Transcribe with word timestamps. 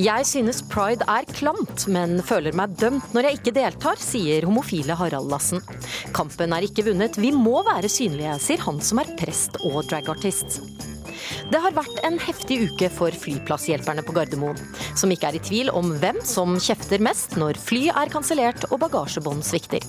Jeg 0.00 0.24
synes 0.24 0.62
pride 0.70 1.04
er 1.12 1.26
klamt, 1.28 1.82
men 1.92 2.22
føler 2.24 2.54
meg 2.56 2.72
dømt 2.80 3.10
når 3.12 3.26
jeg 3.26 3.36
ikke 3.36 3.52
deltar, 3.58 4.00
sier 4.00 4.46
homofile 4.48 4.94
Harald 4.96 5.28
Lassen. 5.28 5.60
Kampen 6.16 6.54
er 6.56 6.64
ikke 6.64 6.86
vunnet, 6.86 7.18
vi 7.20 7.34
må 7.36 7.58
være 7.66 7.90
synlige, 7.92 8.38
sier 8.40 8.64
han 8.64 8.80
som 8.84 9.02
er 9.02 9.10
prest 9.20 9.58
og 9.66 9.82
dragartist. 9.90 10.62
Det 11.52 11.60
har 11.60 11.76
vært 11.76 12.00
en 12.06 12.16
heftig 12.22 12.62
uke 12.70 12.88
for 12.94 13.12
flyplasshjelperne 13.12 14.06
på 14.06 14.14
Gardermoen, 14.16 14.56
som 14.96 15.12
ikke 15.12 15.34
er 15.34 15.36
i 15.36 15.44
tvil 15.50 15.72
om 15.76 15.92
hvem 16.00 16.22
som 16.24 16.56
kjefter 16.56 17.02
mest 17.04 17.36
når 17.36 17.60
fly 17.60 17.90
er 17.92 18.12
kansellert 18.14 18.70
og 18.70 18.80
bagasjebånd 18.86 19.44
svikter. 19.44 19.84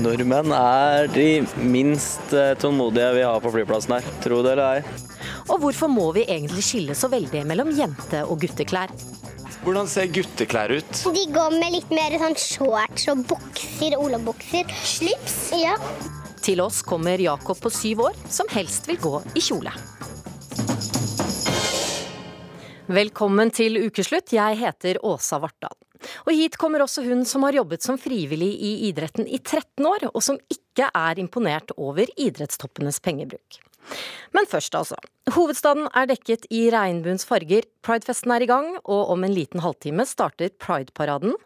Nordmenn 0.00 0.54
er 0.56 1.10
de 1.12 1.42
minst 1.60 2.32
eh, 2.32 2.54
tålmodige 2.62 3.12
vi 3.18 3.26
har 3.28 3.42
på 3.44 3.52
flyplassen 3.52 3.98
her, 3.98 4.14
tro 4.24 4.40
det 4.46 4.56
eller 4.56 4.78
ei. 4.78 5.10
Og 5.50 5.58
hvorfor 5.62 5.90
må 5.90 6.10
vi 6.14 6.26
egentlig 6.28 6.62
skille 6.66 6.94
så 6.98 7.10
veldig 7.10 7.42
mellom 7.48 7.72
jente- 7.74 8.22
og 8.26 8.38
gutteklær? 8.44 8.92
Hvordan 9.62 9.86
ser 9.86 10.10
gutteklær 10.10 10.72
ut? 10.74 11.02
De 11.14 11.24
går 11.30 11.54
med 11.54 11.74
litt 11.76 11.90
mer 11.94 12.14
sånn 12.18 12.34
shorts 12.38 13.06
og 13.12 13.24
bukser, 13.30 13.94
olabukser. 13.98 14.70
Slips. 14.86 15.36
Ja. 15.54 15.76
Til 16.42 16.62
oss 16.64 16.80
kommer 16.82 17.22
Jakob 17.22 17.60
på 17.62 17.70
syv 17.70 18.06
år, 18.08 18.18
som 18.26 18.50
helst 18.50 18.88
vil 18.90 18.98
gå 19.02 19.14
i 19.38 19.42
kjole. 19.42 19.70
Velkommen 22.92 23.52
til 23.54 23.78
ukeslutt. 23.86 24.34
Jeg 24.34 24.58
heter 24.58 24.98
Åsa 25.06 25.38
Vartdal. 25.42 25.78
Og 26.26 26.34
hit 26.34 26.58
kommer 26.58 26.82
også 26.82 27.04
hun 27.06 27.22
som 27.24 27.46
har 27.46 27.54
jobbet 27.54 27.86
som 27.86 27.98
frivillig 27.98 28.50
i 28.58 28.72
idretten 28.88 29.26
i 29.26 29.38
13 29.38 29.86
år, 29.86 30.08
og 30.10 30.22
som 30.26 30.40
ikke 30.50 30.90
er 30.90 31.22
imponert 31.22 31.70
over 31.78 32.10
idrettstoppenes 32.18 32.98
pengebruk. 33.04 33.62
Men 34.32 34.46
først, 34.48 34.74
altså. 34.74 34.96
Hovedstaden 35.30 35.86
er 35.94 36.08
dekket 36.10 36.48
i 36.50 36.64
regnbuens 36.72 37.22
farger. 37.28 37.66
Pridefesten 37.84 38.32
er 38.34 38.42
i 38.42 38.48
gang, 38.50 38.72
og 38.82 39.12
om 39.14 39.22
en 39.22 39.34
liten 39.34 39.62
halvtime 39.62 40.02
starter 40.08 40.50
Pride-paraden, 40.62 41.36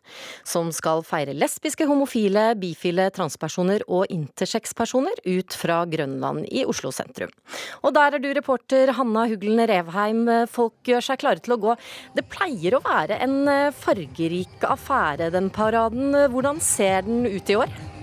som 0.49 0.71
skal 0.73 1.03
feire 1.05 1.35
lesbiske, 1.37 1.85
homofile, 1.89 2.49
bifile, 2.61 3.11
transpersoner 3.17 3.85
og 3.89 4.07
intersex-personer 4.13 5.21
ut 5.27 5.57
fra 5.61 5.83
Grønland 5.93 6.47
i 6.49 6.65
Oslo 6.69 6.93
sentrum. 6.95 7.35
Og 7.83 7.93
der 7.97 8.17
er 8.17 8.23
du 8.23 8.31
reporter 8.37 8.95
Hanna 8.97 9.27
Huglen 9.29 9.61
Revheim. 9.69 10.25
Folk 10.53 10.79
gjør 10.89 11.11
seg 11.11 11.21
klare 11.25 11.45
til 11.45 11.57
å 11.59 11.61
gå. 11.67 11.77
Det 12.17 12.25
pleier 12.33 12.79
å 12.79 12.85
være 12.87 13.21
en 13.27 13.37
fargerik 13.77 14.65
affære, 14.65 15.33
den 15.37 15.53
paraden. 15.53 16.17
Hvordan 16.33 16.65
ser 16.65 17.05
den 17.09 17.29
ut 17.29 17.53
i 17.53 17.61
år? 17.61 17.96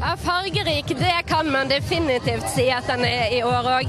Ja, 0.00 0.16
fargerik, 0.16 0.88
det 0.88 1.22
kan 1.26 1.50
man 1.52 1.68
definitivt 1.68 2.46
si 2.54 2.68
at 2.70 2.86
den 2.86 3.02
er 3.04 3.32
i 3.34 3.40
år 3.42 3.66
òg. 3.66 3.88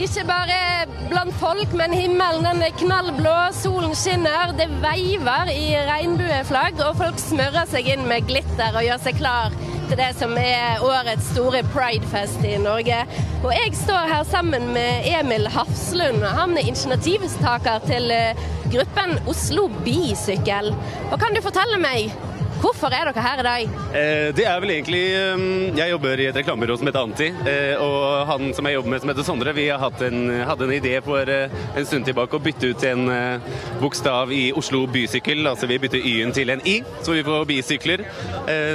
Ikke 0.00 0.22
bare 0.24 0.86
blant 1.10 1.34
folk, 1.36 1.74
men 1.76 1.92
himmelen 1.92 2.46
den 2.46 2.62
er 2.64 2.72
knallblå, 2.80 3.34
solen 3.52 3.92
skinner, 3.98 4.54
det 4.56 4.70
veiver 4.80 5.50
i 5.52 5.74
regnbueflagg, 5.84 6.80
og 6.86 6.96
folk 7.02 7.20
smører 7.20 7.68
seg 7.68 7.90
inn 7.92 8.06
med 8.08 8.24
glitter 8.30 8.72
og 8.72 8.86
gjør 8.86 9.02
seg 9.04 9.20
klar 9.20 9.52
til 9.90 9.98
det 9.98 10.08
som 10.16 10.32
er 10.40 10.80
årets 10.86 11.28
store 11.34 11.60
pridefest 11.74 12.40
i 12.46 12.54
Norge. 12.62 13.02
Og 13.42 13.52
jeg 13.52 13.76
står 13.82 14.08
her 14.14 14.24
sammen 14.30 14.70
med 14.72 15.10
Emil 15.12 15.50
Hafslund, 15.52 16.24
han 16.24 16.56
er 16.56 16.72
initiativtaker 16.72 17.84
til 17.90 18.08
eh, 18.16 18.48
gruppen 18.72 19.18
Oslo 19.28 19.68
Bisykkel. 19.84 20.72
Og 21.10 21.20
kan 21.20 21.36
du 21.36 21.44
fortelle 21.44 21.82
meg, 21.82 22.14
Hvorfor 22.60 22.92
er 22.92 23.08
dere 23.08 23.22
her 23.24 23.40
i 23.40 23.44
dag? 23.46 23.78
Eh, 23.96 24.30
det 24.36 24.44
er 24.44 24.58
vel 24.60 24.70
egentlig 24.74 25.00
um, 25.32 25.44
Jeg 25.78 25.92
jobber 25.94 26.20
i 26.20 26.26
et 26.28 26.36
reklamebyrå 26.36 26.74
som 26.76 26.88
heter 26.90 27.06
Anti. 27.06 27.28
Eh, 27.48 27.80
og 27.80 28.26
han 28.28 28.50
som 28.56 28.66
jeg 28.68 28.76
jobber 28.76 28.92
med 28.92 29.00
som 29.00 29.12
heter 29.12 29.24
Sondre, 29.24 29.54
vi 29.56 29.64
en, 29.70 30.18
hadde 30.44 30.66
en 30.66 30.74
idé 30.76 30.92
for 31.04 31.24
eh, 31.32 31.54
en 31.76 31.88
stund 31.88 32.04
tilbake 32.04 32.36
å 32.36 32.42
bytte 32.44 32.74
ut 32.74 32.84
en 32.84 33.08
eh, 33.14 33.54
bokstav 33.80 34.32
i 34.36 34.50
Oslo 34.52 34.82
Bysykkel. 34.92 35.40
Altså 35.48 35.70
vi 35.70 35.78
bytter 35.80 36.04
Y-en 36.04 36.34
til 36.36 36.52
en 36.52 36.60
I, 36.68 36.82
så 37.00 37.16
vi 37.16 37.24
får 37.24 37.46
bisykler. 37.48 38.04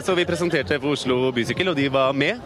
Så 0.05 0.15
vi 0.17 0.25
presenterte 0.25 0.79
for 0.79 0.95
Oslo 0.95 1.29
Bysykkel, 1.35 1.69
og 1.69 1.77
de 1.77 1.85
var 1.91 2.13
med. 2.17 2.41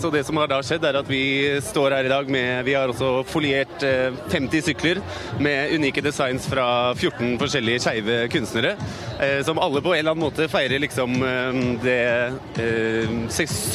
Så 0.00 0.10
det 0.12 0.22
som 0.26 0.38
har 0.40 0.48
da 0.48 0.60
skjedd, 0.64 0.84
er 0.86 0.98
at 1.00 1.08
vi 1.10 1.58
står 1.64 1.96
her 1.96 2.06
i 2.06 2.12
dag 2.12 2.30
med 2.30 2.64
Vi 2.64 2.74
har 2.76 2.88
også 2.88 3.24
foliert 3.28 3.82
50 4.32 4.64
sykler 4.64 5.00
med 5.42 5.74
unike 5.74 6.02
designs 6.04 6.46
fra 6.48 6.66
14 6.94 7.36
forskjellige 7.40 7.82
skeive 7.84 8.20
kunstnere, 8.32 8.76
som 9.46 9.60
alle 9.60 9.82
på 9.84 9.92
en 9.94 10.00
eller 10.00 10.14
annen 10.14 10.24
måte 10.24 10.48
feirer 10.50 10.69
reflekterer 10.70 10.78
liksom 10.78 11.22
eh, 11.22 11.52
det 11.82 12.32
eh, 12.62 13.10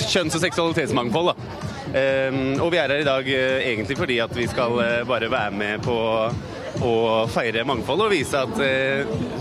kjønns- 0.08 0.36
og 0.36 0.42
seksualitetsmangfold. 0.42 1.28
da. 1.28 1.36
Eh, 2.00 2.62
og 2.62 2.72
vi 2.72 2.78
er 2.78 2.90
her 2.90 3.02
i 3.02 3.04
dag 3.04 3.28
egentlig 3.28 3.98
fordi 3.98 4.20
at 4.20 4.36
vi 4.36 4.48
skal 4.48 5.06
bare 5.08 5.32
være 5.32 5.52
med 5.52 5.84
på 5.84 5.96
å 6.82 7.28
feire 7.32 7.64
mangfold 7.66 8.02
og 8.02 8.12
vise 8.12 8.36
at 8.38 8.56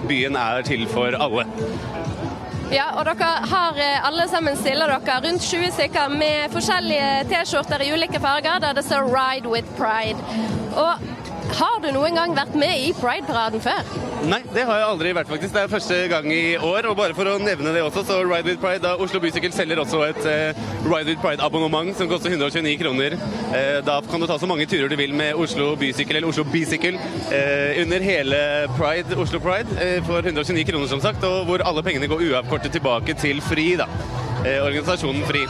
byen 0.07 0.37
er 0.37 0.63
til 0.63 0.87
for 0.87 1.15
alle. 1.15 1.47
Ja, 2.73 2.95
og 2.99 3.05
dere 3.07 3.31
har 3.51 3.79
alle 4.07 4.27
sammen 4.29 4.57
stiller 4.57 4.89
dere 4.89 5.19
rundt 5.27 5.43
20 5.43 5.75
stykker 5.75 6.15
med 6.15 6.51
forskjellige 6.55 7.27
T-skjorter 7.31 7.83
i 7.85 7.93
ulike 7.93 8.21
farger 8.21 8.59
der 8.61 8.73
det 8.75 8.85
står 8.85 9.11
'Ride 9.11 9.51
with 9.51 9.69
Pride'. 9.79 10.23
Og 10.75 11.14
har 11.59 11.81
du 11.83 11.91
noen 11.95 12.17
gang 12.19 12.35
vært 12.37 12.55
med 12.59 12.81
i 12.83 12.91
Pride-paraden 12.99 13.63
før? 13.63 13.89
Nei, 14.25 14.41
det 14.55 14.65
har 14.65 14.81
jeg 14.81 14.89
aldri 14.89 15.13
vært, 15.17 15.29
faktisk. 15.29 15.53
Det 15.55 15.63
er 15.65 15.71
første 15.73 15.97
gang 16.09 16.27
i 16.33 16.57
år. 16.57 16.89
Og 16.89 16.97
bare 16.99 17.17
for 17.17 17.29
å 17.29 17.37
nevne 17.43 17.75
det 17.75 17.83
også, 17.85 18.05
så 18.09 18.19
Ride 18.25 18.49
with 18.49 18.61
Pride, 18.63 18.83
da 18.85 18.95
Oslo 19.01 19.21
Bysykkel 19.23 19.53
selger 19.55 19.83
også 19.83 20.01
et 20.07 20.21
eh, 20.31 20.61
Ride 20.87 21.13
with 21.13 21.21
Pride-abonnement 21.23 21.93
som 21.99 22.09
koster 22.11 22.33
129 22.33 22.77
kroner. 22.81 23.19
Eh, 23.55 23.79
da 23.87 23.99
kan 24.09 24.23
du 24.23 24.29
ta 24.31 24.39
så 24.41 24.49
mange 24.51 24.67
turer 24.71 24.91
du 24.91 24.97
vil 24.99 25.15
med 25.17 25.39
Oslo 25.41 25.75
Bysykkel 25.81 26.21
eller 26.21 26.33
Oslo 26.33 26.47
Bisykkel 26.49 26.97
eh, 26.97 27.83
under 27.85 28.05
hele 28.05 28.41
Pride, 28.79 29.19
Oslo 29.21 29.43
Pride 29.45 30.01
for 30.09 30.25
129 30.25 30.65
kroner, 30.71 30.89
som 30.91 31.03
sagt. 31.05 31.25
Og 31.29 31.45
hvor 31.51 31.67
alle 31.67 31.85
pengene 31.87 32.11
går 32.11 32.25
uavkortet 32.31 32.75
tilbake 32.75 33.19
til 33.21 33.45
FRI, 33.45 33.75
da. 33.83 33.91
organisasjonen 34.45 35.25
FRI. 35.29 35.45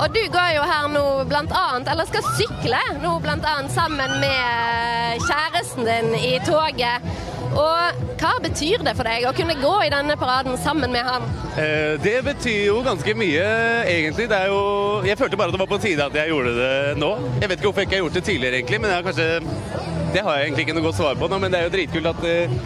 Og 0.00 0.14
du 0.14 0.20
går 0.32 0.52
jo 0.56 0.62
her 0.64 0.86
nå 0.88 1.04
annet, 1.28 1.90
eller 1.92 2.08
skal 2.08 2.24
sykle 2.38 2.78
nå 3.02 3.16
annet 3.20 3.72
sammen 3.74 4.14
med 4.22 5.26
kjæresten 5.26 5.84
din 5.84 6.14
i 6.16 6.38
toget. 6.46 7.04
Og 7.50 8.04
hva 8.20 8.30
betyr 8.42 8.84
det 8.86 8.94
for 8.94 9.08
deg 9.08 9.26
å 9.26 9.34
kunne 9.34 9.56
gå 9.58 9.72
i 9.82 9.90
denne 9.92 10.14
paraden 10.16 10.56
sammen 10.62 10.92
med 10.94 11.04
han? 11.04 11.26
Eh, 11.58 11.98
det 12.00 12.20
betyr 12.24 12.68
jo 12.68 12.78
ganske 12.86 13.14
mye, 13.18 13.46
egentlig. 13.90 14.28
Det 14.30 14.38
er 14.38 14.52
jo 14.52 15.02
Jeg 15.04 15.18
følte 15.18 15.36
bare 15.36 15.50
at 15.50 15.56
det 15.56 15.62
var 15.64 15.70
på 15.70 15.80
tide 15.82 16.06
at 16.06 16.14
jeg 16.14 16.30
gjorde 16.30 16.54
det 16.54 16.96
nå. 17.00 17.10
Jeg 17.42 17.48
vet 17.50 17.58
ikke 17.58 17.68
hvorfor 17.68 17.82
jeg 17.82 17.90
ikke 17.90 17.98
har 17.98 18.04
gjort 18.04 18.18
det 18.20 18.24
tidligere, 18.24 18.60
egentlig, 18.60 18.80
men 18.80 18.90
jeg 18.90 18.96
har 18.96 19.08
kanskje 19.08 19.88
det 20.10 20.24
har 20.26 20.36
jeg 20.36 20.48
egentlig 20.48 20.64
ikke 20.66 20.74
noe 20.74 20.86
godt 20.88 20.98
svar 20.98 21.18
på 21.18 21.26
nå, 21.30 21.36
men 21.38 21.52
det 21.52 21.58
er 21.60 21.68
jo 21.68 21.70
dritkult 21.70 22.08
at 22.10 22.24
uh, 22.26 22.56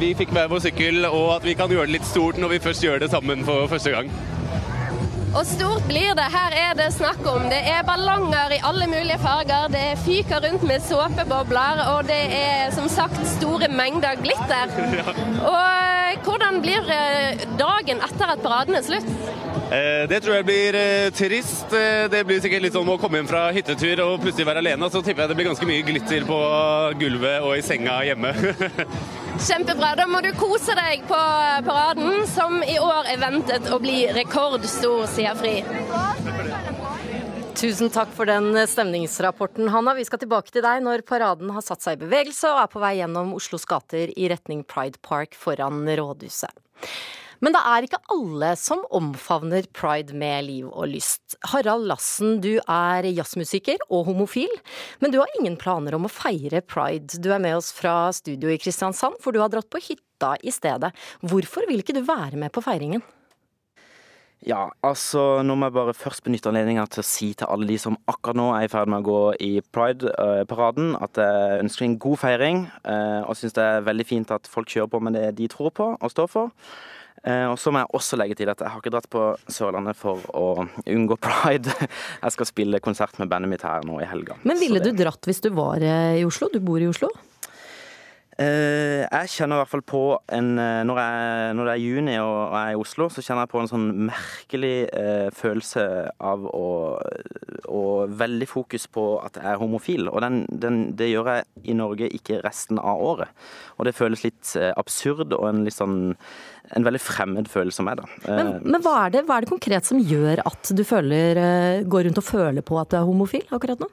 vi 0.00 0.14
fikk 0.16 0.30
hver 0.32 0.48
vår 0.48 0.62
sykkel, 0.64 1.04
og 1.04 1.34
at 1.34 1.44
vi 1.44 1.52
kan 1.58 1.68
gjøre 1.68 1.90
det 1.90 1.98
litt 1.98 2.08
stort 2.08 2.40
når 2.40 2.54
vi 2.54 2.62
først 2.64 2.86
gjør 2.86 3.02
det 3.04 3.10
sammen 3.12 3.44
for 3.44 3.68
første 3.68 3.92
gang. 3.92 4.08
Og 5.36 5.44
stort 5.44 5.84
blir 5.84 6.14
det. 6.16 6.26
Her 6.32 6.54
er 6.56 6.76
det 6.78 6.86
snakk 6.94 7.20
om. 7.28 7.44
Det 7.52 7.58
er 7.68 7.82
ballonger 7.84 8.54
i 8.56 8.60
alle 8.64 8.86
mulige 8.88 9.18
farger. 9.20 9.68
Det 9.72 9.98
fyker 10.04 10.40
rundt 10.46 10.64
med 10.64 10.84
såpebobler, 10.86 11.82
og 11.92 12.08
det 12.08 12.22
er 12.38 12.72
som 12.72 12.88
sagt 12.88 13.20
store 13.34 13.68
mengder 13.68 14.16
glitter. 14.22 14.72
Og 15.56 16.24
hvordan 16.24 16.62
blir 16.64 16.88
eh, 16.88 17.44
dagen 17.60 18.00
etter 18.08 18.32
at 18.32 18.40
paraden 18.44 18.78
er 18.80 18.86
slutt? 18.86 19.12
Eh, 19.66 20.04
det 20.06 20.20
tror 20.22 20.36
jeg 20.36 20.46
blir 20.46 20.76
eh, 20.78 21.08
trist. 21.10 21.72
Det 22.10 22.20
blir 22.26 22.38
sikkert 22.42 22.62
litt 22.62 22.76
sånn 22.76 22.86
å 22.86 22.98
komme 23.02 23.18
hjem 23.18 23.30
fra 23.30 23.48
hyttetur 23.54 24.02
og 24.04 24.20
plutselig 24.22 24.46
være 24.46 24.62
alene. 24.62 24.90
Så 24.92 25.02
tipper 25.02 25.24
jeg 25.24 25.32
det 25.32 25.38
blir 25.40 25.48
ganske 25.50 25.66
mye 25.66 25.86
glitter 25.86 26.26
på 26.28 26.38
gulvet 27.00 27.42
og 27.42 27.56
i 27.56 27.64
senga 27.66 27.98
hjemme. 28.06 28.30
Kjempebra. 29.48 29.94
Da 29.98 30.06
må 30.08 30.22
du 30.24 30.30
kose 30.38 30.76
deg 30.78 31.02
på 31.10 31.18
paraden, 31.66 32.22
som 32.30 32.62
i 32.62 32.78
år 32.78 33.10
er 33.10 33.18
ventet 33.20 33.66
å 33.74 33.80
bli 33.82 34.06
rekordstor, 34.16 35.04
sier 35.12 35.34
Fri. 35.36 35.58
Tusen 37.56 37.90
takk 37.90 38.10
for 38.12 38.28
den 38.28 38.52
stemningsrapporten, 38.68 39.70
Hanna. 39.72 39.96
Vi 39.96 40.04
skal 40.06 40.20
tilbake 40.22 40.52
til 40.52 40.62
deg 40.64 40.82
når 40.84 41.02
paraden 41.08 41.50
har 41.56 41.64
satt 41.64 41.82
seg 41.82 41.96
i 41.96 42.02
bevegelse 42.04 42.52
og 42.52 42.62
er 42.62 42.72
på 42.72 42.82
vei 42.82 42.94
gjennom 43.00 43.34
Oslos 43.36 43.64
gater 43.68 44.12
i 44.12 44.28
retning 44.30 44.62
Pride 44.68 45.00
Park 45.02 45.34
foran 45.40 45.82
rådhuset. 45.88 46.52
Men 47.44 47.56
det 47.56 47.62
er 47.68 47.86
ikke 47.86 48.02
alle 48.12 48.52
som 48.60 48.84
omfavner 48.94 49.68
pride 49.76 50.16
med 50.16 50.46
liv 50.48 50.68
og 50.70 50.90
lyst. 50.92 51.36
Harald 51.52 51.88
Lassen, 51.90 52.38
du 52.44 52.56
er 52.60 53.08
jazzmusiker 53.10 53.82
og 53.90 54.06
homofil, 54.10 54.52
men 55.02 55.12
du 55.12 55.20
har 55.22 55.40
ingen 55.40 55.58
planer 55.60 55.96
om 55.96 56.08
å 56.08 56.12
feire 56.12 56.62
pride. 56.64 57.20
Du 57.22 57.32
er 57.34 57.42
med 57.42 57.58
oss 57.58 57.72
fra 57.76 58.06
studio 58.16 58.52
i 58.52 58.60
Kristiansand, 58.60 59.20
for 59.22 59.34
du 59.34 59.42
har 59.42 59.52
dratt 59.52 59.70
på 59.72 59.82
hytta 59.82 60.36
i 60.42 60.54
stedet. 60.54 60.94
Hvorfor 61.26 61.68
vil 61.68 61.84
ikke 61.84 61.96
du 61.96 62.04
være 62.06 62.40
med 62.40 62.54
på 62.54 62.64
feiringen? 62.64 63.04
Ja, 64.44 64.68
altså 64.84 65.40
nå 65.42 65.54
må 65.56 65.70
jeg 65.70 65.74
bare 65.74 65.94
først 65.96 66.22
benytte 66.26 66.50
anledningen 66.52 66.86
til 66.92 67.00
å 67.00 67.06
si 67.08 67.30
til 67.34 67.48
alle 67.50 67.66
de 67.66 67.78
som 67.80 67.96
akkurat 68.06 68.36
nå 68.38 68.50
er 68.54 68.66
i 68.66 68.70
ferd 68.70 68.90
med 68.92 69.00
å 69.00 69.06
gå 69.06 69.20
i 69.42 69.52
Pride-paraden, 69.74 70.92
at 71.02 71.18
jeg 71.18 71.62
ønsker 71.64 71.86
en 71.86 71.96
god 72.04 72.20
feiring. 72.20 72.60
Eh, 72.84 73.22
og 73.24 73.34
syns 73.40 73.56
det 73.56 73.64
er 73.64 73.86
veldig 73.88 74.06
fint 74.06 74.34
at 74.36 74.46
folk 74.50 74.70
kjører 74.70 74.92
på 74.92 75.00
med 75.02 75.16
det 75.16 75.30
de 75.40 75.48
tror 75.50 75.72
på 75.74 75.88
og 75.96 76.12
står 76.12 76.30
for. 76.30 76.52
Eh, 77.24 77.46
og 77.50 77.56
så 77.58 77.72
må 77.72 77.82
jeg 77.82 77.90
også 77.96 78.18
legge 78.20 78.36
til 78.38 78.50
at 78.52 78.60
jeg 78.62 78.72
har 78.72 78.82
ikke 78.82 78.92
dratt 78.94 79.08
på 79.10 79.22
Sørlandet 79.50 79.98
for 79.98 80.22
å 80.36 80.66
unngå 80.84 81.18
pride. 81.22 81.72
Jeg 82.24 82.34
skal 82.34 82.48
spille 82.48 82.82
konsert 82.84 83.18
med 83.22 83.30
bandet 83.32 83.50
mitt 83.50 83.64
her 83.66 83.86
nå 83.86 83.98
i 84.02 84.08
helga. 84.08 84.36
Men 84.46 84.60
ville 84.60 84.82
du 84.84 84.92
dratt 84.96 85.26
hvis 85.26 85.42
du 85.44 85.50
var 85.56 85.82
eh, 85.82 86.20
i 86.20 86.26
Oslo? 86.28 86.50
Du 86.52 86.60
bor 86.62 86.82
i 86.82 86.88
Oslo? 86.90 87.10
Eh, 88.36 89.00
jeg 89.06 89.30
kjenner 89.32 89.56
i 89.56 89.60
hvert 89.62 89.70
fall 89.70 89.82
på 89.88 90.00
en 90.36 90.58
eh, 90.60 90.82
når, 90.84 90.98
jeg, 91.00 91.52
når 91.56 91.68
det 91.68 91.72
er 91.72 91.80
juni 91.80 92.16
og 92.20 92.34
jeg 92.52 92.58
er 92.60 92.74
i 92.74 92.80
Oslo, 92.82 93.06
så 93.08 93.22
kjenner 93.24 93.46
jeg 93.46 93.52
på 93.54 93.62
en 93.62 93.70
sånn 93.70 93.86
merkelig 94.10 94.72
eh, 94.92 95.28
følelse 95.32 95.84
av 96.20 96.44
å, 96.50 96.66
å 97.72 97.84
Veldig 98.06 98.46
fokus 98.48 98.84
på 98.92 99.02
at 99.24 99.38
jeg 99.40 99.48
er 99.50 99.58
homofil. 99.58 100.10
Og 100.12 100.20
den, 100.22 100.42
den, 100.52 100.76
det 100.96 101.08
gjør 101.08 101.30
jeg 101.32 101.72
i 101.72 101.74
Norge 101.76 102.10
ikke 102.14 102.42
resten 102.44 102.78
av 102.78 103.00
året. 103.02 103.32
Og 103.80 103.88
det 103.88 103.96
føles 103.96 104.22
litt 104.26 104.52
eh, 104.60 104.70
absurd 104.76 105.32
og 105.34 105.48
en 105.48 105.64
litt 105.66 105.76
sånn 105.76 106.14
en 106.76 106.86
veldig 106.86 107.00
fremmed 107.00 107.48
følelse 107.50 107.82
av 107.82 107.86
meg, 107.86 108.00
da. 108.00 108.06
Men, 108.26 108.48
men 108.66 108.82
hva, 108.82 108.96
er 109.04 109.12
det, 109.14 109.20
hva, 109.28 109.36
er 109.36 109.44
det, 109.44 109.52
konkret 109.52 109.86
som 109.86 110.00
gjør 110.02 110.42
at 110.42 110.72
du 110.74 110.82
føler, 110.86 111.38
går 111.86 112.08
rundt 112.08 112.18
og 112.18 112.26
føler 112.26 112.66
på 112.66 112.80
at 112.80 112.90
du 112.90 112.98
er 112.98 113.06
homofil 113.06 113.46
akkurat 113.54 113.84
nå? 113.84 113.90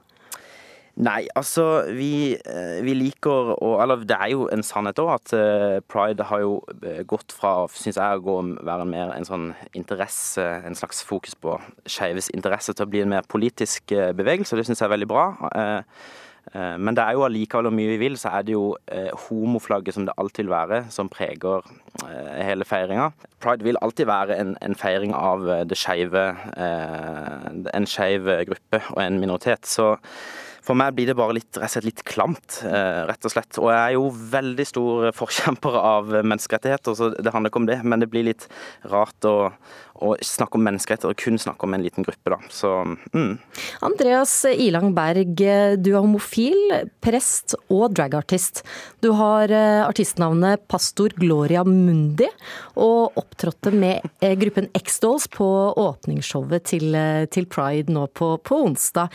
Nei, 1.01 1.23
altså 1.33 1.87
vi, 1.89 2.35
eh, 2.37 2.79
vi, 2.85 2.93
liker 2.93 3.55
å 3.55 3.69
Eller 3.81 4.03
det 4.05 4.13
er 4.13 4.29
jo 4.35 4.43
en 4.53 4.61
sannhet 4.61 4.99
òg 5.01 5.09
at 5.15 5.31
eh, 5.33 5.77
pride 5.89 6.27
har 6.29 6.43
jo 6.43 6.59
eh, 6.85 7.01
gått 7.09 7.33
fra, 7.33 7.65
syns 7.73 7.97
jeg, 7.97 8.19
å 8.19 8.21
gå 8.21 8.35
være 8.61 8.85
mer 8.85 9.15
en 9.15 9.25
sånn 9.25 9.47
interesse, 9.73 10.43
en 10.67 10.77
slags 10.77 11.01
fokus 11.01 11.33
på 11.33 11.55
skeives 11.89 12.29
interesse, 12.37 12.75
til 12.77 12.85
å 12.85 12.91
bli 12.91 13.01
en 13.01 13.09
mer 13.15 13.25
politisk 13.25 13.95
bevegelse. 14.13 14.59
Det 14.59 14.67
syns 14.67 14.83
jeg 14.83 14.85
er 14.85 14.93
veldig 14.93 15.09
bra. 15.09 15.25
Men 16.53 16.93
det 16.93 17.01
er 17.01 17.15
jo 17.15 17.23
allikevel 17.25 17.69
hvor 17.69 17.75
mye 17.75 17.93
vi 17.93 17.99
vil, 18.01 18.17
så 18.19 18.33
er 18.35 18.45
det 18.45 18.53
jo 18.53 18.75
homoflagget 19.25 19.95
som 19.95 20.05
det 20.05 20.15
alltid 20.19 20.43
vil 20.43 20.51
være, 20.51 20.81
som 20.93 21.09
preger 21.09 21.63
hele 22.43 22.67
feiringa. 22.67 23.09
Pride 23.41 23.65
vil 23.65 23.79
alltid 23.81 24.09
være 24.11 24.37
en, 24.43 24.53
en 24.61 24.75
feiring 24.77 25.15
av 25.17 25.47
det 25.69 25.79
skeive, 25.79 26.25
en 26.59 27.89
skeiv 27.89 28.27
gruppe 28.51 28.83
og 28.91 29.03
en 29.05 29.21
minoritet. 29.23 29.65
Så 29.69 29.93
for 30.63 30.79
meg 30.79 30.95
blir 30.95 31.09
det 31.09 31.17
bare 31.19 31.35
litt, 31.35 31.59
litt 31.83 32.03
klamt, 32.07 32.61
eh, 32.63 33.03
rett 33.09 33.27
og 33.27 33.33
slett. 33.33 33.59
Og 33.59 33.69
jeg 33.73 33.81
er 33.81 33.95
jo 33.97 34.07
veldig 34.33 34.65
stor 34.67 35.09
forkjemper 35.15 35.75
av 35.75 36.13
menneskerettigheter, 36.23 36.95
så 36.95 37.09
det 37.17 37.33
handler 37.33 37.51
ikke 37.51 37.63
om 37.63 37.67
det. 37.67 37.79
Men 37.83 38.03
det 38.03 38.09
blir 38.13 38.29
litt 38.29 38.47
rart 38.91 39.27
å, 39.27 39.51
å 39.99 40.13
snakke 40.23 40.55
om 40.55 40.63
menneskerettigheter 40.69 41.11
og 41.11 41.19
kun 41.19 41.41
snakke 41.41 41.67
om 41.67 41.75
en 41.75 41.83
liten 41.83 42.07
gruppe, 42.07 42.31
da. 42.31 42.39
Så 42.47 42.71
mm. 43.11 43.33
Andreas 43.83 44.37
Ilang 44.53 44.93
Berg, 44.95 45.35
du 45.35 45.91
er 45.91 45.99
homofil, 45.99 46.77
prest 47.03 47.57
og 47.67 47.97
dragartist. 47.97 48.63
Du 49.03 49.11
har 49.19 49.51
eh, 49.51 49.83
artistnavnet 49.83 50.63
Pastor 50.71 51.11
Gloria 51.19 51.65
Mundi, 51.67 52.29
og 52.79 53.19
opptrådte 53.19 53.75
med 53.75 54.07
eh, 54.23 54.37
gruppen 54.39 54.71
X-Dolls 54.79 55.27
på 55.33 55.49
åpningsshowet 55.83 56.71
til, 56.71 56.95
til 57.27 57.51
Pride 57.51 57.91
nå 57.91 58.07
på, 58.15 58.37
på 58.39 58.63
onsdag. 58.69 59.11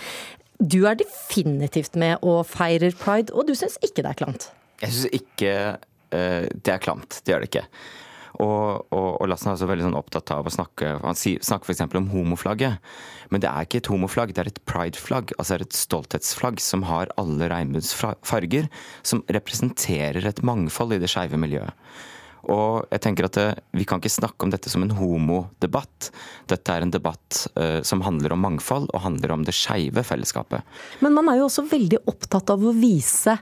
Du 0.58 0.82
er 0.90 0.98
definitivt 0.98 1.94
med 1.98 2.18
og 2.26 2.42
feirer 2.50 2.94
pride, 2.98 3.30
og 3.34 3.46
du 3.46 3.54
syns 3.54 3.78
ikke 3.78 4.02
det 4.02 4.10
er 4.10 4.18
klamt? 4.18 4.50
Jeg 4.82 4.94
syns 4.94 5.14
ikke 5.20 5.54
uh, 5.78 6.44
det 6.50 6.74
er 6.74 6.82
klamt. 6.82 7.20
Det 7.22 7.34
gjør 7.34 7.44
det 7.44 7.50
ikke. 7.52 7.64
Og, 8.38 8.84
og, 8.94 9.06
og 9.18 9.28
Lassen 9.30 9.50
er 9.50 9.56
også 9.56 9.66
veldig 9.66 9.86
sånn 9.88 9.96
opptatt 9.98 10.30
av 10.30 10.46
å 10.46 10.52
snakke 10.52 10.92
Han 11.02 11.16
snakker 11.18 11.72
f.eks. 11.72 11.82
om 11.98 12.10
homoflagget. 12.12 12.84
Men 13.32 13.42
det 13.42 13.50
er 13.50 13.66
ikke 13.66 13.80
et 13.82 13.90
homoflagg, 13.90 14.34
det 14.34 14.44
er 14.44 14.50
et 14.52 14.60
prideflagg. 14.68 15.32
Altså 15.38 15.58
et 15.58 15.74
stolthetsflagg 15.74 16.62
som 16.62 16.86
har 16.86 17.10
alle 17.18 17.50
regnbuens 17.50 17.90
farger. 17.96 18.68
Som 19.02 19.24
representerer 19.30 20.26
et 20.26 20.44
mangfold 20.46 20.94
i 20.94 21.02
det 21.02 21.10
skeive 21.10 21.40
miljøet. 21.40 21.74
Og 22.48 22.88
jeg 22.88 23.02
tenker 23.04 23.28
at 23.28 23.36
det, 23.36 23.46
Vi 23.76 23.84
kan 23.88 24.00
ikke 24.00 24.12
snakke 24.12 24.46
om 24.46 24.52
dette 24.52 24.70
som 24.72 24.84
en 24.84 24.94
homodebatt. 24.96 26.10
Dette 26.48 26.74
er 26.74 26.84
en 26.84 26.94
debatt 26.94 27.44
uh, 27.58 27.80
som 27.86 28.02
handler 28.06 28.34
om 28.34 28.44
mangfold 28.44 28.88
og 28.92 29.04
handler 29.04 29.34
om 29.36 29.44
det 29.46 29.56
skeive 29.56 30.04
fellesskapet. 30.06 30.64
Men 31.04 31.16
man 31.16 31.28
er 31.30 31.40
jo 31.40 31.48
også 31.48 31.66
veldig 31.68 32.02
opptatt 32.08 32.54
av 32.54 32.64
å 32.64 32.74
vise 32.76 33.36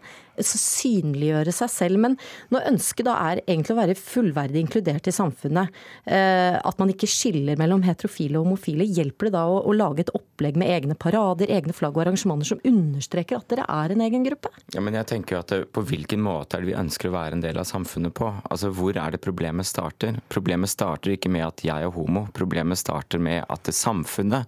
synliggjøre 0.44 1.52
seg 1.54 1.70
selv. 1.72 2.00
Men 2.02 2.16
når 2.52 2.68
ønsket 2.72 3.06
da 3.08 3.16
er 3.30 3.42
egentlig 3.46 3.76
å 3.76 3.80
være 3.80 3.96
fullverdig 3.98 4.62
inkludert 4.64 5.08
i 5.08 5.14
samfunnet, 5.14 5.72
eh, 6.04 6.56
at 6.58 6.78
man 6.82 6.92
ikke 6.92 7.08
skiller 7.10 7.58
mellom 7.60 7.84
heterofile 7.86 8.38
og 8.40 8.46
homofile, 8.48 8.84
hjelper 8.86 9.30
det 9.30 9.36
da 9.36 9.44
å, 9.48 9.62
å 9.64 9.74
lage 9.76 10.04
et 10.04 10.12
opplegg 10.16 10.58
med 10.60 10.70
egne 10.72 10.96
parader, 10.98 11.50
egne 11.52 11.74
flagg 11.76 11.96
og 11.96 12.04
arrangementer 12.06 12.50
som 12.52 12.62
understreker 12.66 13.38
at 13.40 13.48
dere 13.52 13.66
er 13.68 13.94
en 13.94 14.04
egen 14.06 14.26
gruppe? 14.26 14.52
Ja, 14.74 14.82
men 14.84 14.98
jeg 14.98 15.08
tenker 15.10 15.40
at 15.40 15.52
det, 15.52 15.62
På 15.72 15.82
hvilken 15.86 16.22
måte 16.24 16.56
er 16.56 16.64
det 16.64 16.70
vi 16.72 16.78
ønsker 16.78 17.10
å 17.10 17.16
være 17.16 17.36
en 17.38 17.44
del 17.44 17.58
av 17.60 17.66
samfunnet 17.68 18.14
på? 18.16 18.28
Altså, 18.50 18.70
Hvor 18.74 18.96
er 18.96 19.14
det 19.14 19.22
problemet 19.24 19.66
starter? 19.68 20.20
Problemet 20.32 20.70
starter 20.72 21.14
ikke 21.14 21.30
med 21.32 21.46
at 21.46 21.64
jeg 21.64 21.86
er 21.86 21.92
homo. 21.94 22.26
Problemet 22.36 22.78
starter 22.80 23.22
med 23.22 23.44
at 23.48 23.64
det 23.68 23.74
samfunnet 23.76 24.46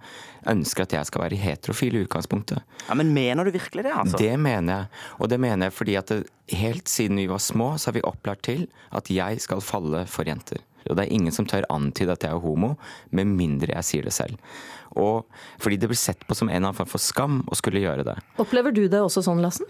ønsker 0.49 0.85
at 0.85 0.93
jeg 0.95 1.07
skal 1.09 1.23
være 1.25 1.39
heterofil 1.39 1.97
i 1.97 2.03
utgangspunktet. 2.05 2.63
Ja, 2.87 2.95
Men 2.95 3.13
mener 3.13 3.45
du 3.45 3.51
virkelig 3.51 3.83
det? 3.83 3.93
altså? 3.93 4.17
Det 4.17 4.37
mener 4.39 4.73
jeg. 4.73 4.85
Og 5.19 5.29
det 5.29 5.39
mener 5.39 5.67
jeg 5.67 5.75
fordi 5.79 5.95
at 5.99 6.11
det, 6.11 6.23
helt 6.59 6.91
siden 6.91 7.21
vi 7.21 7.29
var 7.31 7.39
små, 7.43 7.73
så 7.79 7.89
har 7.89 7.99
vi 7.99 8.07
opplært 8.07 8.43
til 8.49 8.65
at 8.95 9.09
jeg 9.13 9.39
skal 9.43 9.63
falle 9.63 10.03
for 10.11 10.27
jenter. 10.27 10.59
Og 10.89 10.97
det 10.97 11.05
er 11.05 11.15
ingen 11.15 11.33
som 11.35 11.47
tør 11.47 11.67
antyde 11.71 12.15
at 12.15 12.23
jeg 12.25 12.35
er 12.35 12.43
homo, 12.43 12.73
med 13.15 13.29
mindre 13.29 13.75
jeg 13.75 13.87
sier 13.87 14.07
det 14.07 14.15
selv. 14.15 14.39
Og 14.97 15.27
fordi 15.61 15.77
det 15.79 15.91
blir 15.91 15.99
sett 15.99 16.25
på 16.27 16.37
som 16.37 16.49
en 16.49 16.55
eller 16.55 16.71
annen 16.71 16.79
form 16.79 16.89
for 16.89 17.03
skam 17.03 17.43
å 17.47 17.57
skulle 17.57 17.83
gjøre 17.83 18.07
det. 18.07 18.17
Opplever 18.41 18.75
du 18.75 18.87
det 18.89 19.03
også 19.03 19.23
sånn, 19.25 19.43
Lassen? 19.43 19.69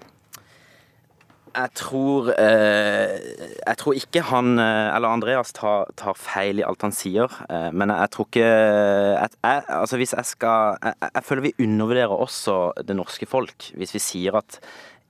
Jeg 1.49 1.71
tror, 1.75 2.29
eh, 2.37 3.15
jeg 3.57 3.77
tror 3.81 3.97
ikke 3.97 4.21
han 4.29 4.59
eh, 4.61 4.95
eller 4.95 5.15
Andreas 5.15 5.51
tar, 5.57 5.89
tar, 5.97 6.13
feil 6.13 6.61
i 6.61 6.65
alt 6.65 6.85
han 6.85 6.93
sier. 6.93 7.33
Eh, 7.49 7.69
men 7.73 7.89
jeg 7.89 8.11
tror 8.13 8.27
ikke 8.29 8.45
jeg, 8.45 9.31
jeg, 9.41 9.63
Altså 9.79 9.99
hvis 9.99 10.13
jeg 10.13 10.29
skal 10.29 10.77
jeg, 10.83 10.93
jeg, 11.07 11.25
føler 11.25 11.47
vi 11.47 11.55
undervurderer 11.65 12.23
også 12.27 12.59
det 12.85 12.95
norske 12.99 13.27
folk 13.29 13.71
hvis 13.73 13.95
vi 13.97 14.03
sier 14.03 14.37
at 14.39 14.59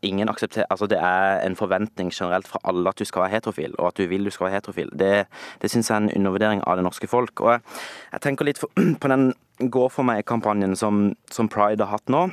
ingen 0.01 0.29
aksepterer 0.29 0.67
Altså 0.69 0.87
det 0.87 0.97
er 0.97 1.41
en 1.45 1.55
forventning 1.55 2.11
generelt 2.13 2.47
fra 2.47 2.59
alle 2.63 2.89
at 2.89 2.99
du 2.99 3.05
skal 3.05 3.21
være 3.21 3.35
heterofil, 3.37 3.75
og 3.77 3.87
at 3.87 3.97
du 3.97 4.07
vil 4.07 4.25
du 4.25 4.31
skal 4.31 4.45
være 4.45 4.59
heterofil. 4.59 4.89
Det, 4.99 5.27
det 5.61 5.71
syns 5.71 5.89
jeg 5.89 5.95
er 5.95 6.01
en 6.01 6.11
undervurdering 6.15 6.63
av 6.67 6.77
det 6.77 6.85
norske 6.87 7.07
folk. 7.07 7.41
Og 7.41 7.51
jeg, 8.11 8.21
tenker 8.21 8.45
litt 8.45 8.61
på 9.01 9.11
den 9.11 9.33
Gå 9.59 9.89
for 9.91 10.07
meg-kampanjen 10.07 10.77
som, 10.79 11.09
som 11.27 11.49
Pride 11.51 11.83
har 11.83 11.97
hatt 11.99 12.07
nå. 12.07 12.29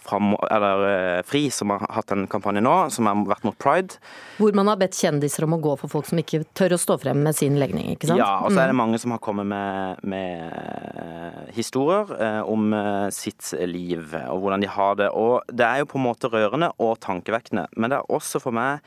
Fram, 0.00 0.32
eller 0.50 0.84
eh, 0.88 1.22
FRI, 1.22 1.50
som 1.52 1.70
har 1.70 1.84
hatt 1.92 2.10
en 2.14 2.24
kampanje 2.30 2.62
nå, 2.64 2.74
som 2.90 3.06
har 3.10 3.20
vært 3.28 3.44
mot 3.44 3.58
pride. 3.60 3.98
Hvor 4.38 4.54
man 4.56 4.70
har 4.70 4.78
bedt 4.80 4.96
kjendiser 4.96 5.44
om 5.46 5.58
å 5.58 5.60
gå 5.62 5.74
for 5.82 5.92
folk 5.92 6.08
som 6.08 6.20
ikke 6.22 6.42
tør 6.56 6.76
å 6.76 6.80
stå 6.80 6.96
frem 7.02 7.20
med 7.22 7.36
sin 7.36 7.58
legning, 7.60 7.90
ikke 7.92 8.08
sant? 8.08 8.22
Ja, 8.22 8.40
og 8.40 8.50
så 8.50 8.62
er 8.64 8.72
det 8.72 8.76
mm. 8.76 8.82
mange 8.82 9.00
som 9.02 9.14
har 9.14 9.22
kommet 9.22 9.50
med, 9.52 10.02
med 10.08 10.56
eh, 10.58 11.40
historier 11.56 12.14
eh, 12.16 12.40
om 12.48 12.72
sitt 13.12 13.52
liv 13.68 14.14
og 14.22 14.42
hvordan 14.42 14.64
de 14.64 14.70
har 14.70 14.96
det. 14.98 15.10
Og 15.12 15.42
det 15.52 15.66
er 15.68 15.82
jo 15.82 15.90
på 15.92 16.00
en 16.00 16.06
måte 16.08 16.30
rørende 16.32 16.72
og 16.82 16.96
tankevekkende, 17.04 17.68
men 17.76 17.92
det 17.92 18.00
er 18.00 18.16
også 18.16 18.40
for 18.42 18.56
meg 18.56 18.80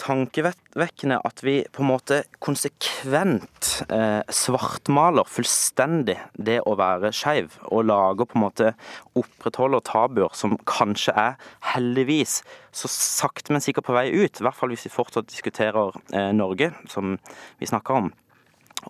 tankevekkende 0.00 1.18
at 1.26 1.42
vi 1.44 1.58
på 1.72 1.82
en 1.84 1.90
måte 1.90 2.22
konsekvent 2.42 3.70
eh, 3.92 4.22
svartmaler 4.32 5.28
fullstendig 5.28 6.16
det 6.34 6.58
å 6.68 6.74
være 6.78 7.12
skeiv, 7.16 7.58
og 7.68 7.86
lager 7.90 8.28
på 8.28 8.38
en 8.38 8.44
måte 8.46 8.72
opprettholder 9.18 9.84
tabuer 9.86 10.32
som 10.38 10.56
kanskje 10.68 11.14
er, 11.18 11.38
heldigvis, 11.74 12.40
så 12.72 12.90
sakte, 12.92 13.52
men 13.52 13.64
sikkert 13.64 13.88
på 13.88 13.96
vei 13.96 14.08
ut. 14.14 14.40
I 14.40 14.46
hvert 14.46 14.58
fall 14.58 14.72
hvis 14.72 14.88
vi 14.88 14.94
fortsatt 14.94 15.30
diskuterer 15.30 15.96
eh, 16.14 16.32
Norge, 16.36 16.72
som 16.90 17.16
vi 17.60 17.68
snakker 17.70 18.02
om. 18.02 18.12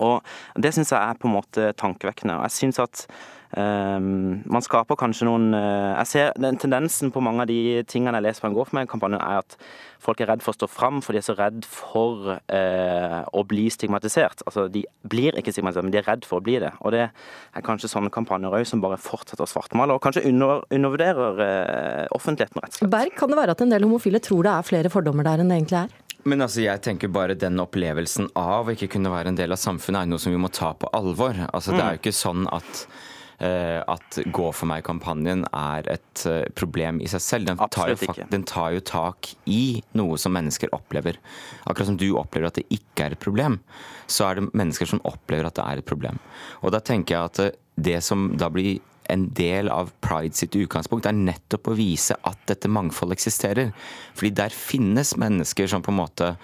Og 0.00 0.22
det 0.56 0.72
syns 0.72 0.94
jeg 0.94 1.02
er 1.02 1.18
på 1.20 1.28
en 1.28 1.36
måte 1.36 1.72
tankevekkende. 1.76 2.40
Jeg 2.46 2.56
syns 2.56 2.80
at 2.80 3.06
man 3.52 4.64
skaper 4.64 4.96
kanskje 4.96 5.26
noen 5.28 5.50
uh, 5.52 5.92
Jeg 5.98 6.08
ser 6.08 6.38
den 6.40 6.56
tendensen 6.56 7.10
på 7.12 7.20
mange 7.20 7.44
av 7.44 7.50
de 7.50 7.82
tingene 7.84 8.16
jeg 8.16 8.24
leser 8.24 8.44
på 8.44 8.48
en 8.48 8.54
Gå 8.56 8.64
for 8.64 8.78
meg-kampanjen, 8.78 9.20
er 9.20 9.42
at 9.42 9.56
folk 10.02 10.22
er 10.22 10.30
redd 10.32 10.42
for 10.42 10.54
å 10.54 10.56
stå 10.56 10.68
fram, 10.72 11.02
for 11.04 11.12
de 11.12 11.20
er 11.20 11.26
så 11.26 11.36
redd 11.36 11.66
for 11.68 12.32
uh, 12.40 13.18
å 13.28 13.42
bli 13.48 13.66
stigmatisert. 13.72 14.40
Altså, 14.48 14.66
de 14.72 14.86
blir 15.04 15.36
ikke 15.38 15.52
stigmatisert, 15.54 15.86
men 15.86 15.94
de 15.94 16.00
er 16.00 16.08
redd 16.08 16.24
for 16.28 16.40
å 16.40 16.44
bli 16.44 16.56
det. 16.64 16.72
Og 16.80 16.94
det 16.96 17.04
er 17.06 17.66
kanskje 17.66 17.92
sånne 17.92 18.12
kampanjer 18.14 18.56
òg 18.56 18.64
som 18.68 18.82
bare 18.82 19.00
fortsetter 19.00 19.44
å 19.44 19.50
svartmale, 19.50 19.94
og 19.94 20.02
kanskje 20.04 20.24
under, 20.32 20.64
undervurderer 20.72 21.44
uh, 21.44 22.16
offentligheten, 22.16 22.64
rett 22.64 22.72
og 22.72 22.80
slett. 22.80 22.94
Berg, 22.96 23.14
kan 23.20 23.32
det 23.32 23.40
være 23.42 23.56
at 23.56 23.66
en 23.66 23.76
del 23.76 23.86
homofile 23.86 24.22
tror 24.24 24.48
det 24.48 24.56
er 24.56 24.68
flere 24.72 24.92
fordommer 24.92 25.28
der 25.28 25.44
enn 25.44 25.52
det 25.52 25.60
egentlig 25.60 25.82
er? 25.84 25.94
Men 26.24 26.44
altså, 26.46 26.64
jeg 26.64 26.82
tenker 26.84 27.12
bare 27.12 27.36
den 27.36 27.60
opplevelsen 27.60 28.32
av 28.38 28.68
å 28.68 28.74
ikke 28.74 28.94
kunne 28.96 29.12
være 29.12 29.32
en 29.32 29.38
del 29.38 29.54
av 29.54 29.60
samfunnet, 29.60 30.06
er 30.06 30.12
noe 30.12 30.22
som 30.22 30.34
vi 30.34 30.40
må 30.40 30.50
ta 30.54 30.72
på 30.78 30.90
alvor. 30.96 31.36
Altså, 31.50 31.74
mm. 31.74 31.78
Det 31.78 31.84
er 31.84 31.96
jo 31.96 32.02
ikke 32.06 32.20
sånn 32.24 32.46
at 32.48 32.86
Eh, 32.86 33.11
at 33.42 34.18
Gå 34.32 34.48
for 34.54 34.70
meg-kampanjen 34.70 35.44
er 35.50 35.88
et 35.90 36.24
eh, 36.28 36.44
problem 36.58 37.00
i 37.02 37.08
seg 37.10 37.24
selv. 37.24 37.50
Den 37.50 37.60
tar, 37.74 37.92
jo, 37.92 38.14
den 38.30 38.44
tar, 38.48 38.70
jo, 38.76 38.84
tak 38.86 39.32
i 39.50 39.82
noe 39.98 40.18
som 40.20 40.34
mennesker 40.36 40.72
opplever. 40.76 41.18
Akkurat 41.64 41.90
som 41.90 41.98
du 42.00 42.12
opplever 42.20 42.50
at 42.50 42.60
det 42.60 42.68
ikke 42.70 43.08
er 43.08 43.16
et 43.16 43.22
problem, 43.22 43.58
så 44.06 44.28
er 44.28 44.38
det 44.38 44.52
mennesker 44.52 44.88
som 44.92 45.02
opplever 45.08 45.48
at 45.48 45.58
det 45.58 45.66
er 45.66 45.82
et 45.82 45.88
problem. 45.88 46.20
Og 46.62 46.74
da 46.74 46.82
tenker 46.84 47.16
jeg 47.16 47.32
at 47.32 47.44
eh, 47.46 47.60
det 47.82 48.00
som 48.04 48.32
da 48.38 48.50
blir 48.52 48.80
en 49.10 49.26
del 49.34 49.68
av 49.72 49.90
pride 50.04 50.36
sitt 50.38 50.54
utgangspunkt 50.56 51.08
er 51.08 51.16
nettopp 51.16 51.72
å 51.72 51.76
vise 51.76 52.16
at 52.28 52.38
dette 52.48 52.70
mangfoldet 52.70 53.18
eksisterer. 53.18 53.72
Fordi 54.14 54.32
der 54.38 54.54
finnes 54.54 55.16
mennesker 55.20 55.68
som 55.68 55.82
på 55.84 55.92
en 55.92 56.00
måte 56.00 56.34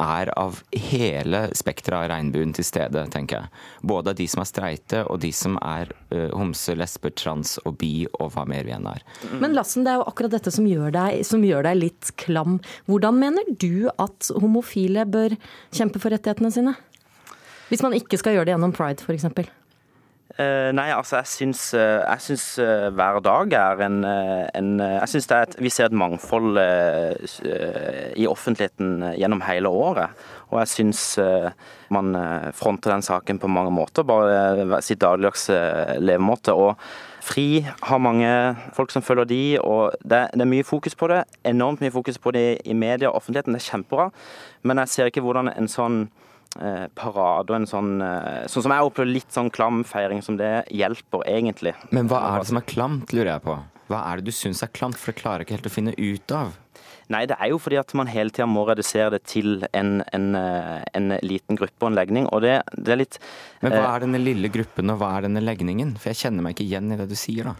er 0.00 0.30
av 0.38 0.60
hele 0.72 1.46
spekteret 1.56 1.98
av 1.98 2.08
regnbuen 2.12 2.54
til 2.56 2.66
stede, 2.66 3.04
tenker 3.12 3.42
jeg. 3.42 3.62
Både 3.86 4.12
av 4.12 4.18
de 4.18 4.26
som 4.30 4.42
er 4.42 4.50
streite, 4.50 5.02
og 5.10 5.20
de 5.24 5.30
som 5.34 5.58
er 5.62 5.92
uh, 6.14 6.30
homse, 6.34 6.74
lesber, 6.78 7.14
trans 7.14 7.56
og 7.64 7.78
bi, 7.80 7.92
og 8.18 8.32
hva 8.34 8.46
mer 8.48 8.66
vi 8.66 8.74
enn 8.76 8.88
er. 8.90 9.04
Men 9.42 9.56
Lassen, 9.56 9.86
det 9.86 9.94
er 9.94 10.00
jo 10.00 10.08
akkurat 10.10 10.34
dette 10.34 10.52
som 10.54 10.66
gjør, 10.68 10.90
deg, 10.94 11.22
som 11.26 11.44
gjør 11.46 11.68
deg 11.68 11.80
litt 11.80 12.14
klam. 12.20 12.58
Hvordan 12.90 13.20
mener 13.20 13.54
du 13.60 13.88
at 13.94 14.30
homofile 14.40 15.06
bør 15.06 15.36
kjempe 15.74 16.02
for 16.02 16.14
rettighetene 16.14 16.52
sine? 16.54 16.74
Hvis 17.70 17.82
man 17.84 17.94
ikke 17.96 18.18
skal 18.20 18.36
gjøre 18.36 18.50
det 18.50 18.56
gjennom 18.56 18.74
pride, 18.76 19.04
f.eks. 19.04 19.30
Uh, 20.34 20.72
nei, 20.74 20.88
altså 20.90 21.20
jeg 21.20 21.30
syns, 21.30 21.60
uh, 21.78 22.00
jeg 22.02 22.22
syns 22.24 22.44
uh, 22.58 22.88
hver 22.90 23.20
dag 23.22 23.52
er 23.54 23.82
en, 23.86 24.00
en 24.02 24.70
Jeg 24.82 25.12
syns 25.12 25.28
vi 25.62 25.70
ser 25.70 25.86
et 25.86 25.94
mangfold 25.94 26.58
i 28.18 28.26
offentligheten 28.26 29.14
gjennom 29.14 29.44
hele 29.46 29.70
året. 29.70 30.24
Og 30.50 30.58
jeg 30.58 30.72
syns 30.72 31.02
man 31.94 32.14
fronter 32.54 32.90
den 32.90 33.02
saken 33.02 33.38
på 33.38 33.50
mange 33.50 33.70
måter, 33.74 34.06
bare 34.06 34.80
sitt 34.82 35.02
dagligdagse 35.02 35.54
levemåte. 36.02 36.54
Og 36.54 36.74
FRI 37.22 37.64
har 37.64 38.02
mange 38.02 38.30
folk 38.74 38.90
som 38.90 39.02
følger 39.02 39.30
de, 39.30 39.42
og 39.62 39.94
det, 40.02 40.28
det, 40.34 40.42
er 40.42 40.50
mye 40.50 40.66
fokus 40.66 40.94
på 40.98 41.08
det. 41.10 41.22
Enormt 41.46 41.82
mye 41.82 41.94
fokus 41.94 42.18
på 42.18 42.34
det 42.34 42.58
i 42.64 42.74
media 42.74 43.10
og 43.10 43.22
offentligheten, 43.22 43.54
det 43.54 43.62
er 43.62 43.70
kjempebra. 43.70 44.10
Men 44.62 44.82
jeg 44.82 44.94
ser 44.94 45.10
ikke 45.10 45.24
hvordan 45.24 45.54
en 45.54 45.70
sånn 45.70 46.04
Eh, 46.54 46.86
parade 46.94 47.50
og 47.50 47.56
en 47.56 47.66
sånn 47.66 47.94
eh, 48.04 48.44
Sånn 48.46 48.62
som 48.62 48.70
jeg 48.70 48.86
opplever 48.86 49.10
litt 49.10 49.32
sånn 49.34 49.48
klam 49.50 49.80
feiring 49.88 50.20
som 50.22 50.36
det 50.38 50.64
hjelper, 50.70 51.24
egentlig. 51.26 51.74
Men 51.90 52.06
hva 52.10 52.20
er 52.28 52.42
det 52.42 52.50
som 52.52 52.60
er 52.60 52.68
klamt, 52.68 53.14
lurer 53.16 53.32
jeg 53.32 53.44
på? 53.48 53.56
Hva 53.90 54.02
er 54.10 54.20
det 54.20 54.30
du 54.30 54.34
syns 54.34 54.62
er 54.64 54.70
klamt, 54.72 54.96
for 55.00 55.12
det 55.12 55.20
klarer 55.20 55.42
jeg 55.42 55.48
ikke 55.48 55.58
helt 55.58 55.70
å 55.72 55.74
finne 55.74 55.96
ut 55.98 56.34
av? 56.36 56.54
Nei, 57.12 57.24
det 57.28 57.36
er 57.36 57.50
jo 57.52 57.60
fordi 57.60 57.76
at 57.80 57.92
man 57.98 58.08
hele 58.08 58.32
tida 58.32 58.46
må 58.48 58.64
redusere 58.68 59.10
det 59.16 59.24
til 59.28 59.66
en, 59.76 59.98
en, 60.16 60.28
eh, 60.38 60.84
en, 60.96 61.16
liten 61.24 61.58
gruppe 61.60 61.84
og 61.84 61.90
en 61.90 61.98
legning. 61.98 62.28
Og 62.32 62.44
det, 62.44 62.58
det 62.76 62.94
er 62.94 63.02
litt 63.02 63.18
Men 63.64 63.76
hva 63.76 63.90
er 63.90 64.06
denne 64.06 64.22
lille 64.22 64.48
gruppen, 64.52 64.92
og 64.92 65.02
hva 65.02 65.16
er 65.18 65.28
denne 65.28 65.44
legningen? 65.44 65.96
For 66.00 66.12
jeg 66.12 66.24
kjenner 66.24 66.46
meg 66.46 66.56
ikke 66.56 66.68
igjen 66.68 66.94
i 66.94 67.00
det 67.00 67.10
du 67.10 67.18
sier, 67.18 67.52
da. 67.52 67.58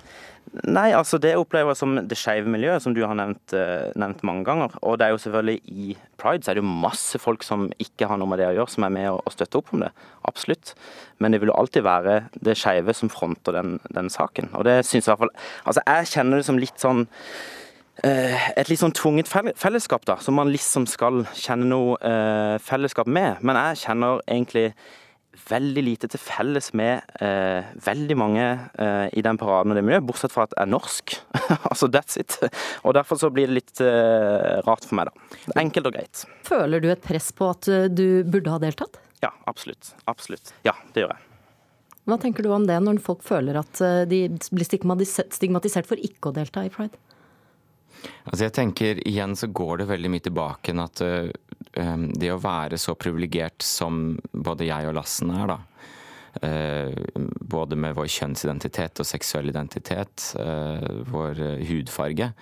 Nei, 0.63 0.91
altså 0.95 1.19
det 1.19 1.33
opplever 1.41 1.73
jeg 1.73 1.81
som 1.81 1.97
det 2.07 2.17
skeive 2.21 2.51
miljøet, 2.53 2.83
som 2.85 2.95
du 2.95 3.01
har 3.03 3.17
nevnt, 3.19 3.55
uh, 3.57 3.91
nevnt, 3.99 4.21
mange 4.29 4.45
ganger. 4.47 4.77
Og 4.87 4.99
det 5.01 5.07
er 5.07 5.15
jo 5.15 5.21
selvfølgelig 5.25 5.73
i 5.73 5.97
pride 6.21 6.45
så 6.45 6.53
er 6.53 6.59
det 6.59 6.63
jo 6.63 6.75
masse 6.85 7.19
folk 7.19 7.43
som 7.47 7.67
ikke 7.83 8.07
har 8.11 8.21
noe 8.21 8.31
med 8.31 8.39
det 8.39 8.47
å 8.51 8.55
gjøre, 8.61 8.71
som 8.71 8.87
er 8.87 8.93
med 8.95 9.09
og 9.17 9.35
støtte 9.35 9.59
opp 9.59 9.73
om 9.75 9.83
det. 9.83 9.91
Absolutt. 10.29 10.75
Men 11.19 11.35
det 11.35 11.41
vil 11.43 11.51
jo 11.51 11.59
alltid 11.59 11.87
være 11.87 12.17
det 12.45 12.55
skeive 12.61 12.95
som 12.95 13.11
fronter 13.11 13.57
den, 13.57 13.81
den, 13.97 14.13
saken. 14.13 14.53
Og 14.55 14.69
det 14.69 14.83
syns 14.87 15.09
i 15.09 15.13
hvert 15.13 15.25
fall 15.25 15.35
Altså 15.65 15.83
jeg 15.87 16.11
kjenner 16.13 16.41
det 16.41 16.47
som 16.47 16.61
litt 16.61 16.81
sånn 16.81 17.05
et 18.03 18.69
litt 18.69 18.81
sånn 18.81 18.95
tvunget 18.97 19.31
fellesskap, 19.31 20.03
da, 20.09 20.19
som 20.21 20.35
man 20.35 20.51
liksom 20.51 20.89
skal 20.91 21.23
kjenne 21.39 21.69
noe 21.71 21.95
uh, 22.03 22.59
fellesskap 22.59 23.07
med. 23.07 23.39
Men 23.47 23.61
jeg 23.61 23.85
kjenner 23.85 24.25
egentlig 24.27 24.73
veldig 25.49 25.83
lite 25.85 26.09
til 26.11 26.21
felles 26.23 26.71
med 26.77 27.03
eh, 27.23 27.67
veldig 27.85 28.17
mange 28.19 28.45
eh, 28.81 29.07
i 29.17 29.25
den 29.25 29.39
paraden 29.41 29.73
og 29.73 29.79
det 29.79 29.85
miljøet, 29.87 30.07
bortsett 30.07 30.33
fra 30.35 30.47
at 30.47 30.55
jeg 30.55 30.63
er 30.63 30.71
norsk. 30.71 31.17
altså 31.71 31.89
that's 31.91 32.19
it. 32.21 32.39
Og 32.85 32.95
derfor 32.97 33.21
så 33.21 33.31
blir 33.35 33.51
det 33.51 33.59
litt 33.59 33.85
eh, 33.85 34.63
rart 34.67 34.87
for 34.87 34.99
meg, 34.99 35.11
da. 35.11 35.39
Enkelt 35.61 35.91
og 35.91 35.99
greit. 35.99 36.25
Føler 36.47 36.83
du 36.83 36.91
et 36.93 37.05
press 37.05 37.31
på 37.37 37.51
at 37.53 37.69
eh, 37.71 37.87
du 37.91 38.23
burde 38.27 38.53
ha 38.55 38.61
deltatt? 38.63 39.01
Ja, 39.25 39.33
absolutt. 39.51 39.95
Absolutt. 40.11 40.55
Ja, 40.67 40.77
det 40.95 41.05
gjør 41.05 41.17
jeg. 41.17 41.31
Hva 42.05 42.19
tenker 42.21 42.45
du 42.45 42.51
om 42.53 42.67
det, 42.69 42.77
når 42.85 43.01
folk 43.05 43.25
føler 43.25 43.59
at 43.63 43.81
eh, 43.85 44.03
de 44.09 44.27
blir 44.53 44.69
stigmatisert 44.69 45.89
for 45.89 46.01
ikke 46.01 46.31
å 46.31 46.37
delta 46.37 46.67
i 46.67 46.73
pride? 46.73 47.01
Altså 48.25 48.47
jeg 48.47 48.55
tenker 48.57 49.03
Igjen 49.09 49.37
så 49.39 49.51
går 49.53 49.83
det 49.83 49.91
veldig 49.91 50.11
mye 50.13 50.25
tilbake 50.25 50.75
at 50.83 51.05
uh, 51.05 51.29
det 52.15 52.33
å 52.33 52.41
være 52.43 52.79
så 52.81 52.97
privilegert 52.99 53.65
som 53.65 54.19
både 54.33 54.69
jeg 54.69 54.91
og 54.91 54.97
Lassen 54.99 55.33
er, 55.35 55.55
da. 55.55 55.61
Uh, 56.43 56.91
både 57.41 57.79
med 57.79 57.95
vår 57.99 58.09
kjønnsidentitet 58.11 59.03
og 59.03 59.09
seksuell 59.09 59.53
identitet, 59.53 60.33
uh, 60.41 61.05
vår 61.11 61.43
hudfarge, 61.69 62.33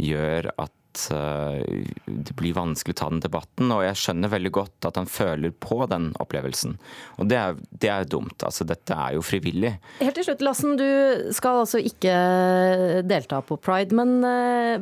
gjør 0.00 0.52
at 0.56 0.74
eh, 1.14 1.84
det 2.06 2.34
blir 2.38 2.56
vanskelig 2.56 2.96
å 2.96 3.00
ta 3.00 3.10
den 3.12 3.22
debatten. 3.24 3.70
Og 3.74 3.84
jeg 3.84 4.00
skjønner 4.00 4.32
veldig 4.32 4.52
godt 4.56 4.88
at 4.88 4.98
han 5.00 5.10
føler 5.10 5.54
på 5.54 5.78
den 5.90 6.10
opplevelsen. 6.22 6.76
Og 7.20 7.30
det 7.30 7.38
er, 7.40 7.60
det 7.70 7.92
er 7.92 8.08
dumt. 8.10 8.36
Altså, 8.46 8.66
dette 8.68 8.96
er 8.96 9.16
jo 9.16 9.24
frivillig. 9.26 9.74
Helt 10.00 10.18
til 10.18 10.28
slutt, 10.28 10.44
Lassen. 10.46 10.74
Du 10.80 11.30
skal 11.36 11.62
altså 11.62 11.82
ikke 11.82 12.16
delta 13.08 13.42
på 13.46 13.60
pride. 13.62 13.96
Men 13.96 14.18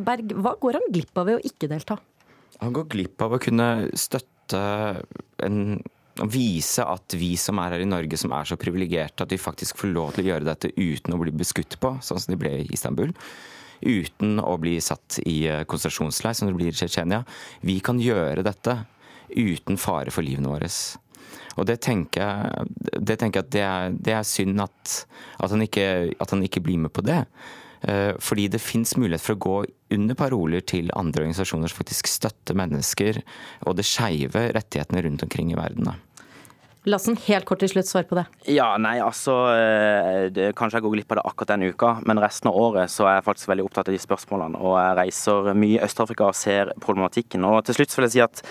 Berg, 0.07 0.35
hva 0.39 0.57
går 0.61 0.81
han 0.81 0.91
glipp 0.95 1.21
av 1.21 1.29
ved 1.31 1.39
å 1.39 1.45
ikke 1.47 1.71
delta? 1.71 1.99
Han 2.59 2.75
går 2.75 2.89
glipp 2.91 3.23
av 3.23 3.37
å 3.37 3.43
kunne 3.43 3.69
støtte 3.99 4.65
en 5.45 5.79
Vise 6.27 6.83
at 6.83 7.15
vi 7.15 7.37
som 7.39 7.61
er 7.63 7.77
her 7.77 7.85
i 7.85 7.87
Norge, 7.87 8.19
som 8.19 8.33
er 8.35 8.49
så 8.49 8.59
privilegerte 8.59 9.23
at 9.23 9.31
vi 9.31 9.39
faktisk 9.39 9.79
får 9.79 9.93
lov 9.93 10.17
til 10.17 10.25
å 10.25 10.33
gjøre 10.33 10.49
dette 10.49 10.73
uten 10.75 11.15
å 11.15 11.21
bli 11.21 11.31
beskutt 11.31 11.79
på, 11.79 11.93
sånn 12.03 12.19
som 12.19 12.35
de 12.35 12.39
ble 12.41 12.57
i 12.65 12.67
Istanbul. 12.75 13.13
Uten 13.81 14.39
å 14.43 14.57
bli 14.61 14.77
satt 14.83 15.21
i 15.27 15.41
eh, 15.49 15.65
konsentrasjonsleir, 15.69 16.37
som 16.37 16.49
det 16.49 16.57
blir 16.57 16.73
i 16.73 16.77
Tsjetsjenia. 16.77 17.23
Vi 17.67 17.79
kan 17.85 18.01
gjøre 18.03 18.47
dette 18.47 18.81
uten 19.29 19.79
fare 19.81 20.13
for 20.15 20.27
livene 20.27 20.51
våre. 20.51 20.71
Og 21.59 21.67
det 21.69 21.81
tenker 21.85 22.23
jeg, 22.23 22.99
det 23.03 23.19
tenker 23.21 23.45
at 23.45 23.53
det 23.55 23.65
er, 23.67 23.95
det 23.95 24.15
er 24.15 24.27
synd 24.27 24.63
at, 24.63 24.99
at, 25.39 25.51
han 25.51 25.65
ikke, 25.65 25.89
at 26.19 26.35
han 26.35 26.45
ikke 26.47 26.63
blir 26.65 26.81
med 26.85 26.95
på 26.95 27.05
det. 27.07 27.25
Eh, 27.83 28.15
fordi 28.19 28.49
det 28.51 28.63
fins 28.63 28.97
mulighet 28.99 29.23
for 29.23 29.37
å 29.37 29.43
gå 29.43 29.57
under 29.95 30.19
paroler 30.19 30.65
til 30.67 30.91
andre 30.99 31.23
organisasjoner 31.23 31.71
som 31.71 31.79
faktisk 31.79 32.11
støtter 32.11 32.59
mennesker 32.59 33.21
og 33.67 33.79
det 33.79 33.87
skeive 33.87 34.49
rettighetene 34.57 35.05
rundt 35.07 35.25
omkring 35.27 35.53
i 35.55 35.59
verden. 35.59 35.93
Lassen, 36.87 37.17
helt 37.27 37.45
kort 37.49 37.59
til 37.59 37.73
slutt, 37.73 37.89
svar 37.89 38.05
på 38.07 38.17
det. 38.19 38.25
Ja, 38.55 38.69
nei, 38.81 38.99
altså 39.03 39.35
eh, 39.51 40.29
det, 40.31 40.53
Kanskje 40.59 40.79
jeg 40.79 40.87
går 40.87 40.95
glipp 40.95 41.15
av 41.15 41.19
det 41.19 41.25
akkurat 41.27 41.51
den 41.51 41.73
uka, 41.73 41.95
men 42.07 42.21
resten 42.23 42.51
av 42.53 42.59
året 42.61 42.93
så 42.93 43.09
er 43.09 43.19
jeg 43.19 43.27
faktisk 43.27 43.51
veldig 43.51 43.67
opptatt 43.67 43.91
av 43.91 43.97
de 43.97 44.03
spørsmålene. 44.03 44.61
Og 44.63 44.77
jeg 44.79 44.99
reiser 45.01 45.51
mye 45.59 45.81
i 45.81 45.83
Øst-Afrika 45.85 46.29
og 46.31 46.39
ser 46.39 46.71
problematikken. 46.85 47.45
Og 47.49 47.65
til 47.67 47.81
slutt 47.81 47.97
vil 47.99 48.07
jeg 48.07 48.15
si 48.15 48.25
at 48.25 48.45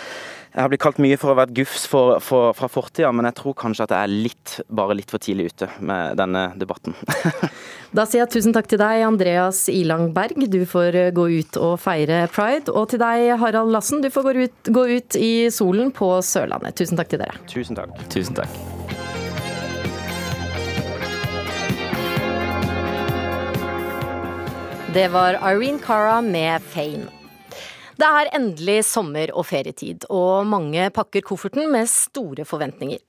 jeg 0.57 0.65
har 0.65 0.71
blitt 0.73 0.81
kalt 0.81 0.97
mye 0.97 1.17
for 1.21 1.29
å 1.29 1.37
være 1.37 1.53
gufs 1.59 1.83
for, 1.85 2.15
for, 2.23 2.49
fra 2.57 2.67
fortida, 2.71 3.11
men 3.13 3.27
jeg 3.29 3.37
tror 3.37 3.53
kanskje 3.61 3.85
at 3.85 3.91
jeg 3.93 4.07
er 4.07 4.13
litt, 4.25 4.53
bare 4.73 4.95
litt 4.97 5.11
for 5.13 5.21
tidlig 5.21 5.51
ute 5.51 5.67
med 5.85 6.17
denne 6.17 6.47
debatten. 6.57 6.95
da 7.97 8.07
sier 8.09 8.23
jeg 8.23 8.31
tusen 8.33 8.55
takk 8.55 8.65
til 8.71 8.81
deg, 8.81 9.03
Andreas 9.05 9.67
Ilang 9.69 10.09
Berg. 10.15 10.47
Du 10.49 10.63
får 10.65 10.97
eh, 10.97 11.11
gå 11.13 11.27
ut 11.43 11.59
og 11.61 11.75
feire 11.83 12.23
pride. 12.33 12.73
Og 12.73 12.89
til 12.89 13.03
deg, 13.03 13.35
Harald 13.37 13.69
Lassen. 13.75 14.01
Du 14.01 14.09
får 14.09 14.25
gå 14.25 14.47
ut, 14.47 14.71
gå 14.73 14.85
ut 14.97 15.19
i 15.21 15.31
solen 15.53 15.93
på 15.93 16.09
Sørlandet. 16.25 16.73
Tusen 16.81 16.97
takk 16.97 17.13
til 17.13 17.21
dere. 17.21 17.37
Tusen 17.53 17.77
takk. 17.77 17.93
Tusen 18.09 18.41
takk. 18.41 18.49
Det 24.97 25.05
var 25.13 25.37
Irene 25.45 25.77
Cara 25.85 26.17
med 26.25 26.65
Fame. 26.73 27.16
Det 27.97 28.05
er 28.05 28.29
endelig 28.37 28.83
sommer 28.85 29.31
og 29.33 29.47
ferietid, 29.49 30.05
og 30.13 30.45
mange 30.45 30.89
pakker 30.93 31.23
kofferten 31.25 31.65
med 31.73 31.89
store 31.89 32.45
forventninger. 32.45 33.01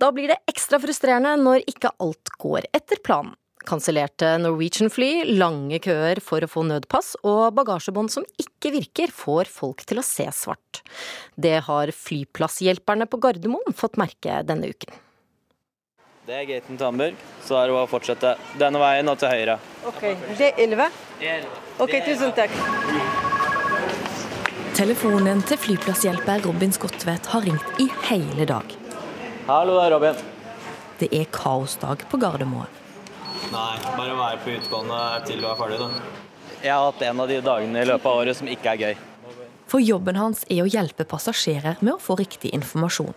Da 0.00 0.08
blir 0.16 0.32
det 0.32 0.40
ekstra 0.48 0.80
frustrerende 0.80 1.34
når 1.42 1.66
ikke 1.68 1.92
alt 2.00 2.32
går 2.40 2.70
etter 2.72 3.02
planen. 3.04 3.36
Kansellerte 3.68 4.38
Norwegian-fly, 4.40 5.36
lange 5.36 5.82
køer 5.84 6.22
for 6.24 6.40
å 6.40 6.48
få 6.48 6.62
nødpass 6.64 7.12
og 7.20 7.52
bagasjebånd 7.58 8.08
som 8.08 8.24
ikke 8.40 8.72
virker, 8.72 9.12
får 9.12 9.50
folk 9.52 9.84
til 9.84 10.00
å 10.00 10.06
se 10.06 10.24
svart. 10.32 10.80
Det 11.36 11.58
har 11.68 11.92
flyplasshjelperne 11.92 13.04
på 13.04 13.20
Gardermoen 13.20 13.76
fått 13.76 14.00
merke 14.00 14.40
denne 14.48 14.72
uken. 14.72 14.96
Det 16.24 16.36
er 16.40 16.48
gaten 16.48 16.76
til 16.78 16.86
Hamburg, 16.86 17.22
så 17.44 17.60
er 17.60 17.68
det 17.68 17.76
bare 17.76 17.88
å 17.88 17.90
fortsette 17.90 18.36
denne 18.60 18.80
veien 18.80 19.12
og 19.12 19.20
til 19.20 19.32
høyre. 19.34 19.60
Ok, 19.92 20.04
Det 20.38 20.52
er 20.54 20.62
11? 20.64 20.92
Ok, 21.84 21.98
tusen 22.06 22.32
takk. 22.32 23.19
Telefonen 24.76 25.40
til 25.48 25.58
flyplasshjelper 25.58 26.44
Robin 26.46 26.70
Skotvedt 26.72 27.26
har 27.32 27.42
ringt 27.42 27.80
i 27.82 27.88
hele 28.06 28.44
dag. 28.46 28.74
Hallo, 29.48 29.74
det 29.76 29.86
er 29.86 29.94
Robin. 29.94 30.20
Det 31.00 31.08
er 31.16 31.26
kaosdag 31.34 32.04
på 32.10 32.20
Gardermoen. 32.20 32.70
Nei, 33.50 33.76
bare 33.96 34.14
være 34.14 34.38
på 34.44 34.54
utgående 34.54 35.00
til 35.26 35.42
du 35.42 35.48
er 35.50 35.58
ferdig, 35.58 35.80
da. 35.80 35.88
Jeg 36.62 36.74
har 36.74 36.86
hatt 36.86 37.02
en 37.08 37.22
av 37.24 37.32
de 37.32 37.40
dagene 37.42 37.82
i 37.82 37.88
løpet 37.88 38.06
av 38.06 38.20
året 38.20 38.38
som 38.38 38.50
ikke 38.52 38.74
er 38.74 38.84
gøy. 38.84 39.02
For 39.70 39.82
jobben 39.82 40.20
hans 40.20 40.44
er 40.50 40.62
å 40.62 40.70
hjelpe 40.70 41.06
passasjerer 41.08 41.80
med 41.80 41.96
å 41.96 42.02
få 42.02 42.18
riktig 42.20 42.52
informasjon. 42.54 43.16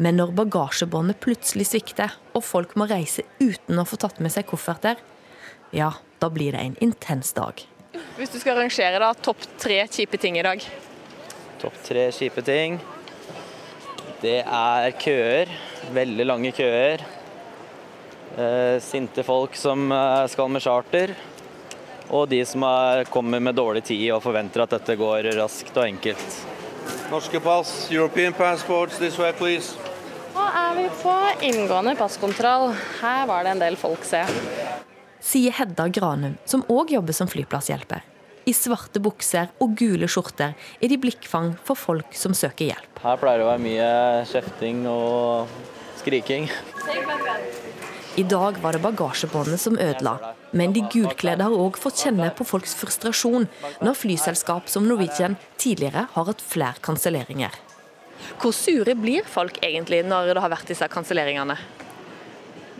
Men 0.00 0.20
når 0.20 0.34
bagasjebåndet 0.36 1.20
plutselig 1.24 1.70
svikter, 1.70 2.12
og 2.36 2.44
folk 2.44 2.76
må 2.76 2.88
reise 2.90 3.24
uten 3.40 3.80
å 3.80 3.86
få 3.88 4.00
tatt 4.00 4.20
med 4.20 4.34
seg 4.34 4.48
kofferter, 4.52 5.00
ja, 5.76 5.94
da 6.20 6.30
blir 6.32 6.52
det 6.56 6.60
en 6.60 6.78
intens 6.84 7.32
dag. 7.36 7.64
Hvis 8.18 8.32
du 8.32 8.38
skal 8.40 8.58
rangere 8.60 9.00
da, 9.00 9.14
topp 9.14 9.44
tre 9.60 9.82
kjipe 9.88 10.20
ting 10.20 10.36
i 10.40 10.44
dag? 10.44 10.64
Topp 11.60 11.76
tre 11.84 12.06
kjipe 12.16 12.42
ting. 12.44 12.78
Det 14.20 14.38
er 14.40 14.94
køer. 15.00 15.50
Veldig 15.92 16.26
lange 16.26 16.52
køer. 16.56 17.02
Eh, 18.38 18.76
sinte 18.80 19.24
folk 19.26 19.56
som 19.58 19.90
eh, 19.92 20.26
skal 20.32 20.48
med 20.52 20.64
charter. 20.64 21.12
Og 22.10 22.28
de 22.30 22.40
som 22.48 22.64
er, 22.66 23.04
kommer 23.12 23.42
med 23.42 23.54
dårlig 23.54 23.84
tid 23.90 24.06
og 24.14 24.22
forventer 24.24 24.64
at 24.64 24.72
dette 24.78 24.96
går 24.98 25.30
raskt 25.36 25.76
og 25.76 25.86
enkelt. 25.86 26.40
Norske 27.10 27.40
pass, 27.42 27.90
European 27.90 28.32
passports, 28.32 28.98
this 28.98 29.18
way 29.18 29.32
please. 29.36 29.76
Nå 30.34 30.46
er 30.46 30.76
vi 30.78 30.86
på 31.02 31.14
inngående 31.50 31.96
passkontroll. 31.98 32.70
Her 33.00 33.26
var 33.30 33.44
det 33.44 33.56
en 33.56 33.64
del 33.64 33.78
folk, 33.78 34.06
se. 34.06 34.22
Sier 35.20 35.54
Hedda 35.54 35.90
Granum, 35.92 36.38
som 36.48 36.64
òg 36.72 36.94
jobber 36.96 37.14
som 37.16 37.28
flyplasshjelper. 37.30 38.09
I 38.50 38.54
svarte 38.56 38.98
bukser 39.02 39.50
og 39.62 39.76
gule 39.78 40.08
skjorter 40.10 40.56
er 40.56 40.90
de 40.90 40.96
blikkfang 40.98 41.52
for 41.62 41.78
folk 41.78 42.16
som 42.18 42.34
søker 42.34 42.72
hjelp. 42.72 43.02
Her 43.04 43.18
pleier 43.20 43.38
det 43.38 43.44
å 43.46 43.50
være 43.52 43.62
mye 43.62 43.90
kjefting 44.26 44.80
og 44.90 45.52
skriking. 46.00 46.48
I 48.18 48.24
dag 48.26 48.56
var 48.58 48.74
det 48.74 48.82
bagasjebåndet 48.82 49.62
som 49.62 49.76
ødela, 49.78 50.32
men 50.56 50.74
de 50.74 50.82
gulkledde 50.90 51.46
har 51.46 51.54
òg 51.54 51.78
fått 51.78 52.02
kjenne 52.02 52.32
på 52.34 52.46
folks 52.48 52.74
frustrasjon 52.80 53.46
når 53.84 54.00
flyselskap 54.00 54.66
som 54.72 54.88
Norwegian 54.88 55.38
tidligere 55.60 56.08
har 56.16 56.26
hatt 56.32 56.42
flere 56.42 56.82
kanselleringer. 56.82 57.54
Hvor 58.42 58.56
sure 58.56 58.96
blir 58.98 59.28
folk 59.30 59.62
egentlig 59.62 60.02
når 60.08 60.34
det 60.34 60.42
har 60.42 60.52
vært 60.56 60.72
disse 60.72 60.90
kanselleringene? 60.90 61.54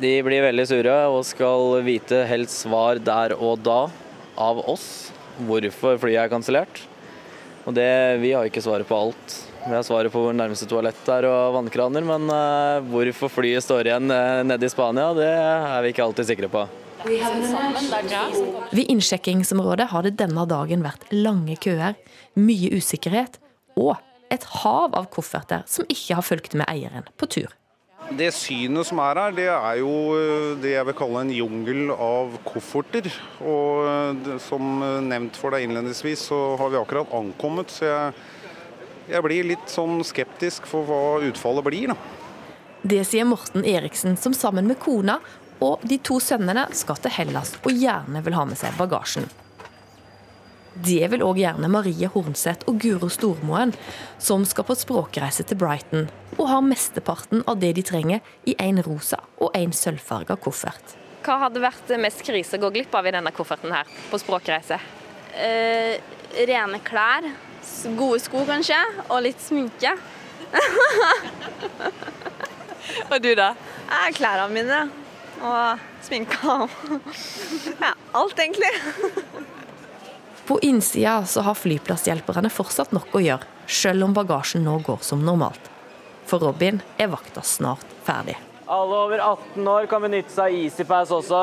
De 0.03 0.13
blir 0.27 0.43
veldig 0.49 0.67
sure 0.67 0.99
og 1.13 1.23
skal 1.29 1.79
vite 1.87 2.25
helst 2.27 2.65
svar 2.65 2.99
der 2.99 3.37
og 3.39 3.63
da 3.63 3.85
av 4.41 4.65
oss 4.73 5.13
hvorfor 5.49 6.01
flyet 6.03 6.25
er 6.25 6.33
kansellert. 6.33 6.83
Og 7.69 7.77
det, 7.77 7.91
vi 8.23 8.33
har 8.33 8.49
ikke 8.49 8.63
svaret 8.65 8.89
på 8.89 8.97
alt. 8.97 9.37
Vi 9.61 9.75
har 9.75 9.85
svaret 9.85 10.13
på 10.13 10.23
hvor 10.25 10.37
nærmeste 10.37 10.69
toalett 10.69 11.09
er 11.13 11.27
og 11.29 11.57
vannkraner, 11.59 12.05
men 12.07 12.31
uh, 12.33 12.81
hvorfor 12.89 13.29
flyet 13.33 13.65
står 13.65 13.91
igjen 13.91 14.09
uh, 14.09 14.41
nede 14.47 14.65
i 14.65 14.73
Spania, 14.73 15.11
det 15.17 15.29
er 15.29 15.85
vi 15.85 15.93
ikke 15.93 16.07
alltid 16.07 16.31
sikre 16.33 16.49
på. 16.53 16.65
Ved 18.71 18.85
innsjekkingsområdet 18.93 19.89
har 19.93 20.05
det 20.05 20.17
denne 20.21 20.45
dagen 20.49 20.85
vært 20.85 21.07
lange 21.13 21.57
køer, 21.61 21.97
mye 22.41 22.73
usikkerhet 22.77 23.41
og 23.77 23.97
et 24.33 24.45
hav 24.63 24.97
av 24.97 25.09
kofferter 25.13 25.65
som 25.69 25.89
ikke 25.89 26.17
har 26.19 26.25
fulgt 26.25 26.57
med 26.57 26.69
eieren 26.71 27.09
på 27.21 27.29
tur. 27.29 27.60
Det 28.19 28.33
synet 28.35 28.89
som 28.89 28.99
er 29.05 29.21
her, 29.23 29.35
det 29.37 29.47
er 29.53 29.77
jo 29.79 29.91
eh, 30.19 30.47
det 30.61 30.73
jeg 30.75 30.87
vil 30.89 30.97
kalle 30.99 31.23
en 31.23 31.33
jungel 31.35 31.93
av 31.95 32.35
kofferter. 32.47 33.07
Og 33.39 33.87
eh, 33.87 34.33
som 34.43 34.81
nevnt 35.07 35.39
for 35.39 35.55
deg 35.55 35.69
innledningsvis, 35.69 36.27
så 36.33 36.41
har 36.61 36.73
vi 36.73 36.81
akkurat 36.81 37.13
ankommet. 37.15 37.71
Så 37.71 37.87
jeg, 37.87 38.25
jeg 39.13 39.27
blir 39.27 39.53
litt 39.53 39.71
sånn 39.71 40.01
skeptisk 40.07 40.67
for 40.71 40.89
hva 40.89 41.21
utfallet 41.29 41.69
blir, 41.71 41.95
da. 41.95 41.99
Det 42.81 43.03
sier 43.05 43.27
Morten 43.29 43.67
Eriksen, 43.69 44.17
som 44.17 44.33
sammen 44.33 44.67
med 44.71 44.81
kona 44.81 45.19
og 45.61 45.83
de 45.85 45.99
to 46.01 46.17
sønnene 46.25 46.65
skal 46.77 46.99
til 47.05 47.13
Hellas 47.13 47.53
og 47.61 47.75
gjerne 47.77 48.23
vil 48.25 48.37
ha 48.37 48.47
med 48.49 48.59
seg 48.59 48.77
bagasjen. 48.81 49.29
Det 50.75 51.03
vil 51.11 51.23
òg 51.27 51.41
gjerne 51.41 51.69
Marie 51.73 52.09
Hornseth 52.13 52.69
og 52.71 52.79
Guro 52.83 53.09
Stormoen, 53.11 53.73
som 54.23 54.45
skal 54.47 54.67
på 54.69 54.77
språkreise 54.79 55.43
til 55.47 55.59
Brighton 55.59 56.07
og 56.37 56.47
har 56.47 56.63
mesteparten 56.65 57.43
av 57.51 57.59
det 57.61 57.73
de 57.77 57.83
trenger 57.85 58.23
i 58.49 58.55
en 58.63 58.79
rosa 58.87 59.19
og 59.43 59.51
en 59.59 59.75
sølvfarga 59.75 60.39
koffert. 60.41 60.95
Hva 61.27 61.41
hadde 61.43 61.61
vært 61.61 61.91
mest 62.01 62.23
krise 62.25 62.57
å 62.57 62.63
gå 62.63 62.71
glipp 62.79 62.95
av 62.97 63.09
i 63.09 63.13
denne 63.13 63.33
kofferten 63.35 63.75
her, 63.75 63.91
på 64.13 64.21
språkreise? 64.23 64.79
Eh, 65.35 65.99
rene 66.49 66.81
klær, 66.87 67.27
gode 67.99 68.23
sko 68.23 68.47
kanskje, 68.49 68.79
og 69.11 69.21
litt 69.27 69.43
sminke. 69.43 69.93
og 73.11 73.19
du 73.21 73.35
da? 73.39 73.53
Eh, 73.91 74.09
klærne 74.17 74.49
mine 74.55 74.83
og 75.45 75.85
sminka. 76.07 76.61
ja, 77.83 77.95
alt 78.23 78.47
egentlig. 78.47 78.73
På 80.51 80.61
innsida 80.61 81.25
så 81.27 81.45
har 81.47 81.55
flyplasshjelperne 81.55 82.49
fortsatt 82.51 82.91
nok 82.91 83.13
å 83.15 83.21
gjøre, 83.23 83.47
selv 83.71 84.03
om 84.03 84.15
bagasjen 84.17 84.65
nå 84.67 84.81
går 84.83 85.05
som 85.07 85.21
normalt. 85.23 85.69
For 86.27 86.43
Robin 86.43 86.81
er 86.99 87.13
vakta 87.13 87.45
snart 87.47 87.87
ferdig. 88.03 88.35
Alle 88.67 88.97
over 89.05 89.23
18 89.23 89.69
år 89.71 89.87
kan 89.93 90.03
benytte 90.03 90.35
seg 90.35 90.49
av 90.49 90.57
EasyPass 90.65 91.13
også. 91.15 91.43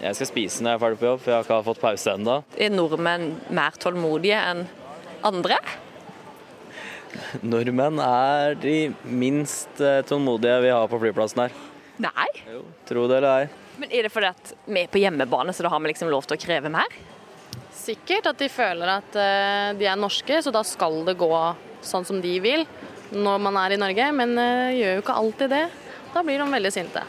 Jeg 0.00 0.16
skal 0.16 0.30
spise 0.30 0.64
når 0.64 0.72
jeg 0.72 0.78
er 0.78 0.82
ferdig 0.86 1.00
på 1.02 1.08
jobb, 1.10 1.20
for 1.20 1.34
jeg 1.34 1.36
har 1.36 1.44
ikke 1.44 1.58
fått 1.68 1.82
pause 1.84 2.16
ennå. 2.16 2.38
Er 2.56 2.72
nordmenn 2.72 3.28
mer 3.60 3.76
tålmodige 3.84 4.40
enn 4.54 4.64
andre? 5.28 5.60
Nordmenn 7.44 8.00
er 8.06 8.56
de 8.64 8.74
minst 9.04 9.84
eh, 9.84 10.00
tålmodige 10.08 10.56
vi 10.64 10.72
har 10.72 10.88
på 10.88 11.04
flyplassen 11.04 11.44
her. 11.44 11.60
Nei. 12.08 12.28
Jo, 12.48 12.64
tro 12.88 13.04
det 13.04 13.20
eller 13.20 13.44
ei. 13.44 13.54
Men 13.84 13.92
Er 13.92 14.08
det 14.08 14.16
fordi 14.16 14.32
at 14.32 14.56
vi 14.64 14.88
er 14.88 14.92
på 14.96 15.04
hjemmebane, 15.04 15.52
så 15.52 15.68
da 15.68 15.76
har 15.76 15.84
vi 15.84 15.92
liksom 15.92 16.08
lov 16.08 16.24
til 16.24 16.40
å 16.40 16.44
kreve 16.48 16.72
mer? 16.72 17.00
Sikkert 17.80 18.28
at 18.28 18.40
de 18.40 18.50
føler 18.52 18.92
at 18.98 19.16
uh, 19.16 19.70
de 19.78 19.88
er 19.88 19.98
norske, 19.98 20.42
så 20.44 20.52
da 20.52 20.62
skal 20.66 21.00
det 21.06 21.16
gå 21.20 21.32
sånn 21.86 22.04
som 22.04 22.20
de 22.20 22.34
vil 22.44 22.66
når 23.10 23.40
man 23.42 23.56
er 23.62 23.74
i 23.74 23.80
Norge. 23.80 24.10
Men 24.16 24.36
uh, 24.36 24.68
gjør 24.74 24.98
jo 24.98 25.04
ikke 25.04 25.16
alltid 25.22 25.54
det. 25.54 25.64
Da 26.12 26.22
blir 26.26 26.42
de 26.42 26.48
veldig 26.52 26.72
sinte. 26.74 27.04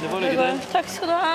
Det 0.00 0.12
var 0.12 0.22
lykke 0.22 0.48
til. 0.52 0.64
Takk 0.74 0.90
skal 0.92 1.10
du 1.10 1.16
ha. 1.18 1.34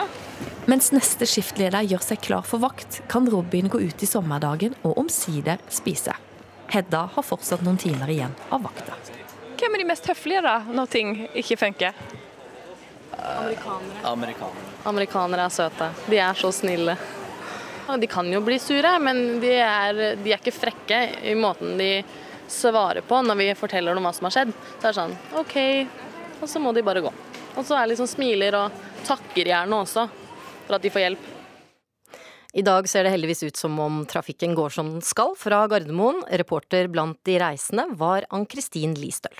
Mens 0.70 0.92
neste 0.94 1.26
skiftleder 1.26 1.88
gjør 1.90 2.04
seg 2.06 2.22
klar 2.22 2.46
for 2.46 2.62
vakt, 2.62 3.02
kan 3.10 3.28
Robin 3.32 3.72
gå 3.72 3.82
ut 3.82 4.04
i 4.06 4.08
sommerdagen 4.08 4.76
og 4.86 5.00
omsider 5.02 5.58
spise. 5.74 6.14
Hedda 6.70 7.08
har 7.16 7.26
fortsatt 7.26 7.64
noen 7.66 7.80
timer 7.82 8.12
igjen 8.14 8.36
av 8.54 8.62
vakta. 8.68 8.94
Hvem 9.60 9.76
er 9.76 9.82
de 9.82 9.88
mest 9.90 10.06
høflige 10.08 10.44
da, 10.46 10.60
når 10.70 10.92
ting 10.94 11.16
ikke 11.34 11.58
funker? 11.60 11.98
Amerikanere. 13.18 14.04
Amerikanere. 14.12 14.68
Amerikanere 14.88 15.48
er 15.50 15.56
søte. 15.56 15.90
De 16.06 16.22
er 16.22 16.38
så 16.38 16.54
snille. 16.56 16.96
De 17.98 18.08
kan 18.08 18.28
jo 18.30 18.42
bli 18.46 18.60
sure, 18.62 18.92
men 19.02 19.40
de 19.42 19.56
er, 19.64 20.02
de 20.20 20.34
er 20.34 20.38
ikke 20.38 20.54
frekke 20.54 21.00
i 21.32 21.36
måten 21.38 21.78
de 21.80 22.04
svarer 22.50 23.02
på 23.06 23.22
når 23.26 23.38
vi 23.40 23.50
forteller 23.58 23.98
dem 23.98 24.06
hva 24.06 24.14
som 24.14 24.28
har 24.28 24.36
skjedd. 24.36 24.54
Det 24.82 24.90
er 24.90 24.98
sånn 24.98 25.16
OK, 25.40 25.58
og 26.42 26.48
så 26.50 26.62
må 26.62 26.74
de 26.76 26.86
bare 26.86 27.04
gå. 27.06 27.12
Og 27.58 27.66
så 27.66 27.78
er 27.80 27.92
liksom 27.92 28.10
smiler 28.10 28.58
og 28.60 28.80
takker 29.08 29.50
gjerne 29.50 29.84
også 29.84 30.06
for 30.68 30.78
at 30.78 30.86
de 30.86 30.94
får 30.94 31.06
hjelp. 31.08 31.28
I 32.58 32.64
dag 32.66 32.88
ser 32.90 33.06
det 33.06 33.14
heldigvis 33.14 33.44
ut 33.46 33.60
som 33.60 33.76
om 33.82 34.02
trafikken 34.10 34.56
går 34.58 34.74
som 34.74 34.90
den 34.96 35.06
skal 35.06 35.36
fra 35.38 35.62
Gardermoen. 35.70 36.24
Reporter 36.42 36.90
blant 36.90 37.20
de 37.30 37.38
reisende 37.42 37.86
var 37.98 38.26
Ann-Kristin 38.34 38.98
Listøl. 38.98 39.38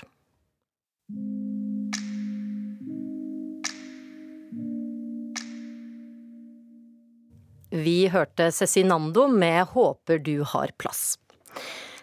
Vi 7.70 8.08
hørte 8.10 8.50
Cezinando 8.50 9.28
med 9.28 9.68
'Håper 9.68 10.18
du 10.18 10.42
har 10.42 10.70
plass'. 10.78 11.16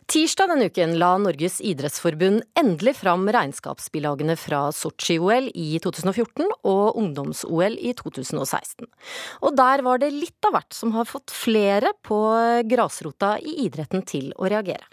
Tirsdag 0.08 0.48
denne 0.48 0.70
uken 0.72 0.94
la 1.00 1.18
Norges 1.20 1.60
idrettsforbund 1.60 2.42
endelig 2.56 2.94
fram 2.96 3.28
regnskapsbilagene 3.28 4.38
fra 4.40 4.70
Sotsji-OL 4.72 5.50
i 5.52 5.80
2014 5.84 6.48
og 6.64 6.96
ungdoms-OL 6.96 7.76
i 7.76 7.92
2016. 7.92 8.88
Og 9.44 9.58
der 9.58 9.84
var 9.84 10.00
det 10.00 10.14
litt 10.16 10.48
av 10.48 10.56
hvert 10.56 10.72
som 10.72 10.94
har 10.96 11.04
fått 11.04 11.34
flere 11.36 11.92
på 12.08 12.22
grasrota 12.64 13.36
i 13.44 13.66
idretten 13.66 14.06
til 14.08 14.32
å 14.40 14.48
reagere. 14.48 14.88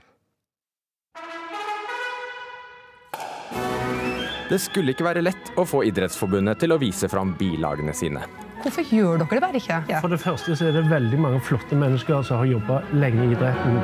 Det 4.51 4.59
skulle 4.59 4.93
ikke 4.93 5.07
være 5.07 5.23
lett 5.23 5.55
å 5.57 5.63
få 5.65 5.87
Idrettsforbundet 5.87 6.59
til 6.61 6.75
å 6.75 6.81
vise 6.83 7.09
fram 7.09 7.33
bilagene 7.39 7.95
sine. 7.97 8.27
Hvorfor 8.63 8.87
gjør 8.89 9.19
dere 9.21 9.37
det 9.37 9.43
bare 9.43 9.61
ikke? 9.61 9.81
Ja. 9.91 10.01
For 10.01 10.13
det 10.13 10.21
første 10.23 10.57
så 10.57 10.69
er 10.69 10.77
det 10.79 10.87
veldig 10.91 11.19
mange 11.21 11.41
flotte 11.45 11.77
mennesker 11.79 12.23
som 12.23 12.43
har 12.43 12.53
jobba 12.55 12.81
lenge 12.93 13.27
i 13.27 13.35
idretten. 13.35 13.81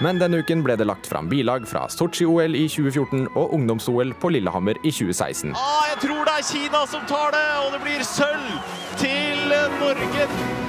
Men 0.00 0.16
denne 0.16 0.40
uken 0.40 0.62
ble 0.64 0.78
det 0.80 0.86
lagt 0.88 1.10
fram 1.10 1.28
bilag 1.28 1.66
fra 1.68 1.82
Sotsji-OL 1.92 2.56
i 2.56 2.64
2014 2.72 3.26
og 3.36 3.52
ungdoms-OL 3.58 4.14
på 4.22 4.30
Lillehammer 4.32 4.80
i 4.80 4.88
2016. 4.96 5.52
Ah, 5.52 5.84
jeg 5.90 6.00
tror 6.06 6.24
det 6.24 6.38
er 6.38 6.48
Kina 6.48 6.86
som 6.88 7.04
tar 7.10 7.36
det, 7.36 7.44
og 7.66 7.76
det 7.76 7.82
blir 7.84 8.08
sølv 8.08 8.56
til 9.02 9.44
Norge. 9.76 10.59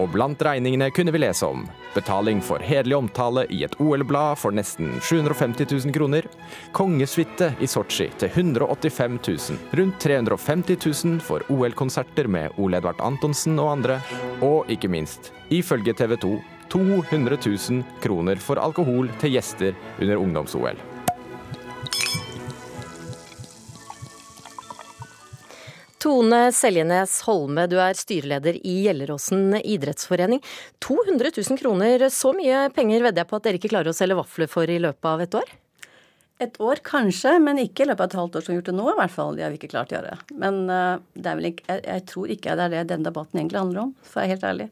Og 0.00 0.08
blant 0.14 0.40
regningene 0.42 0.88
kunne 0.96 1.12
vi 1.12 1.20
lese 1.20 1.44
om 1.44 1.66
betaling 1.92 2.38
for 2.44 2.62
hederlig 2.64 2.96
omtale 2.96 3.44
i 3.52 3.60
et 3.66 3.74
OL-blad 3.82 4.38
for 4.40 4.54
nesten 4.54 4.94
750 5.02 5.66
000 5.68 5.92
kroner, 5.92 6.28
kongesuite 6.76 7.50
i 7.60 7.68
Sotsji 7.68 8.06
til 8.20 8.30
185 8.32 9.18
000, 9.28 9.58
rundt 9.80 9.98
350 10.00 11.04
000 11.04 11.20
for 11.26 11.44
OL-konserter 11.52 12.30
med 12.30 12.56
Ole 12.56 12.80
Edvard 12.80 13.02
Antonsen 13.04 13.58
og 13.60 13.74
andre, 13.74 13.98
og 14.40 14.70
ikke 14.72 14.88
minst, 14.88 15.34
ifølge 15.50 15.96
TV 15.98 16.16
2, 16.22 16.32
200 16.70 17.40
000 17.44 18.00
kroner 18.00 18.40
for 18.40 18.62
alkohol 18.62 19.10
til 19.20 19.36
gjester 19.36 19.76
under 20.00 20.22
ungdoms-OL. 20.22 20.80
Tone 26.00 26.46
Seljenes 26.56 27.18
Holme, 27.26 27.66
du 27.68 27.74
er 27.76 27.96
styreleder 27.98 28.56
i 28.64 28.78
Gjelleråsen 28.86 29.58
idrettsforening. 29.60 30.40
200 30.80 31.28
000 31.36 31.58
kroner, 31.60 32.06
så 32.08 32.30
mye 32.32 32.70
penger 32.72 33.02
vedder 33.04 33.20
jeg 33.20 33.28
på 33.28 33.36
at 33.36 33.44
dere 33.44 33.58
ikke 33.60 33.70
klarer 33.74 33.92
å 33.92 33.96
selge 33.98 34.16
vafler 34.16 34.48
for 34.48 34.70
i 34.72 34.78
løpet 34.80 35.08
av 35.10 35.20
et 35.20 35.34
år? 35.36 35.50
Et 36.40 36.54
år 36.64 36.80
kanskje, 36.86 37.34
men 37.44 37.60
ikke 37.60 37.84
i 37.84 37.90
løpet 37.90 38.00
av 38.00 38.08
et 38.08 38.16
halvt 38.16 38.38
år 38.38 38.46
som 38.46 38.48
vi 38.48 38.54
har 38.54 38.62
gjort 38.62 38.70
det 38.70 38.74
nå. 38.78 38.86
i 38.88 38.94
hvert 38.96 39.12
fall. 39.12 39.36
Det 39.36 39.44
har 39.44 39.52
vi 39.52 39.58
ikke 39.60 39.70
klart 39.74 39.92
å 39.92 39.98
gjøre. 39.98 40.14
Men 40.40 40.60
uh, 40.72 41.42
ikke, 41.50 41.66
jeg, 41.66 41.82
jeg, 41.84 42.04
tror 42.08 42.32
ikke 42.32 42.54
det 42.56 42.64
er 42.64 42.72
det 42.72 42.84
denne 42.94 43.08
debatten 43.10 43.42
egentlig 43.42 43.60
handler 43.60 43.82
om, 43.82 43.90
for 44.00 44.14
å 44.14 44.22
være 44.22 44.30
helt 44.32 44.46
ærlig. 44.48 44.68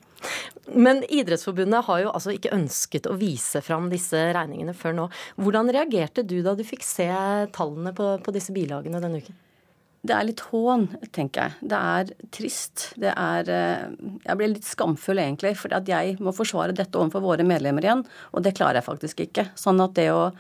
Men 0.89 1.03
Idrettsforbundet 1.13 1.85
har 1.91 2.01
jo 2.07 2.15
altså 2.15 2.33
ikke 2.33 2.55
ønsket 2.57 3.11
å 3.11 3.19
vise 3.21 3.61
fram 3.67 3.91
disse 3.93 4.31
regningene 4.33 4.73
før 4.73 4.97
nå. 4.97 5.05
Hvordan 5.37 5.69
reagerte 5.77 6.25
du 6.25 6.39
da 6.47 6.57
du 6.57 6.65
fikk 6.65 6.89
se 6.89 7.11
tallene 7.53 7.93
på, 7.93 8.15
på 8.25 8.37
disse 8.39 8.57
bilagene 8.57 9.05
denne 9.05 9.21
uken? 9.21 9.37
Det 10.07 10.15
er 10.15 10.29
litt 10.29 10.45
hån, 10.53 10.87
tenker 11.15 11.49
jeg. 11.49 11.69
Det 11.73 11.81
er 11.97 12.13
trist. 12.35 12.85
Det 13.03 13.11
er 13.11 13.51
uh, 13.51 13.89
Jeg 14.23 14.39
blir 14.39 14.53
litt 14.53 14.69
skamfull, 14.69 15.19
egentlig, 15.23 15.57
for 15.59 15.75
at 15.75 15.91
jeg 15.91 16.17
må 16.23 16.35
forsvare 16.37 16.77
dette 16.77 17.01
overfor 17.01 17.25
våre 17.25 17.47
medlemmer 17.47 17.85
igjen, 17.85 18.07
og 18.33 18.47
det 18.47 18.55
klarer 18.59 18.81
jeg 18.81 18.89
faktisk 18.89 19.27
ikke. 19.27 19.49
Sånn 19.59 19.83
at 19.85 19.97
det 19.99 20.11
å 20.15 20.31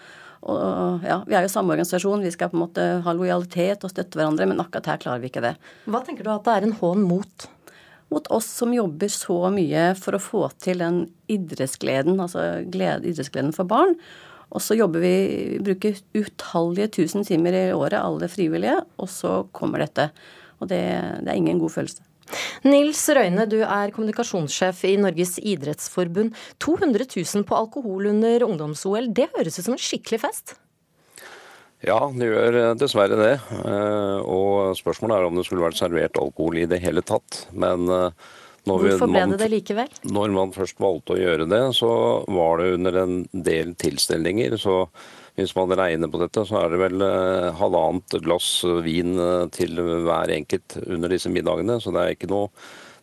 og 0.46 1.02
ja, 1.02 1.16
Vi 1.26 1.34
er 1.34 1.42
jo 1.42 1.50
samme 1.50 1.74
organisasjon, 1.74 2.22
vi 2.22 2.30
skal 2.30 2.52
på 2.52 2.54
en 2.54 2.62
måte 2.62 2.82
ha 3.02 3.14
lojalitet 3.16 3.82
og 3.82 3.90
støtte 3.90 4.20
hverandre, 4.20 4.46
men 4.46 4.60
akkurat 4.62 4.92
her 4.92 5.00
klarer 5.02 5.22
vi 5.22 5.32
ikke 5.32 5.42
det. 5.42 5.56
Hva 5.90 6.00
tenker 6.06 6.22
du 6.22 6.30
at 6.30 6.44
det 6.46 6.54
er 6.54 6.66
en 6.68 6.76
hån 6.78 7.02
mot? 7.08 7.48
Mot 8.14 8.30
oss 8.32 8.46
som 8.60 8.70
jobber 8.72 9.10
så 9.12 9.50
mye 9.52 9.90
for 9.98 10.16
å 10.16 10.22
få 10.22 10.44
til 10.62 10.80
den 10.84 11.02
idrettsgleden, 11.28 12.20
altså 12.22 12.62
glede, 12.70 13.10
idrettsgleden 13.10 13.50
for 13.56 13.68
barn. 13.68 13.98
Og 14.48 14.64
så 14.64 14.76
jobber 14.78 15.02
vi, 15.04 15.14
bruker 15.60 15.98
utallige 16.16 16.92
tusen 17.00 17.26
timer 17.26 17.56
i 17.56 17.64
året, 17.76 18.00
alle 18.00 18.30
frivillige, 18.32 18.78
og 18.96 19.10
så 19.12 19.42
kommer 19.52 19.84
dette. 19.84 20.08
Og 20.58 20.70
det, 20.70 20.82
det 21.24 21.32
er 21.32 21.36
ingen 21.36 21.60
god 21.60 21.74
følelse. 21.74 22.04
Nils 22.68 23.00
Røyne, 23.16 23.46
du 23.48 23.60
er 23.62 23.92
kommunikasjonssjef 23.94 24.82
i 24.88 24.96
Norges 25.00 25.36
idrettsforbund. 25.40 26.34
200 26.60 27.06
000 27.14 27.46
på 27.48 27.56
alkohol 27.56 28.10
under 28.12 28.44
ungdoms-OL, 28.48 29.12
det 29.16 29.30
høres 29.36 29.60
ut 29.60 29.68
som 29.68 29.76
en 29.76 29.84
skikkelig 29.84 30.20
fest? 30.26 30.56
Ja, 31.84 32.00
det 32.10 32.26
gjør 32.26 32.58
eh, 32.58 32.74
dessverre 32.80 33.20
det. 33.20 33.34
Eh, 33.54 34.18
og 34.26 34.74
spørsmålet 34.80 35.14
er 35.18 35.28
om 35.28 35.38
det 35.38 35.46
skulle 35.46 35.68
vært 35.68 35.78
servert 35.78 36.18
alkohol 36.18 36.58
i 36.58 36.66
det 36.68 36.80
hele 36.82 37.04
tatt. 37.06 37.44
Men 37.54 37.86
eh, 38.74 38.96
Hvorfor 38.98 39.12
ble 39.12 39.24
det 39.32 39.40
det 39.40 39.52
likevel? 39.52 39.94
Når 40.08 40.34
man 40.34 40.52
først 40.56 40.80
valgte 40.82 41.16
å 41.16 41.20
gjøre 41.20 41.48
det, 41.50 41.62
så 41.78 41.92
var 42.28 42.60
det 42.60 42.74
under 42.76 43.00
en 43.04 43.16
del 43.32 43.72
tilstelninger. 43.80 44.58
Så 44.60 44.82
hvis 45.38 45.54
man 45.54 45.70
regner 45.78 46.10
på 46.10 46.18
dette, 46.18 46.42
så 46.48 46.64
er 46.64 46.72
det 46.72 46.80
vel 46.82 47.02
eh, 47.04 47.48
halvannet 47.60 48.18
glass 48.24 48.50
vin 48.82 49.14
eh, 49.22 49.46
til 49.54 49.78
hver 49.78 50.32
enkelt 50.34 50.80
under 50.82 51.14
disse 51.14 51.30
middagene. 51.30 51.78
Så 51.78 51.94
det 51.94 52.02
er 52.02 52.16
ikke 52.16 52.30
noe, 52.32 52.48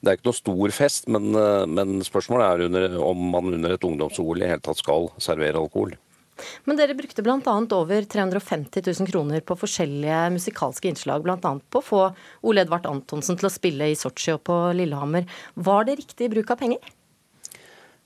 det 0.04 0.12
er 0.12 0.19
ikke 0.19 0.28
noe 0.28 0.41
stor 0.41 0.73
fest, 0.75 1.08
men, 1.15 1.30
eh, 1.39 1.63
men 1.71 2.01
spørsmålet 2.04 2.47
er 2.47 2.65
under, 2.67 2.97
om 3.08 3.30
man 3.32 3.54
under 3.56 3.78
et 3.78 3.88
ungdoms-OL 3.88 4.43
i 4.43 4.51
hele 4.51 4.63
tatt 4.65 4.84
skal 4.84 5.08
servere 5.15 5.63
alkohol. 5.63 5.95
Men 6.65 6.80
dere 6.80 6.98
brukte 6.98 7.24
bl.a. 7.26 7.56
over 7.78 8.08
350 8.12 8.84
000 8.88 9.10
kroner 9.12 9.43
på 9.45 9.58
forskjellige 9.60 10.19
musikalske 10.36 10.91
innslag. 10.91 11.24
Bl.a. 11.26 11.39
på 11.39 11.82
å 11.82 11.86
få 11.86 12.04
Ole 12.48 12.65
Edvard 12.65 12.88
Antonsen 12.89 13.39
til 13.39 13.50
å 13.50 13.54
spille 13.54 13.89
i 13.91 13.98
Sotsji 14.00 14.36
og 14.36 14.43
på 14.50 14.60
Lillehammer. 14.78 15.28
Var 15.56 15.88
det 15.88 16.00
riktig 16.04 16.32
bruk 16.36 16.54
av 16.54 16.62
penger? 16.63 16.94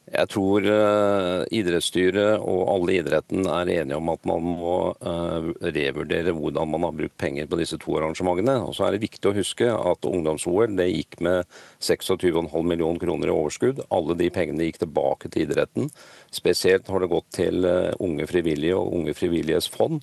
Jeg 0.10 0.30
tror 0.32 0.66
uh, 0.66 1.44
idrettsstyret 1.54 2.42
og 2.42 2.62
alle 2.74 2.96
i 2.96 3.00
idretten 3.04 3.46
er 3.46 3.70
enige 3.76 3.98
om 4.00 4.10
at 4.10 4.24
man 4.26 4.48
må 4.48 4.78
uh, 5.06 5.50
revurdere 5.62 6.34
hvordan 6.34 6.72
man 6.74 6.88
har 6.88 6.96
brukt 6.98 7.18
penger 7.22 7.50
på 7.50 7.60
disse 7.60 7.78
to 7.82 7.98
arrangementene. 8.00 8.56
Og 8.66 8.74
så 8.78 8.88
er 8.88 8.96
det 8.96 9.04
viktig 9.04 9.30
å 9.30 9.36
huske 9.38 9.70
at 9.70 10.08
ungdoms-OL 10.10 10.74
gikk 10.90 11.20
med 11.26 11.46
26,5 11.86 12.50
millioner 12.64 13.04
kroner 13.04 13.30
i 13.30 13.36
overskudd. 13.36 13.84
Alle 13.94 14.18
de 14.18 14.32
pengene 14.34 14.66
gikk 14.66 14.82
tilbake 14.82 15.30
til 15.30 15.46
idretten. 15.46 15.92
Spesielt 16.34 16.90
har 16.90 17.06
det 17.06 17.14
gått 17.14 17.30
til 17.38 17.70
uh, 17.70 17.94
unge 18.02 18.26
frivillige 18.30 18.80
og 18.80 18.98
Unge 19.00 19.14
frivilliges 19.16 19.70
fond. 19.70 20.02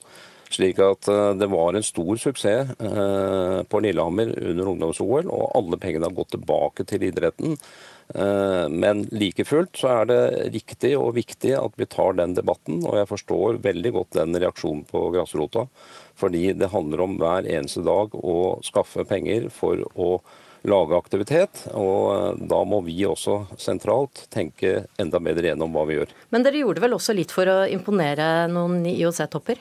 Slik 0.54 0.78
at 0.78 1.08
det 1.34 1.48
var 1.50 1.74
en 1.74 1.82
stor 1.82 2.20
suksess 2.22 2.68
på 2.78 3.80
Lillehammer 3.82 4.30
under 4.38 4.68
ungdoms-OL, 4.70 5.26
og 5.26 5.56
alle 5.58 5.78
pengene 5.82 6.06
har 6.06 6.14
gått 6.14 6.36
tilbake 6.36 6.86
til 6.86 7.02
idretten. 7.08 7.56
Eh, 8.14 8.68
men 8.68 9.02
like 9.10 9.44
fullt 9.44 9.76
så 9.80 9.90
er 10.00 10.08
det 10.10 10.22
riktig 10.54 10.94
og 10.98 11.14
viktig 11.16 11.52
at 11.58 11.76
vi 11.78 11.88
tar 11.90 12.16
den 12.20 12.36
debatten, 12.36 12.80
og 12.86 12.98
jeg 13.00 13.10
forstår 13.10 13.60
veldig 13.64 13.92
godt 13.98 14.18
den 14.20 14.38
reaksjonen 14.38 14.84
på 14.88 15.08
grasrota. 15.14 15.66
Fordi 16.16 16.52
det 16.56 16.72
handler 16.72 17.04
om 17.04 17.16
hver 17.20 17.48
eneste 17.50 17.84
dag 17.86 18.14
å 18.14 18.56
skaffe 18.64 19.04
penger 19.08 19.50
for 19.52 19.82
å 19.94 20.10
lage 20.66 20.98
aktivitet. 20.98 21.66
Og 21.74 22.02
eh, 22.14 22.42
da 22.50 22.62
må 22.68 22.82
vi 22.86 22.98
også 23.06 23.42
sentralt 23.60 24.26
tenke 24.34 24.86
enda 25.02 25.20
bedre 25.22 25.52
gjennom 25.52 25.74
hva 25.74 25.86
vi 25.88 26.00
gjør. 26.00 26.14
Men 26.34 26.46
dere 26.46 26.62
gjorde 26.62 26.84
vel 26.86 26.98
også 26.98 27.16
litt 27.16 27.34
for 27.34 27.50
å 27.50 27.62
imponere 27.70 28.46
noen 28.52 28.84
IOC-topper? 28.92 29.60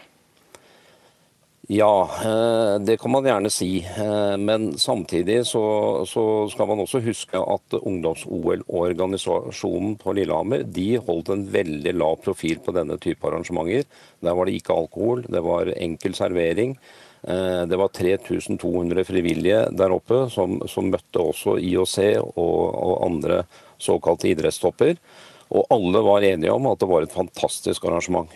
Ja, 1.68 2.10
eh, 2.24 2.80
det 2.80 2.98
kan 3.02 3.12
man 3.12 3.26
gjerne 3.26 3.50
si. 3.50 3.88
Eh, 3.98 4.38
men 4.38 4.78
samtidig 4.78 5.48
så, 5.50 6.06
så 6.06 6.46
skal 6.52 6.68
man 6.70 6.80
også 6.84 7.00
huske 7.02 7.40
at 7.42 7.74
ungdoms-OL-organisasjonen 7.80 9.96
på 9.98 10.14
Lillehammer 10.14 10.62
de 10.62 11.02
holdt 11.08 11.30
en 11.34 11.50
veldig 11.50 11.94
lav 11.98 12.16
profil 12.22 12.60
på 12.62 12.72
denne 12.76 12.98
type 13.02 13.26
arrangementer. 13.26 13.82
Der 14.22 14.34
var 14.38 14.46
det 14.46 14.54
ikke 14.60 14.78
alkohol, 14.78 15.26
det 15.26 15.42
var 15.42 15.74
enkel 15.74 16.14
servering. 16.14 16.78
Eh, 17.26 17.66
det 17.66 17.78
var 17.82 17.90
3200 17.98 19.02
frivillige 19.10 19.66
der 19.74 19.90
oppe 19.98 20.30
som, 20.30 20.62
som 20.70 20.94
møtte 20.94 21.18
også 21.18 21.58
IOC 21.58 21.98
og, 22.36 22.78
og 22.78 23.10
andre 23.10 23.42
såkalte 23.82 24.30
idrettstopper. 24.36 25.02
Og 25.50 25.66
alle 25.74 25.98
var 26.06 26.22
enige 26.30 26.54
om 26.54 26.70
at 26.70 26.78
det 26.82 26.90
var 26.94 27.02
et 27.06 27.16
fantastisk 27.16 27.86
arrangement. 27.90 28.30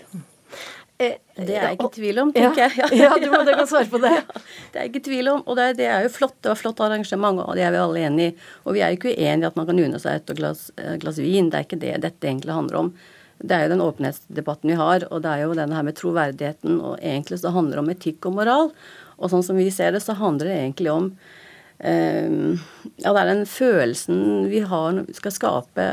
Eh, 0.99 1.13
det 1.39 1.53
er 1.55 1.63
jeg 1.63 1.77
ikke 1.77 1.87
i 1.87 1.95
tvil 1.95 2.17
om, 2.19 2.31
tenker 2.35 2.65
jeg. 2.65 2.73
Ja, 2.99 3.05
ja 3.05 3.11
du, 3.21 3.29
må, 3.31 3.39
kan 3.47 3.69
svare 3.69 3.87
på 3.87 4.01
det. 4.03 4.17
det 4.73 4.81
er 4.81 4.83
jeg 4.83 4.91
ikke 4.91 4.99
i 4.99 5.05
tvil 5.05 5.29
om. 5.31 5.45
Og 5.45 5.55
det 5.55 5.67
er, 5.69 5.77
det 5.77 5.85
er 5.87 6.03
jo 6.03 6.11
flott. 6.11 6.35
Det 6.43 6.51
var 6.51 6.59
flott 6.59 6.81
arrangement, 6.83 7.39
og 7.45 7.55
det 7.55 7.63
er 7.63 7.71
vi 7.75 7.79
alle 7.79 8.03
enig 8.09 8.25
i. 8.27 8.33
Og 8.65 8.75
vi 8.75 8.83
er 8.83 8.91
jo 8.91 8.99
ikke 8.99 9.13
uenige 9.13 9.47
i 9.47 9.49
at 9.49 9.59
man 9.59 9.69
kan 9.69 9.79
unne 9.85 10.01
seg 10.03 10.19
et 10.19 10.35
glass, 10.35 10.67
glass, 10.99 11.21
vin. 11.23 11.47
Det 11.47 11.61
er 11.61 11.69
ikke 11.69 11.79
det 11.79 11.95
dette 12.03 12.27
egentlig 12.27 12.57
handler 12.57 12.81
om. 12.83 12.91
Det 13.39 13.55
er 13.55 13.63
jo 13.63 13.71
den 13.71 13.85
åpenhetsdebatten 13.85 14.73
vi 14.73 14.79
har, 14.81 15.05
og 15.07 15.21
det 15.23 15.31
er 15.31 15.45
jo 15.45 15.55
denne 15.55 15.77
her 15.77 15.85
med 15.87 15.95
troverdigheten. 15.95 16.81
Og 16.83 16.97
egentlig 16.99 17.39
så 17.39 17.53
handler 17.55 17.79
det 17.79 17.85
om 17.85 17.93
etikk 17.95 18.27
og 18.27 18.35
moral. 18.41 18.73
Og 19.19 19.31
sånn 19.31 19.45
som 19.45 19.59
vi 19.59 19.69
ser 19.71 19.95
det, 19.95 20.03
så 20.03 20.17
handler 20.19 20.51
det 20.51 20.57
egentlig 20.57 20.91
om 20.91 21.07
um, 21.07 22.59
ja, 22.99 23.13
det 23.13 23.21
er 23.21 23.29
den 23.31 23.45
følelsen 23.47 24.49
vi 24.51 24.65
har 24.67 24.91
når 24.95 25.07
vi 25.07 25.15
skal 25.15 25.35
skape, 25.35 25.87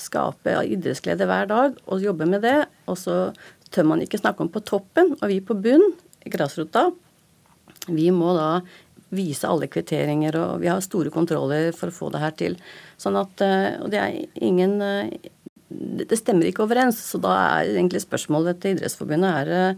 skape 0.00 0.56
idrettsglede 0.64 1.28
hver 1.28 1.52
dag, 1.52 1.76
og 1.84 2.04
jobbe 2.04 2.28
med 2.32 2.44
det. 2.48 2.58
Og 2.88 2.96
så 3.00 3.18
tør 3.74 3.88
man 3.90 4.02
ikke 4.04 4.20
snakke 4.20 4.44
om 4.44 4.50
på 4.52 4.62
toppen, 4.66 5.14
og 5.18 5.30
vi 5.30 5.40
på 5.44 5.56
bunn, 5.58 5.84
grasrota, 6.26 6.88
vi 7.86 8.10
må 8.14 8.32
da 8.36 8.50
vise 9.14 9.46
alle 9.46 9.68
kvitteringer, 9.70 10.36
og 10.40 10.62
vi 10.62 10.70
har 10.70 10.82
store 10.82 11.12
kontroller 11.14 11.70
for 11.76 11.90
å 11.90 11.94
få 11.94 12.10
det 12.14 12.22
her 12.22 12.34
til. 12.38 12.56
Sånn 12.98 13.18
at, 13.18 13.40
eh, 13.40 13.78
Og 13.82 13.90
det 13.90 14.00
er 14.00 14.26
ingen 14.34 14.80
eh, 14.82 15.10
Det 15.68 16.16
stemmer 16.18 16.46
ikke 16.46 16.62
overens. 16.62 16.98
Så 16.98 17.20
da 17.20 17.60
er 17.60 17.76
egentlig 17.76 18.00
spørsmålet 18.02 18.60
til 18.60 18.76
Idrettsforbundet 18.76 19.30
er 19.42 19.48
eh, 19.50 19.74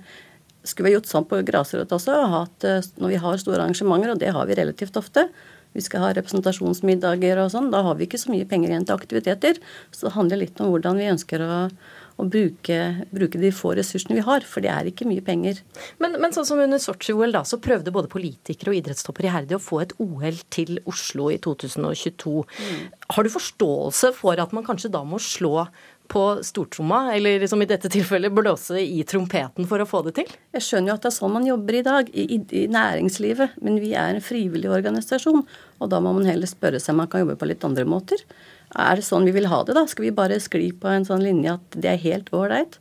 Skulle 0.64 0.88
vi 0.88 0.94
gjort 0.96 1.08
sånn 1.08 1.28
på 1.28 1.44
grasrota 1.44 1.96
også, 1.96 2.12
at 2.42 2.98
når 2.98 3.08
vi 3.08 3.16
har 3.16 3.38
store 3.38 3.62
arrangementer, 3.62 4.10
og 4.10 4.18
det 4.18 4.32
har 4.34 4.44
vi 4.46 4.54
relativt 4.54 4.96
ofte, 4.96 5.28
vi 5.72 5.80
skal 5.80 6.02
ha 6.02 6.10
representasjonsmiddager 6.12 7.38
og 7.40 7.52
sånn, 7.52 7.70
da 7.72 7.80
har 7.86 7.94
vi 7.96 8.04
ikke 8.04 8.20
så 8.20 8.32
mye 8.32 8.44
penger 8.44 8.72
igjen 8.72 8.84
til 8.84 8.98
aktiviteter. 8.98 9.60
Så 9.92 10.08
det 10.08 10.14
handler 10.16 10.42
litt 10.42 10.60
om 10.60 10.68
hvordan 10.68 10.98
vi 10.98 11.08
ønsker 11.08 11.40
å 11.40 11.70
å 12.18 12.26
bruke, 12.26 12.78
bruke, 13.14 13.38
de 13.38 13.50
få 13.54 13.74
ressursene 13.78 14.16
vi 14.18 14.24
har, 14.26 14.46
for 14.46 14.64
det 14.64 14.72
er 14.74 14.88
ikke 14.90 15.06
mye 15.08 15.22
penger. 15.24 15.60
Men, 16.02 16.16
men 16.18 16.34
sånn 16.34 16.48
som 16.48 16.62
under 16.62 16.80
Sotsji-OL, 16.82 17.30
da, 17.34 17.44
så 17.46 17.60
prøvde 17.62 17.94
både 17.94 18.10
politikere 18.10 18.72
og 18.72 18.80
idrettstopper 18.80 19.28
iherdig 19.28 19.58
å 19.58 19.62
få 19.62 19.82
et 19.84 19.94
OL 20.02 20.40
til 20.54 20.80
Oslo 20.90 21.30
i 21.30 21.38
2022. 21.44 22.34
Mm. 22.42 22.82
Har 23.14 23.26
du 23.26 23.30
forståelse 23.32 24.12
for 24.18 24.42
at 24.42 24.56
man 24.56 24.66
kanskje 24.66 24.90
da 24.94 25.04
må 25.06 25.22
slå 25.22 25.68
på 26.08 26.22
stortromma, 26.42 27.14
eller 27.14 27.46
som 27.46 27.62
i 27.62 27.68
dette 27.68 27.90
tilfellet 27.92 28.32
blåse 28.32 28.80
i 28.80 29.02
trompeten 29.06 29.68
for 29.68 29.82
å 29.82 29.86
få 29.88 30.00
det 30.06 30.14
til? 30.18 30.30
Jeg 30.56 30.64
skjønner 30.64 30.92
jo 30.92 30.96
at 30.96 31.04
det 31.04 31.10
er 31.10 31.16
sånn 31.18 31.34
man 31.34 31.46
jobber 31.46 31.78
i 31.78 31.84
dag, 31.86 32.08
i, 32.10 32.40
i, 32.40 32.62
næringslivet. 32.72 33.58
Men 33.64 33.76
vi 33.82 33.92
er 33.92 34.16
en 34.16 34.24
frivillig 34.24 34.70
organisasjon, 34.72 35.44
og 35.78 35.92
da 35.92 36.00
må 36.02 36.14
man 36.16 36.28
heller 36.28 36.50
spørre 36.50 36.80
seg 36.82 36.96
om 36.96 37.04
man 37.04 37.12
kan 37.12 37.22
jobbe 37.22 37.36
på 37.38 37.50
litt 37.50 37.66
andre 37.68 37.84
måter. 37.88 38.24
Er 38.76 38.98
det 38.98 39.06
sånn 39.06 39.24
vi 39.28 39.32
vil 39.36 39.48
ha 39.48 39.62
det, 39.64 39.76
da? 39.78 39.86
Skal 39.88 40.08
vi 40.08 40.14
bare 40.14 40.40
skli 40.42 40.70
på 40.76 40.90
en 40.92 41.06
sånn 41.08 41.24
linje 41.24 41.56
at 41.56 41.76
det 41.80 41.92
er 41.94 42.02
helt 42.04 42.32
ålreit? 42.36 42.76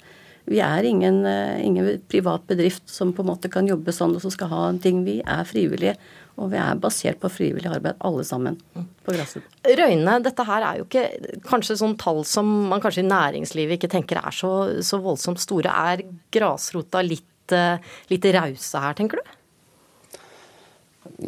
Vi 0.47 0.61
er 0.63 0.83
ingen, 0.87 1.25
eh, 1.25 1.65
ingen, 1.65 2.01
privat 2.07 2.47
bedrift 2.47 2.87
som 2.89 3.11
på 3.13 3.23
en 3.23 3.27
måte 3.33 3.51
kan 3.51 3.67
jobbe 3.67 3.91
sånn 3.91 4.15
og 4.15 4.23
som 4.23 4.31
skal 4.31 4.47
ha 4.47 4.61
en 4.69 4.79
ting. 4.79 5.03
Vi 5.03 5.19
er 5.19 5.43
frivillige, 5.43 5.97
og 6.37 6.51
vi 6.53 6.59
er 6.61 6.79
basert 6.79 7.19
på 7.19 7.31
frivillig 7.31 7.67
arbeid 7.67 7.99
alle 7.99 8.23
sammen. 8.23 8.59
på 9.03 9.15
Grassen. 9.15 9.43
Røyne, 9.63 10.21
dette 10.23 10.43
her 10.43 10.63
er 10.63 10.77
jo 10.79 10.85
ikke 10.85 11.41
kanskje 11.47 11.77
sånn 11.79 11.97
tall 11.97 12.23
som 12.25 12.69
man 12.69 12.81
kanskje 12.81 13.03
i 13.03 13.07
næringslivet 13.07 13.77
ikke 13.77 13.91
tenker 13.91 14.19
er 14.19 14.31
så, 14.31 14.81
så 14.83 14.99
voldsomt 14.99 15.39
store. 15.39 15.71
Er 15.71 16.03
grasrota 16.31 17.03
litt, 17.03 17.51
eh, 17.51 17.79
litt 18.09 18.23
rause 18.35 18.79
her, 18.83 18.93
tenker 18.93 19.19
du? 19.19 19.36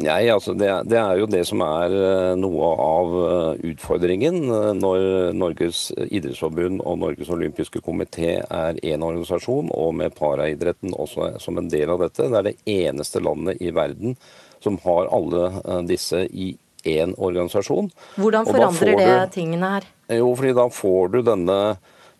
Nei, 0.00 0.28
altså 0.30 0.54
det, 0.54 0.68
det, 0.90 0.98
er 1.00 1.18
jo 1.20 1.26
det 1.30 1.42
som 1.48 1.62
er 1.64 1.94
eh, 1.96 2.32
noe 2.38 2.70
av 2.84 3.16
eh, 3.20 3.64
utfordringen 3.72 4.38
eh, 4.46 4.70
når 4.78 5.34
Norges 5.36 5.88
idrettsforbund 6.06 6.82
og 6.84 7.00
Norges 7.02 7.32
olympiske 7.32 7.82
komité 7.84 8.38
er 8.40 8.80
én 8.86 9.04
organisasjon, 9.06 9.72
og 9.74 9.94
med 9.98 10.14
paraidretten 10.18 10.94
også 10.94 11.32
som 11.42 11.58
en 11.58 11.70
del 11.72 11.90
av 11.92 12.04
dette. 12.04 12.28
Det 12.30 12.40
er 12.40 12.48
det 12.50 12.56
eneste 12.70 13.22
landet 13.24 13.60
i 13.62 13.72
verden 13.74 14.16
som 14.60 14.76
har 14.84 15.08
alle 15.10 15.82
disse 15.88 16.26
i 16.30 16.52
én 16.86 17.14
organisasjon. 17.16 17.90
Hvordan 18.20 18.48
forandrer 18.48 18.96
det 18.96 19.08
du, 19.08 19.32
tingene 19.34 19.74
her? 19.76 19.88
Jo, 20.20 20.30
fordi 20.36 20.52
da 20.56 20.66
får 20.72 21.14
du 21.14 21.22
denne 21.24 21.58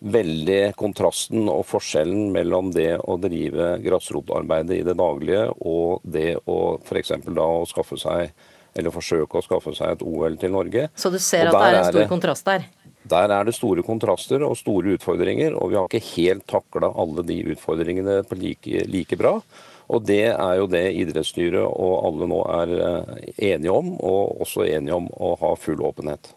veldig 0.01 0.75
kontrasten 0.81 1.49
og 1.53 1.65
forskjellen 1.69 2.31
mellom 2.33 2.71
det 2.73 2.95
å 3.01 3.19
drive 3.21 3.75
grasrotarbeidet 3.85 4.81
i 4.81 4.87
det 4.87 4.97
daglige 4.97 5.51
og 5.61 6.01
det 6.05 6.39
å 6.49 6.79
f.eks. 6.81 7.13
da 7.29 7.47
å 7.61 7.67
skaffe 7.69 8.01
seg 8.01 8.33
eller 8.79 8.95
forsøke 8.95 9.39
å 9.39 9.45
skaffe 9.45 9.75
seg 9.77 9.97
et 9.97 10.05
OL 10.07 10.37
til 10.41 10.55
Norge. 10.55 10.87
Så 10.95 11.11
du 11.13 11.19
ser 11.19 11.51
at 11.51 11.57
det 11.57 11.67
er 11.67 11.79
en 11.81 11.91
stor 11.91 12.09
kontrast 12.13 12.47
der? 12.47 12.69
Der 13.11 13.33
er 13.35 13.47
det 13.49 13.57
store 13.57 13.83
kontraster 13.83 14.45
og 14.47 14.59
store 14.61 14.95
utfordringer, 14.95 15.57
og 15.59 15.73
vi 15.73 15.79
har 15.79 15.89
ikke 15.89 16.13
helt 16.15 16.45
takla 16.51 16.93
alle 17.01 17.25
de 17.27 17.41
utfordringene 17.55 18.21
på 18.29 18.39
like, 18.39 18.85
like 18.93 19.19
bra. 19.19 19.39
Og 19.91 20.05
det 20.07 20.29
er 20.31 20.59
jo 20.61 20.69
det 20.71 20.85
idrettsstyret 21.01 21.65
og 21.65 21.95
alle 22.07 22.29
nå 22.31 22.43
er 22.61 22.75
eh, 22.77 23.25
enige 23.55 23.75
om, 23.75 23.97
og 23.99 24.45
også 24.45 24.69
enige 24.69 25.01
om 25.01 25.09
å 25.11 25.33
ha 25.41 25.57
full 25.59 25.83
åpenhet. 25.83 26.31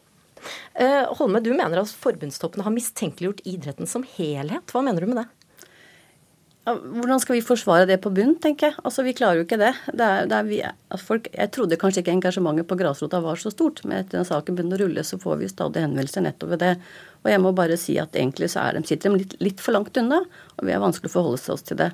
Eh, 0.74 1.04
Holme, 1.20 1.42
du 1.44 1.52
mener 1.54 1.82
at 1.82 1.96
forbundstoppene 2.04 2.66
har 2.66 2.76
mistenkeliggjort 2.76 3.44
idretten 3.50 3.90
som 3.90 4.06
helhet. 4.18 4.70
Hva 4.74 4.84
mener 4.86 5.04
du 5.04 5.12
med 5.14 5.24
det? 5.24 5.30
Hvordan 6.64 7.20
skal 7.20 7.36
vi 7.36 7.42
forsvare 7.44 7.88
det 7.90 7.98
på 8.00 8.12
bunn, 8.16 8.38
tenker 8.40 8.70
jeg. 8.70 8.78
Altså, 8.88 9.04
Vi 9.04 9.12
klarer 9.18 9.42
jo 9.42 9.44
ikke 9.44 9.60
det. 9.60 9.74
det, 9.92 10.06
er, 10.06 10.28
det 10.32 10.38
er 10.38 10.46
vi, 10.48 10.60
folk, 11.04 11.28
jeg 11.34 11.52
trodde 11.52 11.80
kanskje 11.80 12.00
ikke 12.00 12.14
engasjementet 12.16 12.70
på 12.70 12.78
grasrota 12.80 13.20
var 13.20 13.42
så 13.42 13.52
stort, 13.52 13.82
men 13.84 14.00
etter 14.00 14.22
den 14.22 14.30
saken 14.30 14.56
begynner 14.56 14.80
å 14.80 14.86
rulle, 14.86 15.04
så 15.04 15.20
får 15.20 15.42
vi 15.42 15.52
stadig 15.52 15.84
henvendelser 15.84 16.24
nettopp 16.24 16.54
ved 16.56 16.64
det. 16.64 16.72
Og 17.26 17.32
jeg 17.34 17.42
må 17.44 17.52
bare 17.58 17.76
si 17.80 17.98
at 18.00 18.16
egentlig 18.16 18.48
så 18.54 18.64
er 18.64 18.78
de, 18.80 18.86
sitter 18.88 19.12
de 19.12 19.26
litt, 19.26 19.36
litt 19.44 19.64
for 19.64 19.76
langt 19.76 20.00
unna, 20.00 20.22
og 20.56 20.64
vi 20.64 20.72
er 20.72 20.84
vanskelig 20.84 21.12
å 21.12 21.18
forholde 21.18 21.52
oss 21.52 21.68
til 21.68 21.82
det. 21.84 21.92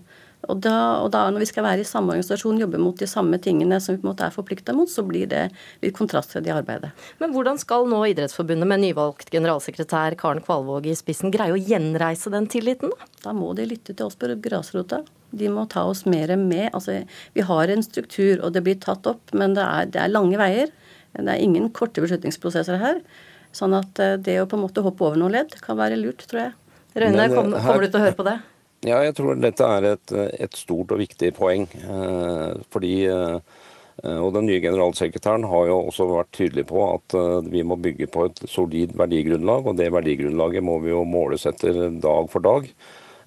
Og 0.48 0.62
da, 0.64 0.74
og 1.04 1.10
da, 1.12 1.26
når 1.34 1.44
vi 1.44 1.48
skal 1.50 1.66
være 1.66 1.84
i 1.84 1.88
samme 1.88 2.14
organisasjon, 2.14 2.62
jobbe 2.62 2.80
mot 2.80 2.96
de 2.96 3.08
samme 3.12 3.38
tingene 3.44 3.80
som 3.84 3.96
vi 3.96 4.00
på 4.00 4.08
en 4.08 4.12
måte 4.14 4.24
er 4.30 4.34
forplikta 4.34 4.72
mot, 4.76 4.88
så 4.88 5.04
blir 5.06 5.28
det 5.30 5.42
litt 5.84 5.98
kontrast 5.98 6.32
til 6.32 6.46
det 6.46 6.54
arbeidet. 6.56 6.94
Men 7.20 7.34
hvordan 7.36 7.60
skal 7.60 7.90
nå 7.92 8.00
Idrettsforbundet 8.08 8.70
med 8.72 8.82
nyvalgt 8.86 9.34
generalsekretær 9.36 10.16
Karen 10.20 10.44
Kvalvåg 10.46 10.88
i 10.88 10.96
spissen 10.98 11.34
greie 11.36 11.54
å 11.54 11.60
gjenreise 11.60 12.32
den 12.32 12.48
tilliten? 12.50 12.94
Da 13.20 13.30
Da 13.30 13.36
må 13.36 13.52
de 13.54 13.68
lytte 13.68 13.94
til 13.94 14.08
oss 14.08 14.16
på 14.18 14.32
grasrota. 14.42 15.04
De 15.30 15.50
må 15.54 15.68
ta 15.70 15.84
oss 15.86 16.06
mer 16.10 16.32
med. 16.40 16.72
Altså, 16.74 17.04
vi 17.36 17.42
har 17.46 17.68
en 17.70 17.84
struktur, 17.84 18.40
og 18.42 18.54
det 18.56 18.64
blir 18.64 18.80
tatt 18.82 19.06
opp, 19.06 19.22
men 19.34 19.54
det 19.54 19.62
er, 19.62 19.86
det 19.86 20.02
er 20.02 20.10
lange 20.10 20.40
veier. 20.40 20.72
Det 21.14 21.28
er 21.28 21.44
ingen 21.44 21.70
korte 21.70 22.02
beslutningsprosesser 22.02 22.80
her. 22.82 23.04
Sånn 23.52 23.76
at 23.78 24.00
eh, 24.02 24.16
det 24.18 24.40
å 24.42 24.48
på 24.50 24.58
en 24.58 24.64
måte 24.64 24.82
hoppe 24.86 25.06
over 25.06 25.20
noen 25.20 25.36
ledd 25.36 25.54
kan 25.62 25.78
være 25.78 26.00
lurt, 26.00 26.26
tror 26.30 26.48
jeg. 26.48 26.56
Røyne, 26.96 27.28
kommer, 27.34 27.62
kommer 27.62 27.86
du 27.86 27.92
til 27.92 28.00
å 28.00 28.04
høre 28.08 28.18
på 28.18 28.26
det? 28.26 28.40
Ja, 28.88 29.02
jeg 29.04 29.18
tror 29.18 29.36
dette 29.36 29.66
er 29.68 29.86
et, 29.90 30.12
et 30.40 30.56
stort 30.56 30.94
og 30.96 31.02
viktig 31.02 31.34
poeng. 31.36 31.66
Eh, 31.68 32.62
fordi 32.72 32.94
eh, 33.12 33.58
og 34.00 34.30
Den 34.32 34.46
nye 34.48 34.62
generalsekretæren 34.64 35.44
har 35.52 35.66
jo 35.68 35.82
også 35.90 36.06
vært 36.08 36.32
tydelig 36.38 36.64
på 36.70 36.86
at 36.86 37.16
eh, 37.20 37.50
vi 37.52 37.66
må 37.68 37.76
bygge 37.76 38.08
på 38.08 38.30
et 38.30 38.40
solid 38.48 38.96
verdigrunnlag. 38.96 39.68
og 39.68 39.76
Det 39.76 39.90
verdigrunnlaget 39.92 40.64
må 40.64 40.78
vi 40.80 40.94
jo 40.94 41.04
måles 41.04 41.44
etter 41.50 41.90
dag 42.00 42.32
for 42.32 42.46
dag. 42.46 42.72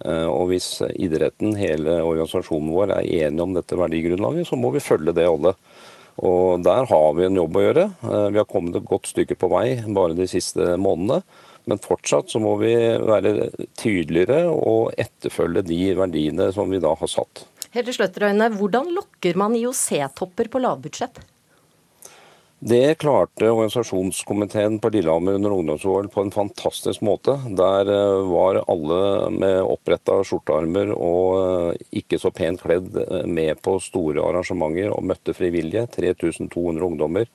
Og 0.03 0.49
Hvis 0.51 0.81
idretten, 0.99 1.53
hele 1.55 2.01
organisasjonen 2.03 2.73
vår, 2.75 2.91
er 2.97 3.29
enige 3.29 3.45
om 3.45 3.53
dette 3.55 3.77
verdigrunnlaget, 3.79 4.49
så 4.49 4.57
må 4.59 4.73
vi 4.75 4.83
følge 4.83 5.15
det 5.15 5.29
alle. 5.29 5.53
Og 6.19 6.65
Der 6.67 6.89
har 6.91 7.13
vi 7.15 7.29
en 7.29 7.39
jobb 7.39 7.61
å 7.61 7.63
gjøre. 7.63 7.85
Vi 8.03 8.41
har 8.41 8.49
kommet 8.51 8.81
et 8.81 8.89
godt 8.89 9.07
stykke 9.13 9.37
på 9.39 9.53
vei 9.53 9.77
bare 9.95 10.19
de 10.19 10.27
siste 10.27 10.75
månedene. 10.75 11.21
Men 11.71 11.81
fortsatt 11.83 12.33
så 12.33 12.41
må 12.43 12.57
vi 12.63 12.73
være 13.07 13.51
tydeligere 13.79 14.49
og 14.51 14.95
etterfølge 14.99 15.63
de 15.69 15.81
verdiene 15.99 16.51
som 16.55 16.71
vi 16.73 16.83
da 16.83 16.95
har 16.99 17.11
satt. 17.11 17.45
Helt 17.73 17.89
til 17.89 17.97
slutt, 17.97 18.19
Røyne, 18.21 18.51
Hvordan 18.59 18.91
lokker 18.93 19.39
man 19.41 19.55
IOC-topper 19.57 20.51
på 20.53 20.61
lavbudsjett? 20.61 21.23
Det 22.65 22.95
klarte 22.95 23.49
organisasjonskomiteen 23.51 24.77
på 24.79 24.91
Lillehammer 24.95 25.35
under 25.35 25.51
ungdoms-OL 25.51 26.09
på 26.09 26.23
en 26.23 26.31
fantastisk 26.31 27.01
måte. 27.03 27.35
Der 27.59 27.89
eh, 27.91 28.21
var 28.31 28.61
alle 28.71 29.31
med 29.35 29.57
oppretta 29.65 30.21
skjortearmer 30.23 30.93
og 30.95 31.41
eh, 31.41 31.81
ikke 32.05 32.21
så 32.23 32.31
pent 32.31 32.63
kledd 32.63 33.01
eh, 33.03 33.25
med 33.27 33.59
på 33.67 33.75
store 33.83 34.23
arrangementer 34.29 34.95
og 34.95 35.03
møtte 35.11 35.35
frivillige. 35.35 35.89
3200 35.97 36.87
ungdommer 36.87 37.27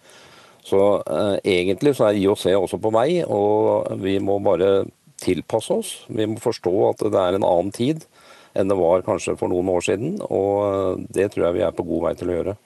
så 0.68 0.84
eh, 1.08 1.38
egentlig 1.58 1.96
så 1.96 2.10
er 2.10 2.20
IOC 2.20 2.46
også 2.58 2.80
på 2.84 2.92
vei, 2.96 3.10
og 3.24 3.88
vi 4.04 4.18
må 4.24 4.40
bare 4.44 4.86
tilpasse 5.22 5.74
oss. 5.74 5.92
Vi 6.12 6.28
må 6.30 6.40
forstå 6.44 6.74
at 6.92 7.04
det 7.08 7.22
er 7.22 7.38
en 7.38 7.48
annen 7.48 7.74
tid 7.76 8.06
enn 8.58 8.72
det 8.72 8.78
var 8.80 9.04
kanskje 9.06 9.36
for 9.38 9.52
noen 9.52 9.70
år 9.70 9.84
siden, 9.86 10.16
og 10.28 10.54
eh, 10.68 11.04
det 11.20 11.32
tror 11.34 11.48
jeg 11.48 11.60
vi 11.60 11.68
er 11.68 11.76
på 11.78 11.86
god 11.88 12.08
vei 12.08 12.16
til 12.20 12.32
å 12.32 12.40
gjøre. 12.40 12.58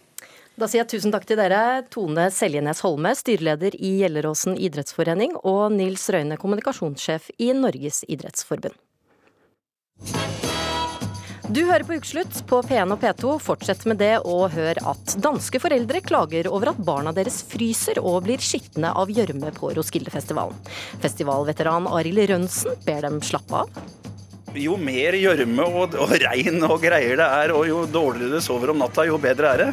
Da 0.61 0.67
sier 0.67 0.83
jeg 0.83 0.91
tusen 0.91 1.13
takk 1.13 1.25
til 1.25 1.39
dere, 1.39 1.81
Tone 1.89 2.27
Seljenes 2.33 2.83
Holme, 2.85 3.13
styreleder 3.17 3.77
i 3.79 3.95
Gjelleråsen 4.01 4.59
idrettsforening, 4.59 5.37
og 5.47 5.71
Nils 5.77 6.05
Røyne, 6.11 6.37
kommunikasjonssjef 6.41 7.31
i 7.41 7.53
Norges 7.57 8.03
idrettsforbund. 8.11 8.77
Du 11.51 11.65
hører 11.67 11.83
på 11.83 11.97
Ukeslutt 11.99 12.37
på 12.47 12.61
P1 12.63 12.93
og 12.93 13.01
P2. 13.01 13.31
Fortsett 13.43 13.81
med 13.89 13.97
det, 13.99 14.13
og 14.23 14.53
hør 14.53 14.77
at 14.87 15.15
danske 15.19 15.59
foreldre 15.59 15.99
klager 16.05 16.47
over 16.47 16.71
at 16.71 16.79
barna 16.87 17.11
deres 17.11 17.41
fryser 17.43 17.99
og 17.99 18.21
blir 18.23 18.39
skitne 18.39 18.93
av 18.95 19.11
gjørme 19.11 19.51
på 19.57 19.73
Roskildefestivalen. 19.75 20.55
Festivalveteran 21.03 21.89
Arild 21.91 22.23
Rønsen 22.31 22.79
ber 22.85 23.03
dem 23.03 23.19
slappe 23.25 23.65
av. 23.65 23.81
Jo 24.55 24.77
mer 24.79 25.17
gjørme 25.19 25.67
og, 25.67 25.97
og 25.99 26.15
regn 26.23 26.63
og 26.69 26.77
greier 26.85 27.19
det 27.19 27.27
er, 27.41 27.55
og 27.57 27.67
jo 27.67 27.83
dårligere 27.99 28.39
du 28.39 28.47
sover 28.47 28.71
om 28.71 28.79
natta, 28.79 29.09
jo 29.09 29.19
bedre 29.19 29.51
er 29.51 29.65
det. 29.65 29.71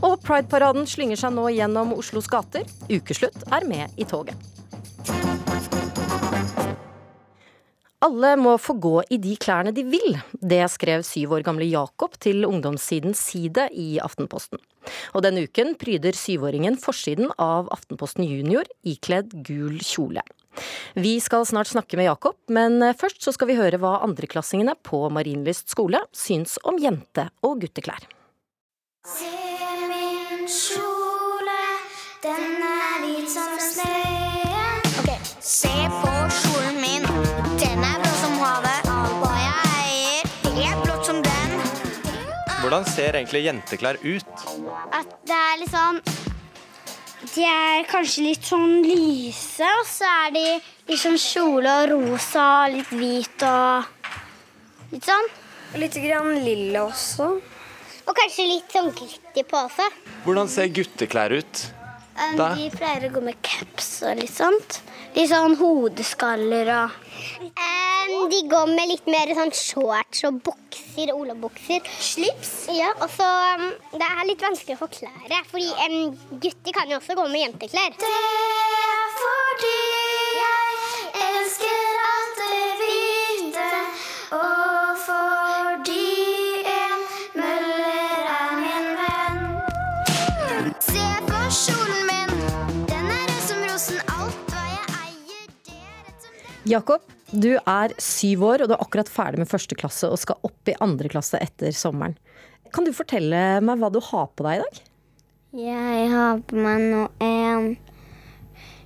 Og 0.00 0.18
Pride-paraden 0.26 0.90
slynger 0.90 1.22
seg 1.22 1.36
nå 1.38 1.52
gjennom 1.54 1.94
Oslos 2.00 2.26
gater. 2.30 2.66
Ukeslutt 2.90 3.46
er 3.46 3.68
med 3.68 3.94
i 3.94 4.08
toget. 4.10 4.34
Alle 8.00 8.32
må 8.40 8.54
få 8.56 8.78
gå 8.80 8.94
i 9.12 9.18
de 9.20 9.34
klærne 9.36 9.74
de 9.76 9.82
vil. 9.84 10.14
Det 10.40 10.62
skrev 10.72 11.02
syv 11.04 11.34
år 11.36 11.44
gamle 11.44 11.66
Jakob 11.68 12.14
til 12.16 12.46
ungdomssiden 12.48 13.12
Side 13.16 13.66
i 13.76 13.98
Aftenposten. 14.00 14.60
Og 15.12 15.24
denne 15.26 15.44
uken 15.44 15.74
pryder 15.80 16.16
syvåringen 16.16 16.78
forsiden 16.80 17.28
av 17.36 17.68
Aftenposten 17.74 18.24
Junior 18.24 18.64
ikledd 18.88 19.34
gul 19.44 19.76
kjole. 19.84 20.24
Vi 20.96 21.18
skal 21.20 21.44
snart 21.46 21.68
snakke 21.68 22.00
med 22.00 22.08
Jakob, 22.08 22.38
men 22.48 22.80
først 22.96 23.20
så 23.22 23.34
skal 23.36 23.52
vi 23.52 23.58
høre 23.60 23.78
hva 23.82 23.98
andreklassingene 24.06 24.78
på 24.80 25.02
Marienlyst 25.12 25.68
skole 25.70 26.00
syns 26.16 26.56
om 26.64 26.80
jente- 26.80 27.28
og 27.44 27.60
gutteklær. 27.60 28.08
Se 29.04 29.28
min 29.92 30.48
kjole, 30.48 31.60
den 32.24 32.64
er 32.64 33.04
hvit 33.04 33.28
som 33.36 33.60
snøen. 33.60 34.88
Okay. 35.04 35.20
Se 35.40 35.76
på 36.00 36.09
Hvordan 42.70 42.86
ser 42.86 43.16
egentlig 43.18 43.40
jenteklær 43.42 43.96
ut? 43.98 44.42
At 44.94 45.14
det 45.26 45.34
er 45.34 45.56
litt 45.58 45.72
sånn 45.72 45.96
De 47.32 47.42
er 47.42 47.80
kanskje 47.90 48.22
litt 48.28 48.46
sånn 48.46 48.76
lyse, 48.86 49.66
og 49.80 49.88
så 49.90 50.06
er 50.20 50.36
de 50.36 50.44
litt 50.92 51.00
sånn 51.00 51.18
kjole 51.18 51.72
og 51.80 51.88
rosa, 51.90 52.44
litt 52.70 52.92
hvit 52.94 53.42
og 53.48 53.90
litt 54.94 55.02
sånn. 55.02 55.26
Litt 55.82 55.98
grann 55.98 56.30
lilla 56.44 56.84
også. 56.84 57.26
Og 58.06 58.14
kanskje 58.20 58.46
litt 58.52 58.70
sånn 58.78 58.94
glitter 58.94 59.50
på 59.50 59.64
også. 59.64 59.90
Hvordan 60.28 60.54
ser 60.54 60.70
gutteklær 60.70 61.34
ut? 61.42 61.66
Um, 62.20 62.38
de 62.38 62.70
pleier 62.76 63.08
å 63.08 63.14
gå 63.18 63.24
med 63.32 63.42
caps 63.42 63.96
og 64.06 64.22
litt 64.22 64.36
sånt. 64.36 64.78
Litt 65.10 65.30
sånn 65.30 65.56
hodeskaller 65.58 66.68
og 66.70 66.92
um, 67.50 68.28
De 68.30 68.40
går 68.50 68.70
med 68.70 68.90
litt 68.92 69.08
mer 69.10 69.32
sånn 69.34 69.50
shorts 69.54 70.22
og 70.28 70.38
bukser, 70.46 71.10
olabukser. 71.14 71.82
Slips. 71.98 72.52
Ja, 72.74 72.92
og 73.02 73.10
så 73.16 73.26
um, 73.58 73.66
Det 73.94 74.06
er 74.06 74.28
litt 74.28 74.44
vanskelig 74.44 74.78
å 74.78 74.82
forklare, 74.84 75.42
fordi 75.50 75.70
um, 75.88 76.14
gutter 76.42 76.76
kan 76.76 76.90
jo 76.92 77.00
også 77.00 77.18
gå 77.18 77.26
med 77.32 77.44
jenteklær. 77.46 77.98
Det 77.98 78.12
er 78.12 79.10
fordi 79.18 79.74
jeg 80.38 81.26
elsker 81.26 82.00
alt 82.12 82.40
det 82.44 82.70
hvite, 82.84 83.68
og 84.38 85.04
fordi 85.08 86.09
Jakob, 96.68 97.00
du 97.32 97.54
er 97.56 97.92
syv 97.96 98.42
år 98.44 98.62
og 98.62 98.68
du 98.68 98.74
er 98.74 98.82
akkurat 98.84 99.08
ferdig 99.08 99.40
med 99.40 99.48
første 99.48 99.76
klasse 99.78 100.10
og 100.12 100.20
skal 100.20 100.36
opp 100.44 100.68
i 100.68 100.76
andre 100.84 101.08
klasse 101.08 101.40
etter 101.40 101.72
sommeren. 101.72 102.18
Kan 102.70 102.84
du 102.84 102.92
fortelle 102.92 103.62
meg 103.64 103.80
hva 103.80 103.88
du 103.88 103.96
har 104.04 104.28
på 104.36 104.44
deg 104.44 104.58
i 104.58 104.64
dag? 104.66 104.82
Jeg 105.56 106.10
har 106.12 106.42
på 106.46 106.60
meg 106.60 106.84
nå 106.92 107.06
en 107.24 107.72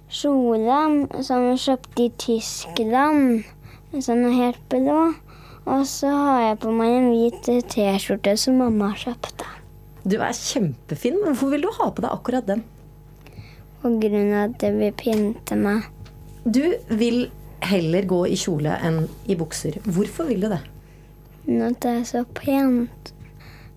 kjole 0.06 0.78
som 1.26 1.48
jeg 1.50 1.60
kjøpte 1.66 2.06
i 2.06 2.14
Tyskland. 2.22 3.50
Sånn 3.98 4.24
helt 4.38 4.62
blå. 4.70 5.10
Og 5.64 5.84
så 5.88 6.14
har 6.14 6.40
jeg 6.44 6.62
på 6.62 6.72
meg 6.78 6.94
en 6.94 7.10
hvit 7.10 7.52
T-skjorte 7.74 8.36
som 8.38 8.58
mamma 8.62 8.94
kjøpte. 9.00 9.50
Du 10.06 10.20
er 10.20 10.36
kjempefin. 10.36 11.18
Hvorfor 11.24 11.50
vil 11.56 11.66
du 11.66 11.72
ha 11.74 11.90
på 11.90 12.04
deg 12.04 12.12
akkurat 12.12 12.46
den? 12.46 12.62
På 13.82 13.90
grunn 13.98 14.30
av 14.30 14.52
at 14.52 14.60
det 14.62 14.76
vil 14.78 15.00
pynte 15.00 15.58
meg. 15.58 15.88
Du 16.44 16.62
vil 16.92 17.26
heller 17.70 18.06
gå 18.08 18.20
i 18.30 18.38
kjole 18.38 18.76
enn 18.84 19.04
i 19.30 19.36
bukser. 19.38 19.80
Hvorfor 19.84 20.28
vil 20.28 20.44
du 20.44 20.50
det? 20.52 20.62
Når 21.48 21.76
det 21.82 21.90
er 21.90 22.06
så 22.08 22.24
pent 22.36 23.12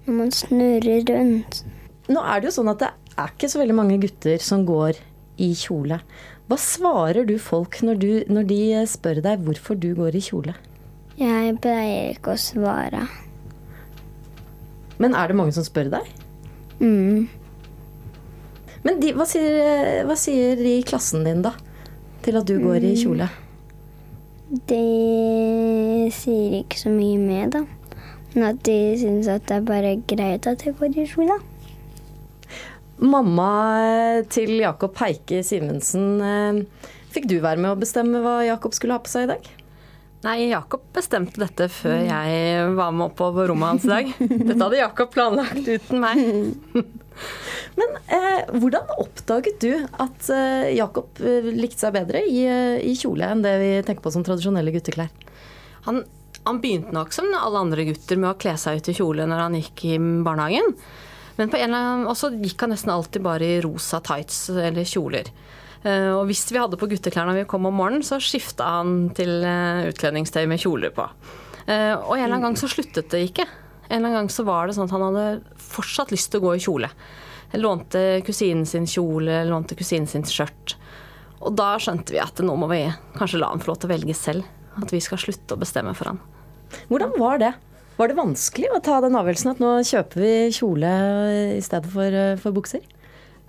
når 0.08 0.16
man 0.16 0.32
snurrer 0.32 1.04
rundt. 1.10 1.62
Nå 2.08 2.24
er 2.24 2.40
det 2.40 2.50
jo 2.50 2.56
sånn 2.62 2.72
at 2.72 2.80
det 2.80 2.92
er 3.20 3.32
ikke 3.34 3.50
så 3.52 3.60
veldig 3.60 3.76
mange 3.76 4.00
gutter 4.00 4.44
som 4.44 4.64
går 4.68 5.00
i 5.44 5.52
kjole. 5.58 6.00
Hva 6.48 6.58
svarer 6.62 7.28
du 7.28 7.36
folk 7.44 7.82
når, 7.84 8.00
du, 8.00 8.12
når 8.32 8.48
de 8.48 8.60
spør 8.88 9.20
deg 9.26 9.44
hvorfor 9.44 9.76
du 9.76 9.90
går 9.98 10.16
i 10.16 10.24
kjole? 10.24 10.56
Jeg 11.20 11.58
pleier 11.60 12.14
ikke 12.14 12.36
å 12.36 12.40
svare. 12.40 13.04
Men 15.02 15.18
er 15.18 15.30
det 15.30 15.38
mange 15.38 15.56
som 15.58 15.66
spør 15.68 15.92
deg? 15.98 16.08
Mm. 16.80 17.28
Men 18.86 19.02
de, 19.02 19.12
hva, 19.18 19.26
sier, 19.28 20.06
hva 20.08 20.16
sier 20.18 20.56
de 20.56 20.78
i 20.78 20.86
klassen 20.88 21.28
din, 21.28 21.44
da? 21.44 21.52
Til 22.24 22.40
at 22.40 22.48
du 22.48 22.56
går 22.64 22.86
i 22.86 22.96
kjole? 23.02 23.28
De 24.48 26.08
sier 26.16 26.62
ikke 26.62 26.80
så 26.80 26.92
mye 26.94 27.20
med, 27.20 27.56
da. 27.58 27.66
Men 28.34 28.46
at 28.54 28.64
de 28.68 28.78
syns 29.02 29.28
at 29.32 29.48
det 29.50 29.58
er 29.58 29.68
bare 29.68 29.96
greit 30.08 30.48
at 30.48 30.64
jeg 30.64 30.78
går 30.80 30.96
i 30.96 31.08
skole. 31.10 31.36
Mamma 32.98 33.52
til 34.32 34.56
Jakob 34.62 34.96
Heike 35.02 35.44
Simensen, 35.46 36.22
eh, 36.24 36.88
fikk 37.14 37.28
du 37.30 37.38
være 37.44 37.60
med 37.62 37.74
å 37.74 37.80
bestemme 37.80 38.24
hva 38.24 38.40
Jakob 38.48 38.74
skulle 38.74 38.96
ha 38.96 39.04
på 39.04 39.12
seg 39.12 39.28
i 39.28 39.32
dag? 39.36 39.50
Nei, 40.26 40.38
Jakob 40.50 40.82
bestemte 40.96 41.38
dette 41.44 41.68
før 41.70 42.00
jeg 42.08 42.72
var 42.80 42.96
med 42.96 43.12
opp 43.12 43.20
på 43.20 43.30
rommet 43.36 43.76
hans 43.76 43.86
i 43.86 43.92
dag. 43.92 44.16
Dette 44.18 44.64
hadde 44.64 44.80
Jakob 44.80 45.12
planlagt 45.14 45.68
uten 45.68 46.02
meg. 46.02 46.24
Men 47.78 47.98
eh, 48.10 48.48
hvordan 48.58 48.90
oppdaget 48.98 49.60
du 49.62 49.74
at 50.02 50.30
eh, 50.34 50.74
Jakob 50.78 51.20
eh, 51.22 51.50
likte 51.54 51.86
seg 51.86 51.94
bedre 51.94 52.24
i, 52.26 52.40
eh, 52.50 52.78
i, 52.82 52.96
kjole 52.98 53.28
enn 53.30 53.44
det 53.46 53.54
vi 53.62 53.72
tenker 53.86 54.02
på 54.02 54.14
som 54.14 54.26
tradisjonelle 54.26 54.74
gutteklær? 54.74 55.12
Han, 55.86 56.02
han 56.48 56.62
begynte 56.64 56.96
nok 56.96 57.14
som 57.14 57.30
alle 57.38 57.62
andre 57.62 57.86
gutter 57.92 58.18
med 58.18 58.32
å 58.32 58.40
kle 58.40 58.56
seg 58.58 58.80
ut 58.80 58.90
i 58.90 58.96
kjole 58.98 59.28
når 59.30 59.44
han 59.44 59.60
gikk 59.60 59.86
i 59.92 60.00
barnehagen. 60.00 60.74
Men 61.38 61.54
på 61.54 61.60
en 61.60 61.70
eller 61.70 61.92
annen, 61.92 62.10
også 62.10 62.32
gikk 62.42 62.66
han 62.66 62.74
nesten 62.74 62.96
alltid 62.96 63.26
bare 63.26 63.46
i 63.46 63.62
rosa 63.62 64.02
tights 64.02 64.48
eller 64.56 64.88
kjoler. 64.88 65.30
Eh, 65.86 66.10
og 66.16 66.24
hvis 66.32 66.48
vi 66.50 66.58
hadde 66.58 66.82
på 66.82 66.90
gutteklær 66.90 67.30
når 67.30 67.44
vi 67.44 67.48
kom 67.52 67.70
om 67.70 67.78
morgenen, 67.78 68.06
så 68.06 68.18
skifta 68.18 68.72
han 68.80 69.12
til 69.18 69.46
utkledningstøy 69.92 70.48
med 70.50 70.66
kjoler 70.66 70.96
på. 70.98 71.06
Og 71.68 72.14
en 72.16 72.24
eller 72.24 72.38
annen 72.40 72.46
gang 72.48 72.58
så 72.58 72.70
sluttet 72.72 73.12
det 73.12 73.26
ikke. 73.28 73.44
En 73.92 74.00
eller 74.00 74.08
annen 74.08 74.22
gang 74.24 74.30
så 74.34 74.48
var 74.48 74.66
det 74.66 74.78
sånn 74.78 74.88
at 74.88 74.94
han 74.96 75.04
hadde 75.12 75.26
fortsatt 75.62 76.14
lyst 76.16 76.32
til 76.32 76.42
å 76.42 76.48
gå 76.48 76.54
i 76.56 76.64
kjole. 76.64 76.90
Lånte 77.56 78.22
kusinen 78.28 78.66
sin 78.68 78.88
kjole, 78.90 79.46
lånte 79.48 79.78
kusinen 79.80 80.10
sin 80.10 80.26
skjørt. 80.28 80.76
Og 81.40 81.54
da 81.56 81.76
skjønte 81.80 82.16
vi 82.16 82.20
at 82.20 82.42
nå 82.44 82.58
må 82.60 82.68
vi 82.72 82.82
kanskje 83.16 83.40
la 83.40 83.54
han 83.54 83.62
få 83.64 83.72
lov 83.72 83.80
til 83.82 83.90
å 83.90 83.94
velge 83.94 84.18
selv. 84.18 84.50
At 84.78 84.92
vi 84.94 85.00
skal 85.02 85.22
slutte 85.22 85.56
å 85.56 85.62
bestemme 85.62 85.94
for 85.98 86.12
han. 86.12 86.20
Hvordan 86.92 87.16
var 87.18 87.40
det? 87.42 87.54
Var 87.98 88.12
det 88.12 88.18
vanskelig 88.20 88.70
å 88.76 88.82
ta 88.84 89.00
den 89.02 89.18
avgjørelsen 89.18 89.56
at 89.56 89.62
nå 89.64 89.72
kjøper 89.88 90.22
vi 90.22 90.34
kjole 90.54 90.94
i 91.56 91.64
stedet 91.66 91.90
for, 91.90 92.18
for 92.44 92.54
bukser? 92.54 92.84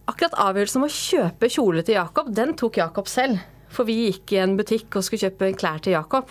Akkurat 0.08 0.38
avgjørelsen 0.40 0.80
om 0.80 0.86
å 0.86 0.94
kjøpe 0.94 1.50
kjole 1.52 1.82
til 1.84 1.98
Jakob, 1.98 2.30
den 2.32 2.54
tok 2.56 2.78
Jakob 2.80 3.10
selv. 3.12 3.42
For 3.68 3.84
vi 3.84 4.06
gikk 4.06 4.32
i 4.32 4.40
en 4.40 4.56
butikk 4.56 4.96
og 4.96 5.04
skulle 5.04 5.26
kjøpe 5.26 5.50
klær 5.60 5.82
til 5.84 5.92
Jakob. 5.98 6.30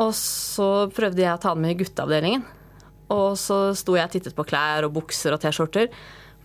Og 0.00 0.14
så 0.16 0.86
prøvde 0.96 1.24
jeg 1.24 1.34
å 1.34 1.42
ta 1.42 1.52
den 1.52 1.66
med 1.66 1.74
i 1.74 1.80
gutteavdelingen. 1.82 2.46
Og 3.12 3.36
så 3.38 3.58
sto 3.76 3.98
jeg 3.98 4.08
og 4.08 4.14
tittet 4.16 4.36
på 4.36 4.46
klær 4.48 4.88
og 4.88 4.96
bukser 4.96 5.36
og 5.36 5.42
T-skjorter. 5.44 5.92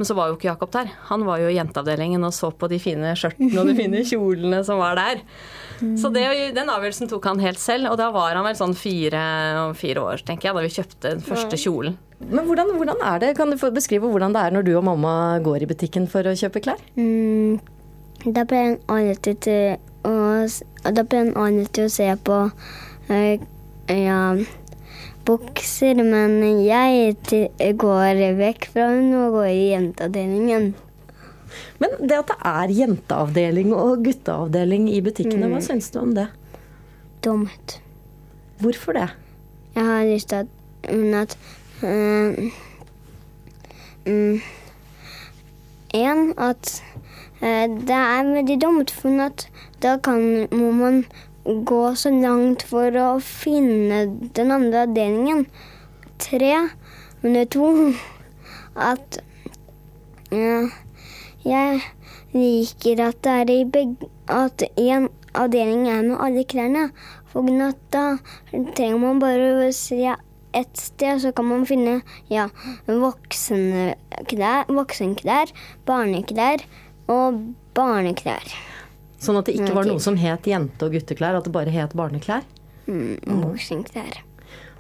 Men 0.02 0.08
så 0.10 0.16
var 0.18 0.32
jo 0.32 0.38
ikke 0.40 0.48
Jakob 0.48 0.72
der. 0.74 0.88
Han 1.12 1.22
var 1.28 1.38
jo 1.38 1.50
i 1.52 1.60
jenteavdelingen 1.60 2.24
og 2.26 2.32
så 2.34 2.48
på 2.50 2.66
de 2.72 2.80
fine 2.82 3.12
skjørtene 3.14 3.54
og 3.62 3.68
de 3.70 3.76
fine 3.78 4.00
kjolene 4.10 4.64
som 4.66 4.80
var 4.82 4.98
der. 4.98 5.20
Så 5.78 6.10
det, 6.10 6.24
den 6.56 6.72
avgjørelsen 6.74 7.10
tok 7.12 7.28
han 7.30 7.42
helt 7.42 7.62
selv, 7.62 7.92
og 7.92 8.00
da 8.02 8.08
var 8.14 8.34
han 8.34 8.48
vel 8.48 8.58
sånn 8.58 8.74
fire, 8.78 9.22
fire 9.78 10.02
år, 10.02 10.24
tenker 10.26 10.50
jeg, 10.50 10.58
da 10.58 10.64
vi 10.66 10.74
kjøpte 10.74 11.12
den 11.14 11.22
første 11.26 11.60
kjolen. 11.62 12.00
Men 12.34 12.50
hvordan, 12.50 12.74
hvordan, 12.80 13.06
er 13.12 13.22
det? 13.22 13.30
Kan 13.38 13.54
du 13.54 13.60
få 13.62 13.70
beskrive 13.74 14.10
hvordan 14.10 14.34
det 14.34 14.42
er 14.42 14.58
når 14.58 14.66
du 14.66 14.74
og 14.80 14.88
mamma 14.90 15.14
går 15.46 15.68
i 15.68 15.70
butikken 15.70 16.10
for 16.10 16.26
å 16.26 16.34
kjøpe 16.38 16.64
klær? 16.66 16.82
Mm, 16.98 17.62
da 18.26 18.46
pleier 18.50 18.72
han 18.74 18.82
alltid 18.98 19.46
til 19.46 20.10
å, 20.10 20.16
da 20.90 21.06
pleier 21.06 21.30
han 21.30 21.38
alltid 21.46 21.74
til 21.78 21.92
å 21.92 21.94
se 21.94 22.10
på 22.26 22.42
uh, 22.50 23.48
ja, 23.94 24.20
bukser, 25.26 26.00
men 26.04 26.40
jeg 26.66 27.16
går 27.80 28.22
vekk 28.40 28.70
fra 28.74 28.88
henne 28.96 29.28
og 29.28 29.38
går 29.40 29.50
i 29.52 29.68
jenteavdelingen. 29.72 30.72
Men 31.82 31.96
det 32.00 32.18
at 32.18 32.32
det 32.32 32.38
er 32.48 32.74
jenteavdeling 32.80 33.74
og 33.76 34.04
gutteavdeling 34.06 34.90
i 34.92 35.02
butikkene, 35.04 35.48
mm. 35.48 35.56
hva 35.56 35.62
syns 35.66 35.92
du 35.94 36.00
om 36.02 36.14
det? 36.16 36.28
Dumt. 37.26 37.80
Hvorfor 38.62 38.98
det? 38.98 39.10
Jeg 39.76 39.88
har 39.88 40.06
lyst 40.06 40.30
til 40.30 40.36
at, 40.36 40.48
at 41.22 41.38
uh, 41.84 42.44
um, 44.08 44.42
En, 45.94 46.34
at 46.38 46.84
uh, 47.42 47.68
det 47.88 47.98
er 47.98 48.34
veldig 48.34 48.62
dumt, 48.62 48.92
for 48.92 49.26
at 49.26 49.48
da 49.84 49.98
kan, 49.98 50.48
må 50.52 50.72
man 50.72 51.04
gå 51.46 51.82
så 51.96 52.12
langt 52.14 52.64
for 52.70 52.96
å 53.00 53.08
finne 53.24 54.04
den 54.38 54.54
andre 54.54 54.86
avdelingen. 54.86 55.46
Tre, 56.22 56.54
nummer 57.24 57.48
to, 57.50 57.70
at 58.78 59.22
uh, 60.34 60.70
jeg 61.46 61.82
liker 62.36 63.02
at 63.08 63.24
det 63.26 63.38
er 63.42 63.50
i 63.52 63.64
begge 63.68 64.08
At 64.32 64.62
en 64.80 65.10
avdeling 65.36 65.88
er 65.90 66.06
med 66.06 66.22
alle 66.24 66.44
klærne. 66.48 66.86
For 67.32 67.44
da 67.92 68.04
trenger 68.52 69.00
man 69.02 69.20
bare 69.20 69.50
å 69.66 69.72
se 69.76 70.14
ett 70.54 70.78
sted, 70.78 71.22
så 71.24 71.32
kan 71.36 71.48
man 71.48 71.66
finne 71.68 72.02
ja, 72.32 72.48
voksenklær, 72.88 74.68
voksenklær, 74.72 75.52
barneklær 75.88 76.64
og 77.12 77.42
barneklær. 77.76 78.56
Sånn 79.22 79.38
at 79.38 79.46
det 79.46 79.60
ikke 79.60 79.76
var 79.78 79.86
noe 79.86 80.02
som 80.02 80.18
het 80.18 80.50
jente- 80.50 80.88
og 80.88 80.96
gutteklær, 80.96 81.38
at 81.38 81.46
det 81.46 81.54
bare 81.54 81.74
het 81.74 81.94
barneklær? 81.98 82.46
Mm, 82.90 83.20
voksenklær. 83.44 84.24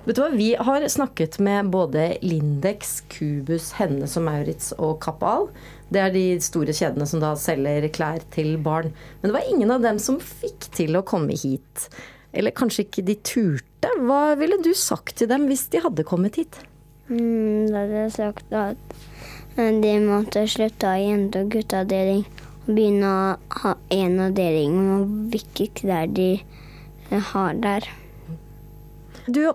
Vet 0.01 0.17
du 0.17 0.21
hva, 0.23 0.31
Vi 0.33 0.55
har 0.57 0.81
snakket 0.89 1.37
med 1.39 1.69
både 1.69 2.17
Lindex, 2.25 3.03
Cubus, 3.13 3.71
Hennes 3.77 4.17
og 4.17 4.25
Maurits 4.25 4.71
og 4.79 4.99
Kappahl. 5.03 5.51
Det 5.93 6.01
er 6.01 6.09
de 6.15 6.23
store 6.41 6.73
kjedene 6.73 7.05
som 7.05 7.21
da 7.21 7.35
selger 7.37 7.85
klær 7.93 8.25
til 8.33 8.55
barn. 8.57 8.89
Men 9.21 9.29
det 9.29 9.37
var 9.37 9.51
ingen 9.51 9.75
av 9.75 9.85
dem 9.85 9.99
som 10.01 10.17
fikk 10.17 10.71
til 10.73 10.97
å 10.97 11.05
komme 11.05 11.37
hit. 11.37 11.85
Eller 12.33 12.55
kanskje 12.55 12.87
ikke 12.87 13.05
de 13.05 13.15
turte. 13.21 13.93
Hva 14.01 14.33
ville 14.39 14.57
du 14.63 14.73
sagt 14.73 15.19
til 15.21 15.29
dem 15.29 15.45
hvis 15.51 15.67
de 15.69 15.83
hadde 15.85 16.07
kommet 16.07 16.41
hit? 16.41 16.57
Mm, 17.11 17.69
da 17.69 17.83
hadde 17.83 18.05
jeg 18.07 18.13
sagt 18.17 18.53
at 18.55 18.97
de 19.57 19.95
måtte 20.01 20.47
slutte 20.49 20.87
å 20.87 20.95
ha 20.95 21.01
jente- 21.01 21.43
og 21.43 21.51
gutteavdeling 21.53 22.25
begynne 22.67 23.07
å 23.09 23.61
ha 23.63 23.75
én 23.93 24.19
avdeling 24.21 24.75
med 24.77 25.15
hvilke 25.33 25.69
klær 25.81 26.11
de 26.11 26.35
har 27.11 27.57
der. 27.61 27.87
Du 29.27 29.41
jo, 29.43 29.53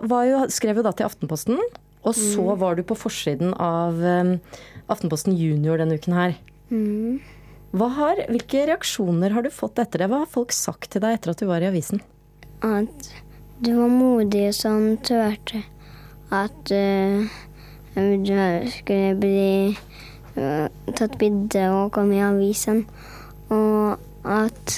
skrev 0.53 0.79
jo 0.79 0.85
da 0.85 0.93
til 0.95 1.07
Aftenposten, 1.07 1.59
og 2.07 2.15
så 2.15 2.43
mm. 2.43 2.59
var 2.61 2.77
du 2.77 2.83
på 2.87 2.97
forsiden 2.97 3.53
av 3.59 3.97
um, 3.99 4.35
Aftenposten 4.91 5.35
Junior 5.35 5.79
denne 5.81 5.97
uken 5.99 6.15
her. 6.15 6.37
Mm. 6.71 7.19
Har, 7.97 8.21
hvilke 8.31 8.63
reaksjoner 8.69 9.35
har 9.35 9.43
du 9.43 9.51
fått 9.53 9.79
etter 9.81 10.01
det? 10.01 10.11
Hva 10.11 10.23
har 10.23 10.31
folk 10.31 10.55
sagt 10.55 10.93
til 10.93 11.03
deg 11.03 11.17
etter 11.17 11.33
at 11.33 11.41
du 11.41 11.49
var 11.49 11.63
i 11.63 11.69
avisen? 11.69 12.01
At 12.65 13.11
du 13.59 13.73
var 13.75 13.91
modig 13.91 14.49
som 14.55 14.95
turte 15.05 15.63
at 16.33 16.71
uh, 16.71 17.27
du 17.97 18.39
skulle 18.71 19.15
bli 19.19 19.77
tatt 20.37 21.17
bilde 21.21 21.63
og 21.73 21.93
kommet 21.95 22.19
i 22.19 22.25
avisen. 22.25 22.83
Og 23.53 23.97
at 24.27 24.77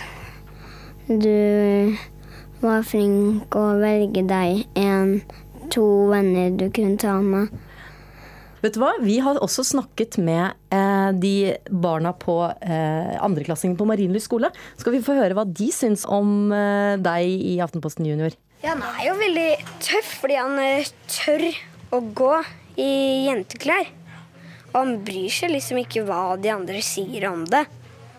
du 1.10 1.96
var 2.62 2.84
flink 2.86 3.56
å 3.58 3.66
velge 3.80 4.24
deg 4.30 4.66
en, 4.80 5.20
to 5.74 5.86
venner 6.12 6.54
du 6.58 6.68
kunne 6.74 7.00
ta 7.02 7.18
med. 7.24 7.50
Vet 8.60 8.76
du 8.76 8.82
hva? 8.82 8.92
Vi 9.00 9.16
har 9.24 9.38
også 9.40 9.64
snakket 9.64 10.18
med 10.20 10.52
eh, 10.76 11.12
de 11.16 11.34
barna 11.72 12.12
på 12.12 12.42
eh, 12.50 13.14
andreklassingen 13.24 13.78
på 13.80 13.88
Marienlyst 13.88 14.28
skole. 14.28 14.50
Skal 14.82 14.98
vi 14.98 15.04
få 15.06 15.16
høre 15.16 15.38
hva 15.38 15.46
de 15.48 15.70
syns 15.72 16.04
om 16.04 16.52
eh, 16.52 16.98
deg 17.00 17.30
i 17.54 17.56
Aftenposten 17.64 18.10
Junior? 18.10 18.36
Ja, 18.60 18.74
Han 18.74 18.84
er 18.84 19.06
jo 19.08 19.16
veldig 19.22 19.50
tøff 19.86 20.12
fordi 20.26 20.36
han 20.42 20.60
eh, 20.60 20.92
tør 21.08 21.46
å 21.96 22.02
gå 22.20 22.34
i 22.80 22.92
jenteklær. 23.30 23.88
Han 24.76 25.00
bryr 25.06 25.34
seg 25.34 25.54
liksom 25.54 25.82
ikke 25.82 26.06
hva 26.08 26.38
de 26.42 26.52
andre 26.54 26.84
sier 26.86 27.26
om 27.32 27.44
det. 27.50 27.66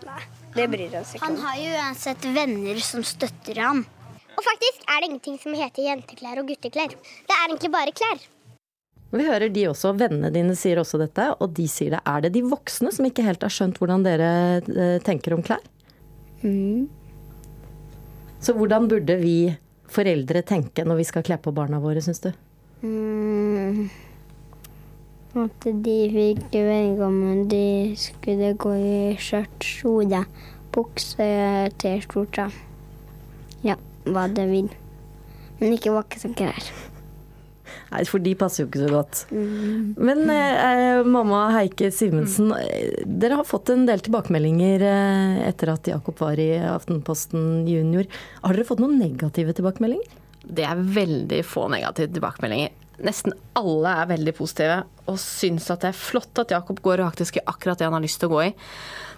Nei, 0.07 0.21
det 0.57 0.67
bryr 0.73 0.99
han 0.99 1.07
seg 1.07 1.19
ikke 1.19 1.29
om. 1.29 1.39
Han 1.39 1.47
har 1.47 1.57
jo 1.61 1.71
uansett 1.79 2.27
venner 2.35 2.83
som 2.83 3.05
støtter 3.07 3.63
ham. 3.63 3.85
Og 4.31 4.45
faktisk 4.45 4.85
er 4.87 5.01
det 5.01 5.09
ingenting 5.11 5.39
som 5.41 5.55
heter 5.55 5.85
jenteklær 5.85 6.41
og 6.41 6.51
gutteklær. 6.51 6.93
Det 6.93 7.35
er 7.35 7.43
egentlig 7.47 7.71
bare 7.73 7.95
klær. 7.95 8.23
Vi 9.11 9.25
hører 9.27 9.51
de 9.51 9.65
også, 9.67 9.91
vennene 9.99 10.31
dine 10.31 10.55
sier 10.55 10.79
også 10.79 10.99
dette, 11.01 11.25
og 11.43 11.51
de 11.57 11.65
sier 11.67 11.97
det. 11.97 11.99
Er 12.07 12.23
det 12.23 12.31
de 12.37 12.45
voksne 12.47 12.93
som 12.95 13.07
ikke 13.07 13.25
helt 13.25 13.43
har 13.43 13.51
skjønt 13.51 13.79
hvordan 13.81 14.05
dere 14.07 14.29
eh, 14.63 14.99
tenker 15.03 15.35
om 15.35 15.43
klær? 15.43 15.63
Mm. 16.45 16.87
Så 18.41 18.55
hvordan 18.57 18.87
burde 18.89 19.17
vi 19.21 19.51
foreldre 19.91 20.41
tenke 20.47 20.85
når 20.87 21.01
vi 21.01 21.09
skal 21.11 21.25
kle 21.27 21.37
på 21.43 21.51
barna 21.53 21.81
våre, 21.83 22.01
syns 22.03 22.23
du? 22.23 22.31
Mm. 22.81 23.91
At 25.31 25.63
de 25.63 25.97
fikk 26.11 26.55
velge 26.57 27.05
om 27.07 27.45
de 27.47 27.95
skulle 27.99 28.51
gå 28.59 28.73
i 28.75 28.95
skjørt, 29.15 29.63
kjole, 29.63 30.25
bukse, 30.75 31.27
T-skjorte. 31.79 32.49
Ja, 33.63 33.77
hva 34.03 34.27
de 34.27 34.47
vil. 34.49 34.71
Men 35.61 35.77
ikke 35.77 35.93
voksne 35.95 36.33
klær. 36.35 36.71
Nei, 37.91 38.01
for 38.07 38.23
de 38.23 38.33
passer 38.39 38.63
jo 38.63 38.69
ikke 38.69 38.83
så 38.85 38.91
godt. 38.91 39.21
Mm. 39.31 39.93
Men 39.99 40.23
eh, 40.31 41.01
mamma 41.07 41.45
Heike 41.55 41.91
Simensen, 41.95 42.51
mm. 42.51 43.07
dere 43.21 43.39
har 43.39 43.47
fått 43.47 43.71
en 43.71 43.85
del 43.87 44.03
tilbakemeldinger 44.03 44.83
eh, 44.87 45.41
etter 45.47 45.73
at 45.73 45.87
Jakob 45.91 46.19
var 46.19 46.39
i 46.39 46.53
Aftenposten 46.71 47.67
junior. 47.69 48.07
Har 48.43 48.55
dere 48.55 48.67
fått 48.67 48.83
noen 48.83 48.99
negative 48.99 49.55
tilbakemeldinger? 49.55 50.19
Det 50.41 50.67
er 50.67 50.85
veldig 50.99 51.43
få 51.47 51.67
negative 51.71 52.11
tilbakemeldinger. 52.15 52.75
Nesten 53.05 53.35
alle 53.57 53.93
er 54.01 54.09
veldig 54.11 54.33
positive 54.37 54.81
og 55.09 55.19
syns 55.21 55.69
at 55.73 55.83
det 55.83 55.91
er 55.91 55.97
flott 55.97 56.43
at 56.43 56.53
Jakob 56.53 56.81
går 56.83 57.03
faktisk 57.07 57.39
i 57.39 57.45
akkurat 57.49 57.79
det 57.79 57.87
han 57.87 57.97
har 57.97 58.03
lyst 58.03 58.21
til 58.21 58.29
å 58.29 58.35
gå 58.35 58.43
i. 58.49 58.51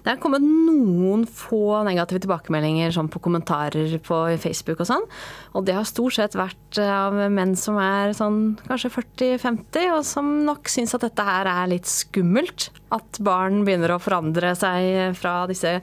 Det 0.04 0.12
er 0.12 0.20
kommet 0.20 0.44
noen 0.44 1.24
få 1.24 1.80
negative 1.88 2.26
tilbakemeldinger 2.26 2.92
sånn 2.92 3.10
på 3.12 3.22
kommentarer 3.24 3.96
på 4.04 4.20
Facebook 4.42 4.82
og 4.84 4.90
sånn. 4.90 5.06
Og 5.56 5.64
det 5.68 5.78
har 5.78 5.88
stort 5.88 6.18
sett 6.18 6.36
vært 6.36 6.80
av 6.84 7.16
menn 7.32 7.54
som 7.60 7.78
er 7.80 8.12
sånn 8.18 8.58
kanskje 8.68 8.92
40-50, 8.98 9.92
og 9.96 10.02
som 10.08 10.32
nok 10.48 10.72
syns 10.72 10.96
at 10.98 11.06
dette 11.06 11.28
her 11.28 11.48
er 11.48 11.72
litt 11.72 11.88
skummelt. 11.88 12.70
At 12.94 13.18
barn 13.24 13.64
begynner 13.66 13.96
å 13.96 14.02
forandre 14.04 14.52
seg 14.60 15.16
fra 15.18 15.48
disse 15.50 15.78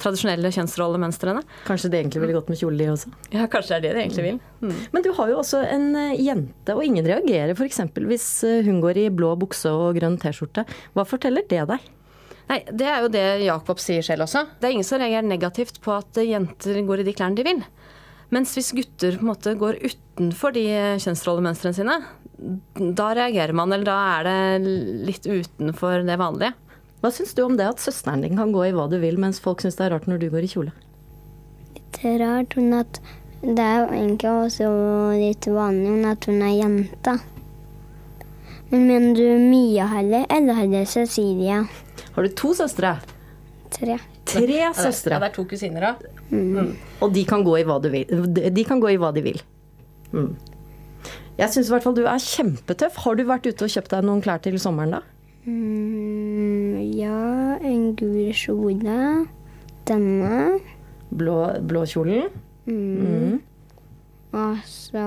tradisjonelle 0.00 0.52
kjønnsrollemønstrene. 0.54 1.42
Kanskje 1.66 1.90
de 1.92 2.00
egentlig 2.00 2.22
ville 2.22 2.38
gått 2.38 2.52
med 2.52 2.60
kjole, 2.60 2.78
de 2.78 2.88
også? 2.94 3.10
Ja, 3.34 3.48
kanskje 3.50 3.74
det 3.74 3.80
er 3.80 3.84
det 3.84 3.92
de 3.96 4.04
egentlig 4.04 4.28
vil. 4.28 4.38
Mm. 4.62 4.78
Men 4.94 5.04
du 5.04 5.10
har 5.18 5.32
jo 5.32 5.42
også 5.42 5.60
en 5.66 5.90
eh, 5.98 6.14
jente, 6.22 6.78
og 6.78 6.86
ingen 6.86 7.04
reagerer 7.04 7.52
f.eks. 7.58 7.82
hvis 8.06 8.30
eh, 8.48 8.62
hun 8.64 8.80
går 8.84 9.02
i 9.02 9.10
blå 9.12 9.34
bukse 9.40 9.74
og 9.74 9.98
grønn 9.98 10.16
T-skjorte. 10.22 10.64
Hva 10.94 11.04
forteller 11.08 11.44
det 11.50 11.66
deg? 11.74 11.92
Nei, 12.50 12.60
Det 12.68 12.86
er 12.86 13.04
jo 13.04 13.12
det 13.12 13.24
Jakob 13.44 13.80
sier 13.80 14.04
selv 14.04 14.26
også. 14.26 14.44
Det 14.60 14.68
er 14.68 14.76
ingen 14.76 14.86
som 14.86 15.00
reagerer 15.00 15.26
negativt 15.26 15.80
på 15.84 15.94
at 15.96 16.20
jenter 16.20 16.82
går 16.84 17.00
i 17.00 17.06
de 17.08 17.14
klærne 17.16 17.38
de 17.38 17.46
vil. 17.46 17.62
Mens 18.34 18.54
hvis 18.56 18.72
gutter 18.74 19.16
på 19.16 19.24
en 19.24 19.30
måte 19.30 19.54
går 19.58 19.80
utenfor 19.84 20.54
de 20.56 20.64
kjønnsrollemønstrene 21.02 21.76
sine, 21.76 21.96
da 22.98 23.08
reagerer 23.14 23.54
man, 23.56 23.72
eller 23.72 23.86
da 23.86 23.98
er 24.18 24.28
det 24.28 24.74
litt 25.08 25.26
utenfor 25.28 26.02
det 26.04 26.18
vanlige. 26.20 26.54
Hva 27.04 27.12
syns 27.12 27.34
du 27.36 27.44
om 27.44 27.56
det 27.56 27.68
at 27.68 27.82
søsteren 27.82 28.24
din 28.24 28.38
kan 28.38 28.52
gå 28.52 28.64
i 28.66 28.72
hva 28.74 28.88
du 28.90 28.96
vil, 29.02 29.20
mens 29.20 29.40
folk 29.44 29.62
syns 29.62 29.76
det 29.78 29.86
er 29.86 29.94
rart 29.94 30.08
når 30.08 30.22
du 30.22 30.30
går 30.32 30.46
i 30.46 30.50
kjole? 30.50 30.72
Er 32.04 32.18
rart 32.20 32.56
hun 32.58 32.74
at 32.76 32.98
det 33.44 33.60
er 33.60 33.78
jo 33.82 33.86
egentlig 33.92 34.30
også 34.32 34.66
litt 35.20 35.46
vanlig 35.52 35.92
hun 35.92 36.10
at 36.10 36.26
hun 36.28 36.42
er 36.44 36.54
jente. 36.58 37.14
Men 38.70 38.86
mener 38.88 39.16
du 39.16 39.44
Mia 39.44 39.86
heller, 39.92 40.24
eller 40.32 40.58
heller 40.58 40.88
Cecilie? 40.88 41.62
Har 42.14 42.26
du 42.26 42.34
to 42.38 42.54
søstre? 42.54 42.96
Tre. 43.74 43.98
Tre 44.24 44.60
søstre. 44.78 45.16
Ja, 45.16 45.20
det 45.22 45.30
er 45.32 45.34
to 45.34 45.44
kusiner, 45.50 45.82
da. 45.82 46.12
Mm. 46.30 46.74
Og 47.02 47.14
de 47.14 47.24
kan 47.28 47.42
gå 47.46 47.56
i 47.58 47.64
hva, 47.66 47.80
du 47.82 47.90
vil. 47.92 48.06
de, 48.34 48.64
kan 48.66 48.80
gå 48.82 48.92
i 48.94 48.98
hva 49.00 49.10
de 49.14 49.24
vil. 49.24 49.40
Mm. 50.14 50.30
Jeg 51.34 51.50
syns 51.50 51.66
i 51.66 51.74
hvert 51.74 51.82
fall 51.82 51.96
du 51.98 52.04
er 52.06 52.22
kjempetøff. 52.22 53.00
Har 53.02 53.18
du 53.18 53.24
vært 53.26 53.48
ute 53.50 53.66
og 53.66 53.74
kjøpt 53.74 53.90
deg 53.96 54.06
noen 54.06 54.22
klær 54.22 54.42
til 54.44 54.56
sommeren, 54.62 54.94
da? 54.94 55.02
Mm, 55.44 56.78
ja, 56.96 57.58
en 57.58 57.90
gul 57.98 58.30
kjole. 58.38 59.00
Denne. 59.88 60.60
Blå, 61.14 61.36
blå 61.66 61.82
kjolen? 61.90 62.30
Mm. 62.70 63.42
Og 64.34 64.62
så 64.70 65.04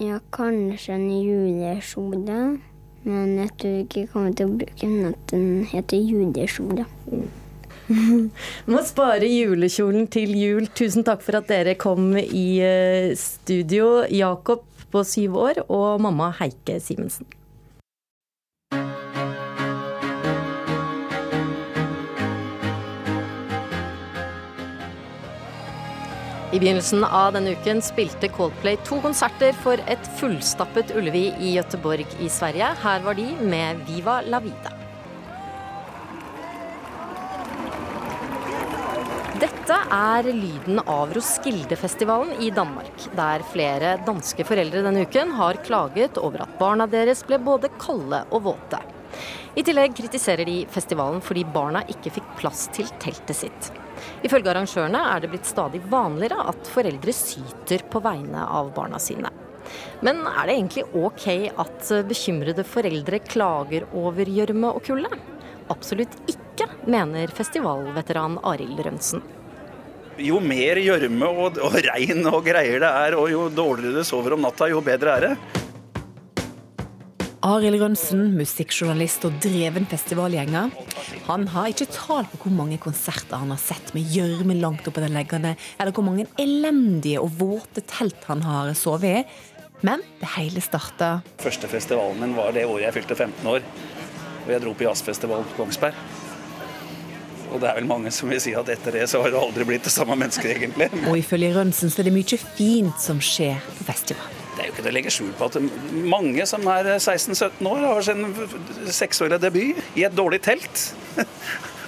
Ja, 0.00 0.16
kanskje 0.32 0.94
en 0.96 1.10
julekjole. 1.12 2.38
Men 3.06 3.36
jeg 3.38 3.52
tror 3.60 3.76
ikke 3.80 4.02
jeg 4.02 4.10
kommer 4.12 4.34
til 4.36 4.48
å 4.48 4.56
bruke 4.60 4.88
den 4.88 5.12
at 5.12 5.32
den 5.32 5.46
heter 5.70 6.02
julekjole. 6.04 6.84
Må 8.70 8.82
spare 8.86 9.28
julekjolen 9.30 10.06
til 10.12 10.36
jul. 10.36 10.68
Tusen 10.76 11.06
takk 11.06 11.24
for 11.24 11.40
at 11.40 11.48
dere 11.50 11.76
kom 11.80 12.12
i 12.20 12.46
eh, 12.64 13.16
studio. 13.18 14.04
Jakob 14.12 14.66
på 14.90 15.04
syv 15.06 15.36
år 15.40 15.62
og 15.68 16.00
mamma 16.02 16.30
Heike 16.40 16.80
Simensen. 16.82 17.28
I 26.50 26.58
begynnelsen 26.58 27.04
av 27.04 27.36
denne 27.36 27.52
uken 27.54 27.78
spilte 27.78 28.26
Coldplay 28.34 28.74
to 28.82 28.96
konserter 29.04 29.54
for 29.62 29.78
et 29.86 30.06
fullstappet 30.18 30.88
Ullevi 30.98 31.28
i 31.38 31.52
Gøteborg 31.54 32.16
i 32.18 32.26
Sverige. 32.26 32.72
Her 32.82 33.04
var 33.04 33.14
de 33.14 33.26
med 33.38 33.84
Viva 33.86 34.16
la 34.26 34.40
vida. 34.42 34.72
Dette 39.40 39.76
er 39.94 40.26
lyden 40.26 40.82
av 40.90 41.14
Roskildefestivalen 41.14 42.42
i 42.42 42.50
Danmark, 42.50 43.06
der 43.14 43.44
flere 43.52 43.92
danske 44.08 44.42
foreldre 44.48 44.82
denne 44.88 45.04
uken 45.06 45.30
har 45.38 45.60
klaget 45.62 46.18
over 46.18 46.42
at 46.48 46.56
barna 46.58 46.88
deres 46.90 47.22
ble 47.28 47.38
både 47.38 47.70
kalde 47.78 48.24
og 48.34 48.42
våte. 48.48 48.82
I 49.54 49.62
tillegg 49.62 49.94
kritiserer 50.02 50.50
de 50.50 50.64
festivalen 50.74 51.22
fordi 51.22 51.46
barna 51.54 51.84
ikke 51.94 52.10
fikk 52.18 52.34
plass 52.42 52.66
til 52.74 52.90
teltet 52.98 53.38
sitt. 53.38 53.70
Ifølge 54.26 54.52
arrangørene 54.52 55.02
er 55.14 55.22
det 55.22 55.30
blitt 55.32 55.48
stadig 55.48 55.82
vanligere 55.90 56.48
at 56.52 56.70
foreldre 56.70 57.14
syter 57.16 57.84
på 57.90 58.02
vegne 58.04 58.44
av 58.46 58.72
barna 58.76 59.00
sine. 59.02 59.32
Men 60.04 60.22
er 60.26 60.48
det 60.48 60.56
egentlig 60.56 60.86
ok 60.96 61.26
at 61.62 61.90
bekymrede 62.08 62.64
foreldre 62.66 63.20
klager 63.22 63.86
over 63.96 64.28
gjørme 64.28 64.72
og 64.74 64.82
kulde? 64.86 65.10
Absolutt 65.70 66.16
ikke, 66.30 66.66
mener 66.90 67.30
festivalveteran 67.34 68.40
Arild 68.50 68.80
Rønsen. 68.86 69.22
Jo 70.20 70.40
mer 70.42 70.76
gjørme 70.82 71.28
og, 71.30 71.60
og 71.64 71.76
regn 71.86 72.26
og 72.28 72.42
greier 72.44 72.82
det 72.82 72.90
er, 73.04 73.16
og 73.16 73.30
jo 73.32 73.46
dårligere 73.54 74.00
det 74.00 74.08
sover 74.08 74.34
om 74.36 74.42
natta, 74.44 74.68
jo 74.68 74.82
bedre 74.84 75.14
er 75.16 75.28
det. 75.28 75.60
Arild 77.40 77.80
Rønsen, 77.80 78.34
musikkjournalist 78.36 79.22
og 79.24 79.38
dreven 79.40 79.86
festivalgjenger. 79.88 80.74
Han 81.24 81.46
har 81.48 81.70
ikke 81.70 81.86
tall 81.88 82.26
på 82.28 82.42
hvor 82.42 82.52
mange 82.52 82.76
konserter 82.82 83.40
han 83.40 83.54
har 83.54 83.60
sett 83.62 83.94
med 83.96 84.10
gjørme 84.12 84.58
langt 84.58 84.84
oppetter 84.90 85.08
leggene, 85.12 85.54
eller 85.80 85.94
hvor 85.96 86.04
mange 86.04 86.26
elendige 86.40 87.22
og 87.22 87.32
våte 87.40 87.80
telt 87.88 88.26
han 88.28 88.44
har 88.44 88.74
sovet 88.76 89.22
i. 89.22 89.22
Men 89.80 90.04
det 90.20 90.28
hele 90.34 90.60
starta 90.60 91.22
Første 91.40 91.70
festivalen 91.72 92.20
min 92.20 92.36
var 92.36 92.52
det 92.52 92.66
året 92.68 92.84
jeg 92.90 92.98
fylte 92.98 93.16
15 93.16 93.48
år. 93.54 93.64
Og 94.42 94.52
jeg 94.52 94.64
dro 94.66 94.74
på 94.76 94.84
jazzfestivalen 94.84 95.48
på 95.54 95.62
Kongsberg. 95.62 95.96
Og 97.50 97.56
det 97.62 97.70
er 97.70 97.80
vel 97.80 97.88
mange 97.88 98.12
som 98.14 98.28
vil 98.30 98.42
si 98.42 98.52
at 98.54 98.68
etter 98.68 99.00
det 99.00 99.06
så 99.10 99.24
har 99.24 99.32
det 99.32 99.40
aldri 99.40 99.64
blitt 99.72 99.88
det 99.88 99.94
samme 99.94 100.18
mennesket, 100.20 100.52
egentlig. 100.58 100.90
Og 101.08 101.16
ifølge 101.18 101.54
Rønsen 101.56 101.88
så 101.88 102.04
er 102.04 102.10
det 102.10 102.14
mye 102.20 102.42
fint 102.44 103.00
som 103.00 103.24
skjer 103.24 103.56
på 103.80 103.88
festival. 103.88 104.39
Det 104.60 104.66
er 104.66 104.68
jo 104.68 104.74
ikke 104.74 104.82
til 104.84 104.90
å 104.90 104.92
legge 104.92 105.10
skjul 105.14 105.28
på 105.38 105.46
at 105.48 105.54
mange 106.12 106.44
som 106.44 106.66
er 106.68 106.84
16-17 106.98 107.64
år, 107.70 107.78
har 107.80 108.04
sin 108.04 108.26
seksårige 108.92 109.38
debut 109.40 109.78
i 109.96 110.04
et 110.04 110.12
dårlig 110.12 110.42
telt. 110.44 110.82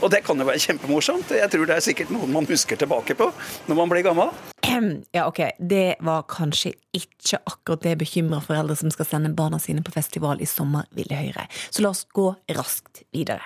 Og 0.02 0.08
det 0.14 0.22
kan 0.24 0.40
jo 0.40 0.46
være 0.48 0.62
kjempemorsomt. 0.64 1.34
Jeg 1.36 1.52
tror 1.52 1.68
det 1.68 1.76
er 1.76 1.84
sikkert 1.84 2.14
noe 2.14 2.30
man 2.32 2.48
husker 2.48 2.80
tilbake 2.80 3.12
på 3.18 3.28
når 3.68 3.76
man 3.76 3.92
blir 3.92 4.06
gammel. 4.08 4.32
Ja, 5.12 5.26
ok, 5.28 5.42
det 5.60 5.98
var 6.00 6.24
kanskje 6.32 6.72
ikke 6.96 7.42
akkurat 7.44 7.84
det 7.84 7.98
bekymra 8.00 8.40
foreldre 8.40 8.78
som 8.80 8.88
skal 8.94 9.10
sende 9.10 9.34
barna 9.36 9.60
sine 9.60 9.84
på 9.84 9.92
festival 9.92 10.40
i 10.40 10.48
sommer, 10.48 10.88
ville 10.96 11.18
høre. 11.18 11.44
Så 11.68 11.84
la 11.84 11.92
oss 11.92 12.06
gå 12.16 12.30
raskt 12.56 13.04
videre. 13.12 13.44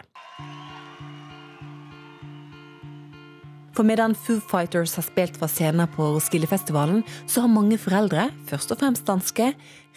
For 3.76 3.84
medan 3.84 4.14
Foo 4.16 4.40
Fighters 4.40 4.94
har 4.96 5.04
spilt 5.04 5.34
fra 5.36 5.46
scener 5.52 5.88
på 5.92 6.06
Roskildefestivalen, 6.14 7.02
så 7.28 7.42
har 7.44 7.52
mange 7.52 7.76
foreldre, 7.76 8.30
først 8.48 8.72
og 8.72 8.80
fremst 8.80 9.04
danske, 9.04 9.50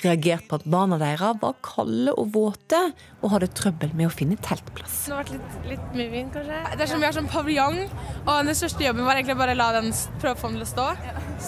reagert 0.04 0.47
på 0.50 0.60
at 0.60 0.66
barna 0.70 1.00
deres 1.02 1.39
var 1.41 1.56
kalde 1.66 2.14
og 2.16 2.34
våte 2.36 2.80
og 3.20 3.34
hadde 3.34 3.50
trøbbel 3.58 3.93
med 3.97 4.10
å 4.10 4.14
finne 4.14 4.38
teltplass. 4.43 4.97
Det 5.08 5.16
har 5.16 5.24
vært 5.24 5.34
litt, 5.36 5.58
litt 5.74 5.97
mye 5.97 6.12
vind, 6.14 6.34
kanskje. 6.36 6.60
Det 6.76 6.86
er 6.86 6.91
som 6.91 7.02
vi 7.02 7.08
har 7.08 7.16
sånn 7.16 7.32
paviljong, 7.32 7.80
og 8.26 8.34
den 8.47 8.58
største 8.58 8.86
jobben 8.86 9.08
var 9.08 9.20
egentlig 9.20 9.38
bare 9.39 9.56
å 9.56 9.60
la 9.60 9.70
den 9.80 9.91
prøve 10.22 10.36
å 10.36 10.39
få 10.39 10.52
den 10.52 10.60
til 10.60 10.68
å 10.68 10.72
stå. 10.74 10.88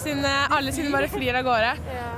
Siden 0.02 0.26
alle 0.26 0.72
sine 0.74 0.92
bare 0.92 1.10
flyr 1.12 1.40
av 1.40 1.46
gårde. 1.48 1.72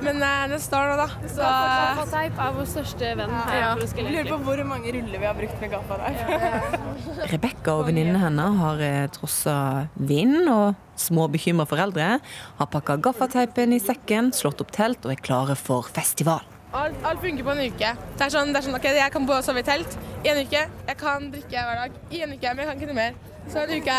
Men 0.04 0.22
eh, 0.22 0.56
står 0.62 0.84
år 0.84 0.92
nå, 0.92 0.96
da. 1.04 1.30
Så 1.30 1.42
Gaffateip 1.44 2.40
er 2.44 2.56
vår 2.58 2.70
største 2.70 3.12
venn 3.20 3.34
her 3.34 3.60
ja. 3.60 3.72
Lurer 4.04 4.30
på 4.30 4.38
hvor 4.46 4.62
mange 4.68 4.94
ruller 4.94 5.22
vi 5.22 5.28
har 5.28 5.36
brukt 5.38 5.60
med 5.62 5.72
gaffateip. 5.74 7.28
Rebekka 7.32 7.76
og 7.78 7.88
venninnene 7.88 8.22
hennes 8.22 8.58
har 8.60 8.82
eh, 8.84 9.04
trossa 9.14 9.56
vind 9.94 10.50
og 10.50 10.74
små 11.00 11.28
bekymra 11.32 11.66
foreldre, 11.68 12.18
har 12.58 12.72
pakka 12.72 12.98
gaffateipen 13.04 13.74
i 13.76 13.80
sekken, 13.82 14.32
slått 14.34 14.62
opp 14.64 14.72
telt 14.74 15.04
og 15.06 15.14
er 15.14 15.22
klare 15.22 15.56
for 15.58 15.88
festival. 15.94 16.42
Alt, 16.74 16.96
alt 17.06 17.20
funker 17.22 17.46
på 17.46 17.52
en 17.54 17.62
uke. 17.70 17.92
Det 18.18 18.24
er 18.26 18.32
sånn, 18.34 18.50
det 18.50 18.58
er 18.58 18.66
sånn 18.66 18.74
okay, 18.74 18.96
Jeg 18.98 19.12
kan 19.14 19.26
bo 19.28 19.36
og 19.36 19.44
sove 19.46 19.62
i 19.62 19.66
telt 19.66 19.94
i 20.24 20.32
en 20.32 20.40
uke. 20.42 20.64
Jeg 20.88 20.98
kan 20.98 21.30
drikke 21.30 21.68
hver 21.68 21.84
dag 21.84 22.00
i 22.10 22.24
en 22.26 22.34
uke, 22.34 22.50
men 22.50 22.64
jeg 22.64 22.70
kan 22.70 22.80
ikke 22.80 22.90
noe 22.90 22.98
mer. 22.98 23.33
Så 23.52 23.58
en 23.60 23.70
uke, 23.70 23.94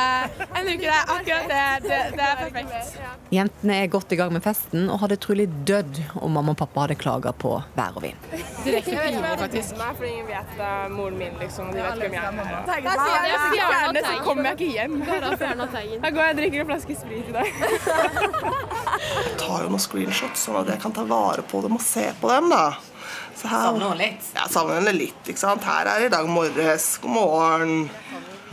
en 0.60 0.68
uke 0.68 0.82
det 0.82 0.90
er 0.92 1.12
akkurat 1.14 1.48
det. 1.52 1.64
Det, 1.86 1.98
det 2.18 2.26
er 2.26 2.40
perfekt. 2.40 2.96
Jentene 3.34 3.76
er 3.84 3.88
godt 3.94 4.12
i 4.12 4.18
gang 4.20 4.34
med 4.34 4.44
festen 4.46 4.90
og 4.92 5.00
hadde 5.04 5.18
trolig 5.22 5.46
dødd 5.70 6.00
om 6.20 6.34
mamma 6.36 6.54
og 6.56 6.60
pappa 6.60 6.86
hadde 6.86 6.98
klaga 7.00 7.32
på 7.40 7.52
vær 7.78 7.96
og 8.00 8.04
vind. 8.06 8.26
Direkte 8.66 8.96
pinlig, 8.98 9.32
faktisk. 9.40 9.78
Nei, 9.80 9.92
for 10.00 10.08
ingen 10.10 10.28
vet 10.30 10.56
det 10.58 10.68
er 10.72 10.92
moren 10.94 11.18
min, 11.22 11.38
liksom. 11.42 11.70
De 11.76 11.84
vet 11.86 12.02
hvem 12.04 12.18
jeg 12.18 12.24
er. 12.26 12.32
Da 12.66 12.96
sier 12.98 13.30
jeg 13.30 13.36
hvis 13.36 13.60
jeg 13.60 13.70
fjerner 13.76 14.10
så 14.10 14.16
kommer 14.26 14.50
jeg 14.50 14.60
ikke 14.60 14.72
hjem. 14.76 14.98
Da 15.06 16.12
går 16.16 16.24
jeg 16.26 16.36
og 16.36 16.42
drikker 16.42 16.66
en 16.66 16.72
flaske 16.74 16.98
sprit 17.04 17.32
i 17.32 17.38
dag. 17.38 17.48
Jeg 19.16 19.38
tar 19.40 19.64
jo 19.66 19.70
noen 19.70 19.82
screenshots, 19.82 20.42
sånn 20.48 20.56
at 20.62 20.70
jeg 20.72 20.80
kan 20.82 20.94
ta 20.96 21.04
vare 21.08 21.44
på 21.46 21.60
dem 21.66 21.76
og 21.78 21.82
se 21.84 22.06
på 22.22 22.30
dem. 22.32 22.48
da. 22.52 22.62
Så 23.36 23.50
her, 23.52 23.68
Savner 23.68 23.92
henne 23.92 24.00
litt? 24.00 24.30
Ja, 24.36 24.46
savner 24.50 24.80
henne 24.80 24.94
litt. 24.96 25.20
ikke 25.28 25.42
sant? 25.42 25.66
Her 25.68 25.90
er 25.92 26.02
det 26.06 26.10
i 26.10 26.14
dag 26.16 26.30
morges. 26.32 26.88
God 27.04 27.14
morgen. 27.18 27.76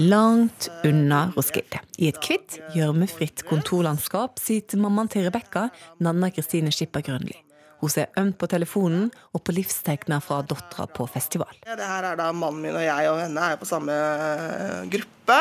Langt 0.01 0.70
unna 0.84 1.32
Roskilde. 1.36 1.82
I 2.01 2.09
et 2.09 2.18
hvitt, 2.24 2.57
gjørmefritt 2.72 3.43
kontorlandskap 3.45 4.40
sitter 4.40 4.80
mammaen 4.80 5.11
til 5.12 5.26
Rebekka, 5.26 5.66
Nanna 6.01 6.30
Kristine 6.32 6.72
Skipper 6.72 7.05
Grønli. 7.05 7.36
Hun 7.82 7.93
ser 7.93 8.09
ømt 8.16 8.38
på 8.40 8.49
telefonen 8.49 9.11
og 9.34 9.43
på 9.45 9.53
livstegner 9.53 10.22
fra 10.24 10.40
dattera 10.49 10.86
på 10.88 11.05
festival. 11.12 11.53
Ja, 11.66 11.76
det 11.76 11.90
her 11.90 12.09
er 12.09 12.20
da 12.22 12.30
mannen 12.32 12.62
min 12.64 12.78
og 12.78 12.86
jeg 12.86 13.11
og 13.11 13.20
henne 13.20 13.49
er 13.53 13.61
på 13.61 13.68
samme 13.68 13.93
eh, 13.93 14.84
gruppe. 14.95 15.40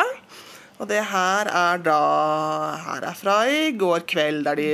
Og 0.82 0.88
det 0.90 1.00
her 1.06 1.48
er 1.48 1.82
da 1.84 1.98
Her 2.82 3.04
er 3.08 3.16
fra 3.16 3.36
i 3.46 3.70
går 3.78 4.04
kveld, 4.10 4.42
der 4.48 4.58
de 4.58 4.70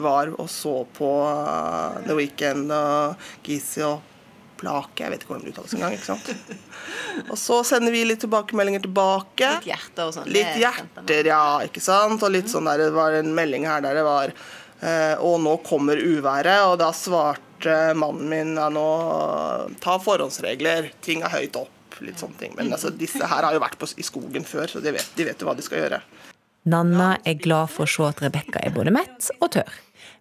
var 0.00 0.30
og 0.38 0.48
så 0.48 0.78
på 0.96 1.10
eh, 1.26 2.00
The 2.06 2.16
Weekend 2.16 2.72
og 2.72 3.20
Gizi 3.44 3.84
og 3.84 4.00
Plake. 4.60 5.00
Jeg 5.00 5.12
vet 5.12 5.24
ikke 5.24 5.34
hvordan 5.34 5.46
det 5.46 5.54
uttales 5.54 5.74
engang. 5.76 5.96
ikke 5.96 6.08
sant? 6.10 6.30
Og 7.32 7.36
så 7.40 7.60
sender 7.66 7.94
vi 7.94 8.04
litt 8.06 8.22
tilbakemeldinger 8.24 8.84
tilbake. 8.84 9.50
Litt 9.56 9.68
hjerter 9.70 10.08
og 10.08 10.16
sånn. 10.16 10.30
Litt 10.32 10.56
hjerter, 10.60 11.30
ja. 11.32 11.42
ikke 11.66 11.82
sant? 11.84 12.22
Og 12.26 12.34
litt 12.34 12.52
sånn 12.52 12.68
der, 12.68 12.86
det 12.86 12.94
var 12.96 13.16
en 13.18 13.32
melding 13.36 13.66
her 13.68 13.82
der 13.84 14.00
det 14.00 14.06
var 14.06 14.32
eh, 14.32 15.14
Og 15.26 15.40
nå 15.44 15.56
kommer 15.66 16.00
uværet. 16.00 16.66
Og 16.68 16.78
da 16.82 16.92
svarte 16.96 17.80
mannen 17.98 18.30
min 18.30 18.54
ja, 18.60 18.70
nå 18.72 18.86
ta 19.82 19.98
forhåndsregler. 20.02 20.92
Ting 21.04 21.24
er 21.26 21.36
høyt 21.40 21.60
opp. 21.60 21.76
Litt 22.00 22.20
sånne 22.22 22.40
ting. 22.40 22.56
Men 22.56 22.72
altså, 22.72 22.92
disse 22.96 23.26
her 23.28 23.44
har 23.44 23.52
jo 23.52 23.60
vært 23.60 23.76
på, 23.80 23.88
i 24.00 24.06
skogen 24.06 24.46
før, 24.48 24.70
så 24.72 24.80
de 24.80 24.94
vet, 24.96 25.10
de 25.18 25.26
vet 25.28 25.42
jo 25.42 25.48
hva 25.48 25.56
de 25.56 25.64
skal 25.64 25.82
gjøre. 25.82 26.00
Nanna 26.70 27.14
er 27.28 27.38
glad 27.40 27.72
for 27.72 27.88
å 27.88 27.90
se 27.90 28.08
at 28.08 28.20
Rebekka 28.24 28.60
er 28.64 28.72
både 28.72 28.92
mett 28.92 29.28
og 29.40 29.50
tørr. 29.56 29.78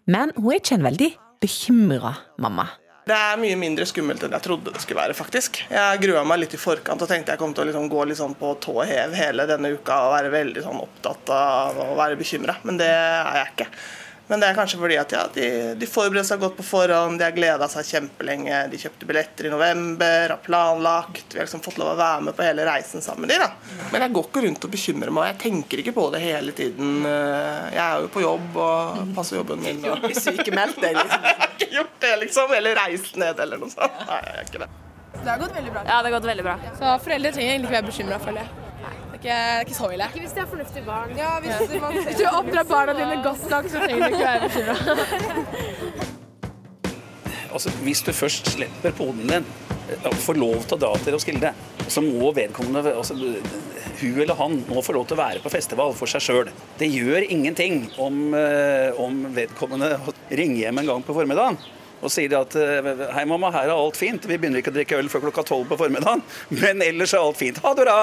Men 0.10 0.32
hun 0.38 0.54
er 0.54 0.60
ikke 0.62 0.78
en 0.80 0.88
veldig 0.88 1.10
bekymra 1.44 2.14
mamma. 2.42 2.68
Det 3.08 3.16
er 3.16 3.39
mye 3.41 3.56
mindre 3.58 3.88
skummelt 3.89 4.24
enn 4.26 4.36
jeg 4.36 4.45
trodde 4.45 4.74
det 4.74 4.82
skulle 4.84 5.02
være. 5.02 5.16
faktisk. 5.18 5.64
Jeg 5.70 6.02
grua 6.04 6.26
meg 6.28 6.43
litt 6.43 6.54
i 6.54 6.62
forkant 6.62 7.02
og 7.02 7.10
tenkte 7.10 7.34
jeg 7.34 7.41
kom 7.41 7.56
til 7.56 7.66
å 7.66 7.70
liksom 7.70 7.88
gå 7.91 8.04
litt 8.10 8.20
sånn 8.20 8.36
på 8.38 8.54
tå 8.62 8.76
hev 8.86 9.16
hele 9.18 9.47
denne 9.50 9.72
uka 9.74 10.04
og 10.06 10.14
være 10.18 10.34
veldig 10.36 10.66
sånn 10.66 10.84
opptatt 10.84 11.34
av 11.34 11.80
å 11.86 11.95
være 11.97 12.20
bekymra, 12.20 12.60
men 12.68 12.78
det 12.82 12.91
er 12.91 13.41
jeg 13.41 13.50
ikke. 13.54 13.68
Men 14.30 14.43
det 14.43 14.52
er 14.52 14.58
kanskje 14.60 14.78
fordi 14.78 14.97
at 15.02 15.14
ja, 15.16 15.24
de, 15.34 15.45
de 15.82 15.88
forbereder 15.89 16.28
seg 16.28 16.41
godt 16.43 16.60
på 16.60 16.64
forhånd, 16.68 17.18
de 17.18 17.26
har 17.26 17.34
gleda 17.34 17.66
seg 17.72 17.88
kjempelenge. 17.88 18.60
De 18.70 18.78
kjøpte 18.78 19.08
billetter 19.10 19.47
i 19.50 19.50
november, 19.50 20.36
har 20.36 20.43
planlagt. 20.45 21.34
Vi 21.34 21.39
har 21.39 21.47
liksom 21.47 21.64
fått 21.66 21.80
lov 21.82 21.95
å 21.95 21.97
være 21.97 22.28
med 22.28 22.38
på 22.38 22.45
hele 22.45 22.68
reisen 22.70 23.02
sammen 23.02 23.26
med 23.26 23.34
de, 23.34 23.39
da. 23.41 23.88
Men 23.89 24.06
jeg 24.06 24.14
går 24.20 24.28
ikke 24.30 24.43
rundt 24.45 24.68
og 24.70 24.76
bekymrer 24.76 25.16
meg. 25.18 25.32
Jeg 25.32 25.41
tenker 25.47 25.82
ikke 25.82 25.95
på 25.97 26.06
det 26.14 26.22
hele 26.22 26.54
tiden. 26.54 27.00
Jeg 27.10 27.82
er 27.88 28.06
jo 28.06 28.12
på 28.14 28.22
jobb 28.22 28.60
og 28.68 29.16
passer 29.18 29.41
jobben 29.41 29.66
min. 29.66 29.82
Og... 29.89 30.06
Sykemeldt, 30.14 30.78
det, 30.86 30.93
liksom. 31.00 31.49
Ikke 31.60 31.74
gjort 31.76 31.97
det, 31.99 32.14
liksom. 32.24 32.53
Eller 32.55 32.78
reist 32.80 33.20
ned, 33.20 33.39
eller 33.43 33.60
noe 33.60 33.72
sånt. 33.74 33.99
Nei, 34.07 34.20
jeg 34.26 34.38
er 34.39 34.47
ikke 34.47 34.64
det. 34.64 34.70
Det 35.20 35.28
har 35.28 35.39
gått 35.41 35.55
veldig 35.57 35.72
bra. 35.76 35.82
Ja, 35.84 35.97
det 35.99 36.07
har 36.07 36.16
gått 36.16 36.28
veldig 36.30 36.45
bra. 36.45 36.55
Så 36.80 36.91
foreldre 37.03 37.32
trenger 37.36 37.51
egentlig 37.53 37.70
ikke 37.70 37.78
være 37.78 37.89
bekymra, 37.89 38.20
føler 38.24 38.45
jeg. 38.45 38.66
Det 38.80 38.88
er 38.88 39.18
ikke, 39.20 39.24
det 39.28 39.55
er 39.57 39.66
ikke 39.66 39.76
så 39.76 39.89
ille. 39.91 40.05
Ikke 40.14 40.24
hvis 40.24 40.36
de 40.38 40.39
har 40.39 40.47
fornuftige 40.53 40.86
barn. 40.86 41.12
Ja, 41.18 41.32
hvis, 41.43 41.74
man, 41.82 41.97
hvis 42.07 42.22
du 42.22 42.26
oppdrar 42.30 42.70
barna 42.70 42.95
dine 42.95 43.20
godt 43.26 43.49
nok, 43.51 43.68
så 43.74 43.84
trenger 43.84 44.05
du 44.05 44.16
ikke 44.16 44.26
være 44.30 44.47
bekymra. 44.47 46.16
Altså, 47.49 47.72
hvis 47.82 48.03
du 48.05 48.12
først 48.14 48.45
slipper 48.53 48.91
poden 48.93 49.26
din, 49.26 49.45
eh, 49.89 50.12
får 50.22 50.38
lov 50.38 50.60
til 50.70 50.76
å 50.76 50.80
dra 50.84 50.91
til 51.01 51.16
Roskilde, 51.16 51.49
så 51.89 52.03
må 52.05 52.30
vedkommende 52.38 52.93
altså, 52.93 53.16
Hun 54.00 54.22
eller 54.22 54.38
han 54.39 54.62
nå 54.68 54.84
får 54.86 54.95
lov 54.95 55.10
til 55.10 55.18
å 55.18 55.20
være 55.20 55.41
på 55.43 55.52
festival 55.52 55.91
for 55.97 56.12
seg 56.12 56.24
sjøl. 56.24 56.54
Det 56.80 56.88
gjør 56.88 57.26
ingenting 57.28 57.82
om, 58.00 58.30
eh, 58.38 58.95
om 59.00 59.26
vedkommende 59.36 59.97
ringer 60.39 60.64
hjem 60.66 60.82
en 60.84 60.93
gang 60.93 61.06
på 61.06 61.18
formiddagen 61.18 61.60
og 62.00 62.08
sier 62.14 62.32
at 62.38 62.56
eh, 62.56 63.06
hei 63.12 63.26
mamma, 63.28 63.50
her 63.52 63.68
er 63.68 63.76
alt 63.76 64.00
fint, 64.00 64.24
vi 64.24 64.38
begynner 64.39 64.62
ikke 64.62 64.72
å 64.72 64.78
drikke 64.78 65.02
øl 65.02 65.12
før 65.12 65.26
klokka 65.28 65.43
tolv 65.50 65.68
på 65.68 65.82
formiddagen, 65.82 66.24
men 66.62 66.86
ellers 66.86 67.12
er 67.12 67.26
alt 67.26 67.39
fint. 67.41 67.60
Ha 67.66 67.76
det 67.76 67.88
bra! 67.89 68.00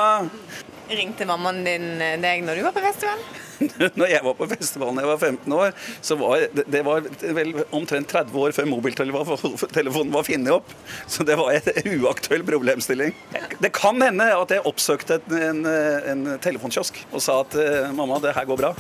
Ringte 0.93 1.27
mammaen 1.27 1.65
din 1.65 1.89
deg 2.23 2.45
når 2.45 2.61
du 2.61 2.67
var 2.69 2.77
på 2.77 2.85
festival? 2.85 3.25
Når 3.99 4.11
jeg 4.11 4.23
var 4.27 4.37
på 4.39 4.49
festivalen 4.51 4.99
da 4.99 5.05
jeg 5.05 5.13
var 5.13 5.23
15 5.31 5.57
år, 5.57 5.75
så 6.05 6.19
var 6.21 6.47
det, 6.57 6.83
var 6.87 7.07
vel 7.39 7.55
omtrent 7.77 8.11
30 8.13 8.37
år 8.43 8.57
før 8.57 8.71
mobiltelefonen 8.71 10.15
var 10.15 10.27
funnet 10.27 10.53
opp. 10.55 10.75
Så 11.07 11.27
det 11.27 11.39
var 11.41 11.55
en 11.57 12.01
uaktuell 12.01 12.45
problemstilling. 12.47 13.15
Det 13.63 13.73
kan 13.77 14.01
hende 14.03 14.29
at 14.37 14.55
jeg 14.55 14.67
oppsøkte 14.69 15.21
en, 15.37 15.65
en, 15.67 16.07
en 16.13 16.27
telefonkiosk 16.43 17.05
og 17.13 17.23
sa 17.25 17.41
at 17.45 17.59
mamma, 17.97 18.21
det 18.23 18.37
her 18.37 18.49
går 18.49 18.65
bra. 18.65 18.75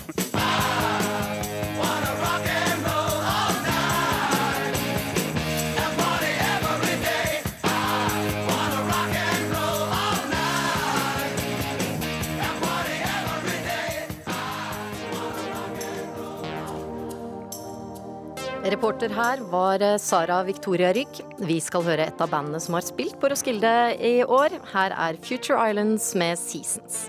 Reporter 18.67 19.13
her 19.15 19.39
var 19.47 19.83
eh, 19.83 19.99
Sara 20.03 20.41
Victoria 20.43 20.89
Rygg. 20.93 21.21
Vi 21.39 21.61
skal 21.63 21.85
høre 21.87 22.09
et 22.09 22.23
av 22.23 22.31
bandene 22.33 22.59
som 22.59 22.75
har 22.75 22.83
spilt 22.83 23.15
på 23.23 23.29
Roskilde 23.31 23.71
i 24.03 24.25
år. 24.25 24.57
Her 24.73 24.95
er 25.07 25.19
Future 25.23 25.69
Islands 25.71 26.09
med 26.19 26.35
Seasons. 26.41 27.05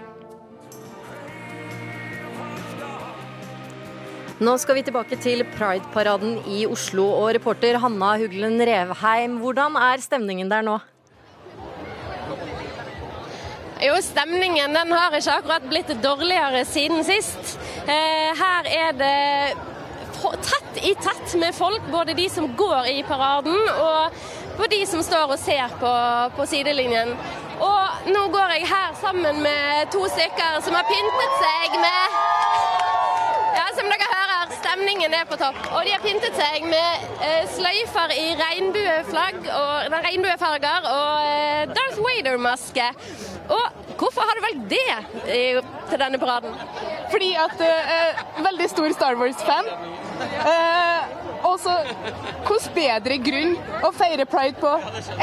Nå 4.37 4.53
skal 4.61 4.77
vi 4.77 4.83
tilbake 4.85 5.17
til 5.17 5.41
Pride-paraden 5.55 6.35
i 6.53 6.67
Oslo, 6.69 7.07
og 7.09 7.31
reporter 7.39 7.79
Hanna 7.81 8.11
Huglen 8.21 8.61
Revheim, 8.61 9.39
hvordan 9.41 9.79
er 9.81 10.03
stemningen 10.03 10.51
der 10.51 10.67
nå? 10.67 10.75
Jo, 13.81 13.95
stemningen 14.05 14.77
den 14.77 14.93
har 14.93 15.17
ikke 15.17 15.39
akkurat 15.39 15.65
blitt 15.73 15.89
dårligere 16.05 16.61
siden 16.69 17.01
sist. 17.05 17.57
Eh, 17.89 18.29
her 18.37 18.69
er 18.77 18.93
det 19.01 19.17
tett 20.43 20.81
i 20.83 20.93
tett 21.01 21.35
med 21.39 21.55
folk, 21.55 21.81
både 21.91 22.13
de 22.17 22.29
som 22.29 22.49
går 22.55 22.91
i 22.93 23.03
paraden 23.07 23.57
og 23.77 24.65
de 24.71 24.79
som 24.89 25.03
står 25.05 25.33
og 25.33 25.39
ser 25.39 25.73
på, 25.81 25.91
på 26.37 26.45
sidelinjen. 26.49 27.13
Og 27.63 28.09
nå 28.13 28.23
går 28.33 28.53
jeg 28.57 28.69
her 28.69 28.93
sammen 29.01 29.41
med 29.45 29.89
to 29.93 30.03
stykker 30.13 30.59
som 30.65 30.77
har 30.77 30.85
pyntet 30.89 31.37
seg 31.41 31.77
med 31.81 32.17
Ja, 33.57 33.63
som 33.73 33.89
dere 33.89 34.09
hører, 34.11 34.51
stemningen 34.59 35.15
er 35.17 35.25
på 35.29 35.39
topp. 35.41 35.57
Og 35.71 35.87
de 35.87 35.95
har 35.95 36.03
pyntet 36.03 36.37
seg 36.37 36.67
med 36.69 37.07
eh, 37.25 37.47
sløyfer 37.55 38.13
i 38.13 38.27
regnbueflagg 38.37 39.49
og 39.49 39.95
regnbuefarger 39.95 40.89
og 40.91 41.31
eh, 41.31 41.63
Darth 41.73 42.03
Vader-maske. 42.05 42.91
Og 43.47 43.95
hvorfor 43.97 44.27
har 44.27 44.37
du 44.37 44.45
valgt 44.45 44.69
det 44.75 45.23
eh, 45.33 45.63
til 45.89 46.03
denne 46.03 46.21
paraden? 46.21 46.53
Fordi 47.09 47.31
at 47.41 47.65
jeg 47.65 47.97
er 47.97 48.45
veldig 48.45 48.69
stor 48.75 48.93
Star 48.99 49.17
Wars-fan. 49.17 49.73
Eh, 50.21 51.17
og 51.45 51.59
så 51.61 51.73
Hvordan 52.47 52.73
bedre 52.75 53.17
grunn 53.21 53.55
å 53.85 53.91
feire 53.95 54.25
pride 54.29 54.57
på 54.61 54.71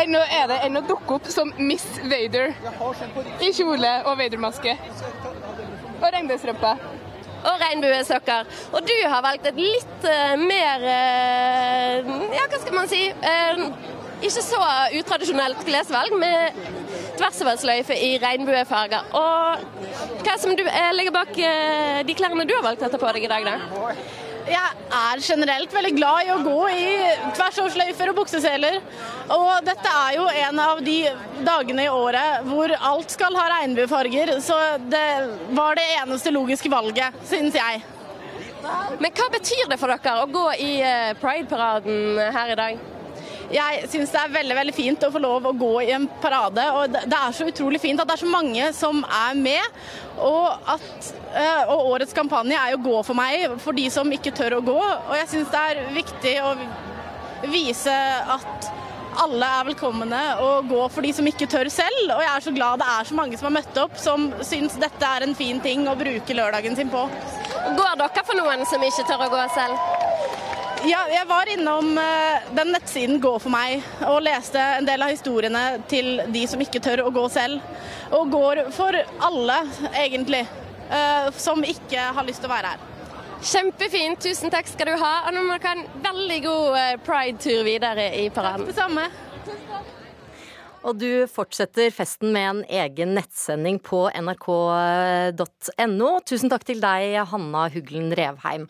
enn 0.01 0.17
å, 0.19 0.23
det 0.51 0.59
enn 0.67 0.79
å 0.79 0.83
dukke 0.87 1.19
opp 1.19 1.31
som 1.33 1.51
Miss 1.59 1.85
Vader 2.11 2.55
i 3.43 3.51
kjole 3.55 3.93
og 4.05 4.19
Vader-maske? 4.21 4.77
Og 6.01 6.07
regnbuestrømpe. 6.13 6.73
Og 7.45 7.61
regnbuesokker. 7.61 8.53
Og 8.73 8.87
du 8.89 8.95
har 9.05 9.25
valgt 9.25 9.49
et 9.51 9.59
litt 9.61 10.07
uh, 10.09 10.35
mer 10.41 10.85
uh, 10.85 12.15
Ja, 12.33 12.47
hva 12.49 12.61
skal 12.61 12.77
man 12.77 12.89
si? 12.91 13.03
Uh, 13.21 13.67
ikke 14.25 14.41
så 14.41 14.61
utradisjonelt 14.97 15.65
klesvalg, 15.67 16.15
med 16.17 16.61
tversoversløyfe 17.19 17.97
i 18.01 18.15
regnbuefarger. 18.23 19.11
Og 19.21 20.23
hva 20.25 20.37
som 20.41 20.55
du 20.57 20.63
legger 20.97 21.13
bak 21.13 21.35
de 22.09 22.17
klærne 22.17 22.47
du 22.49 22.55
har 22.57 22.65
valgt 22.65 22.87
å 22.87 22.89
ta 22.89 23.01
på 23.01 23.11
deg 23.19 23.27
i 23.27 23.33
dag, 23.35 23.45
da? 23.45 24.24
Jeg 24.45 24.89
er 24.93 25.23
generelt 25.25 25.73
veldig 25.73 25.93
glad 25.97 26.27
i 26.27 26.33
å 26.35 26.41
gå 26.45 26.59
i 26.75 26.89
tversoversløyfer 27.37 28.11
og 28.13 28.19
bukseseler. 28.19 28.77
Og 29.33 29.65
dette 29.65 29.95
er 30.05 30.19
jo 30.19 30.27
en 30.45 30.61
av 30.61 30.83
de 30.85 30.99
dagene 31.47 31.87
i 31.87 31.93
året 31.93 32.45
hvor 32.49 32.75
alt 32.77 33.15
skal 33.15 33.37
ha 33.41 33.47
regnbuefarger, 33.55 34.35
så 34.45 34.59
det 34.93 35.07
var 35.57 35.81
det 35.81 35.87
eneste 36.03 36.35
logiske 36.35 36.73
valget, 36.73 37.17
syns 37.29 37.57
jeg. 37.57 37.85
Men 39.01 39.13
hva 39.13 39.31
betyr 39.33 39.69
det 39.71 39.81
for 39.81 39.93
dere 39.93 40.25
å 40.25 40.31
gå 40.33 40.49
i 40.57 40.73
prideparaden 41.21 41.23
Pride-paraden 41.25 42.37
her 42.37 42.53
i 42.53 42.61
dag? 42.61 42.94
Jeg 43.55 43.87
syns 43.87 44.11
det 44.11 44.19
er 44.19 44.33
veldig 44.35 44.55
veldig 44.59 44.75
fint 44.75 45.05
å 45.07 45.13
få 45.15 45.21
lov 45.23 45.45
å 45.47 45.53
gå 45.55 45.73
i 45.85 45.93
en 45.95 46.09
parade. 46.23 46.65
Og 46.75 46.97
det 46.97 47.19
er 47.19 47.35
så 47.37 47.47
utrolig 47.47 47.79
fint 47.83 48.01
at 48.03 48.09
det 48.09 48.17
er 48.17 48.25
så 48.25 48.31
mange 48.31 48.71
som 48.75 49.05
er 49.07 49.37
med. 49.39 49.83
Og, 50.19 50.71
at, 50.75 51.13
eh, 51.39 51.71
og 51.71 51.93
årets 51.95 52.17
kampanje 52.17 52.59
er 52.59 52.73
jo 52.75 52.83
'Gå 52.83 53.05
for 53.05 53.15
meg' 53.15 53.61
for 53.61 53.73
de 53.73 53.89
som 53.91 54.11
ikke 54.11 54.35
tør 54.35 54.59
å 54.59 54.65
gå. 54.65 54.81
Og 54.81 55.15
jeg 55.21 55.29
syns 55.29 55.51
det 55.55 55.61
er 55.71 55.95
viktig 55.95 56.35
å 56.43 56.57
vise 57.47 57.95
at 58.37 58.73
alle 59.23 59.47
er 59.47 59.69
velkomne 59.69 60.23
og 60.43 60.69
gå 60.69 60.89
for 60.91 61.03
de 61.03 61.13
som 61.13 61.27
ikke 61.27 61.47
tør 61.47 61.71
selv. 61.71 62.11
Og 62.11 62.23
jeg 62.23 62.31
er 62.35 62.41
så 62.41 62.55
glad 62.55 62.83
det 62.83 62.89
er 62.91 63.05
så 63.05 63.15
mange 63.15 63.39
som 63.39 63.47
har 63.47 63.63
møtt 63.63 63.79
opp, 63.79 63.97
som 63.97 64.33
syns 64.43 64.75
dette 64.75 65.07
er 65.07 65.23
en 65.23 65.35
fin 65.35 65.61
ting 65.61 65.87
å 65.87 65.95
bruke 65.99 66.35
lørdagen 66.35 66.75
sin 66.77 66.91
på. 66.91 67.07
Går 67.79 67.95
dere 68.03 68.27
for 68.27 68.35
noen 68.35 68.67
som 68.67 68.83
ikke 68.83 69.07
tør 69.07 69.29
å 69.29 69.31
gå 69.31 69.45
selv? 69.55 70.04
Ja, 70.85 71.07
jeg 71.09 71.25
var 71.25 71.49
innom 71.49 71.97
eh, 71.99 72.45
den 72.53 72.75
nettsiden 72.75 73.21
Gå 73.23 73.31
for 73.41 73.53
meg 73.53 73.81
og 74.05 74.19
leste 74.27 74.61
en 74.61 74.85
del 74.85 75.01
av 75.01 75.15
historiene 75.15 75.63
til 75.89 76.19
de 76.35 76.43
som 76.51 76.61
ikke 76.61 76.83
tør 76.85 77.07
å 77.07 77.13
gå 77.15 77.23
selv. 77.33 77.63
Og 78.13 78.29
går 78.35 78.61
for 78.75 78.99
alle, 79.25 79.57
egentlig, 79.97 80.43
eh, 80.93 81.31
som 81.41 81.65
ikke 81.65 82.11
har 82.19 82.29
lyst 82.29 82.45
til 82.45 82.51
å 82.51 82.53
være 82.53 82.75
her. 82.75 82.85
Kjempefint, 83.45 84.21
tusen 84.25 84.53
takk 84.53 84.69
skal 84.69 84.93
du 84.93 84.99
ha. 85.01 85.15
Og 85.25 85.33
nå 85.37 85.47
må 85.47 85.57
dere 85.57 85.73
ha 85.73 85.79
en 85.79 86.05
veldig 86.05 86.39
god 86.51 86.79
eh, 86.83 86.93
pride-tur 87.07 87.65
videre 87.65 88.11
i 88.21 88.29
paraden. 88.35 88.69
Det 88.69 88.77
samme. 88.77 89.09
Og 90.85 91.01
du 91.01 91.25
fortsetter 91.33 91.89
festen 91.97 92.29
med 92.37 92.51
en 92.51 92.65
egen 92.85 93.17
nettsending 93.17 93.81
på 93.81 94.05
nrk.no. 94.21 96.11
Tusen 96.29 96.53
takk 96.53 96.69
til 96.69 96.85
deg, 96.85 97.23
Hanna 97.33 97.71
Huglen 97.73 98.13
Revheim. 98.13 98.69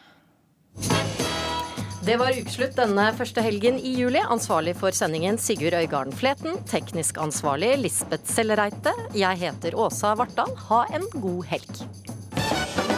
Det 2.04 2.18
var 2.20 2.36
ukeslutt 2.36 2.74
denne 2.76 3.04
første 3.16 3.40
helgen 3.40 3.78
i 3.80 3.94
juli. 3.96 4.20
Ansvarlig 4.20 4.74
for 4.76 4.92
sendingen 4.92 5.38
Sigurd 5.40 5.72
Øygarden 5.78 6.12
Fleten. 6.12 6.58
Teknisk 6.68 7.16
ansvarlig 7.16 7.78
Lisbeth 7.80 8.28
Sellereite. 8.28 8.92
Jeg 9.16 9.40
heter 9.40 9.78
Åsa 9.80 10.12
Vartdal. 10.20 10.52
Ha 10.68 10.82
en 10.98 11.08
god 11.16 11.46
helg. 11.48 12.93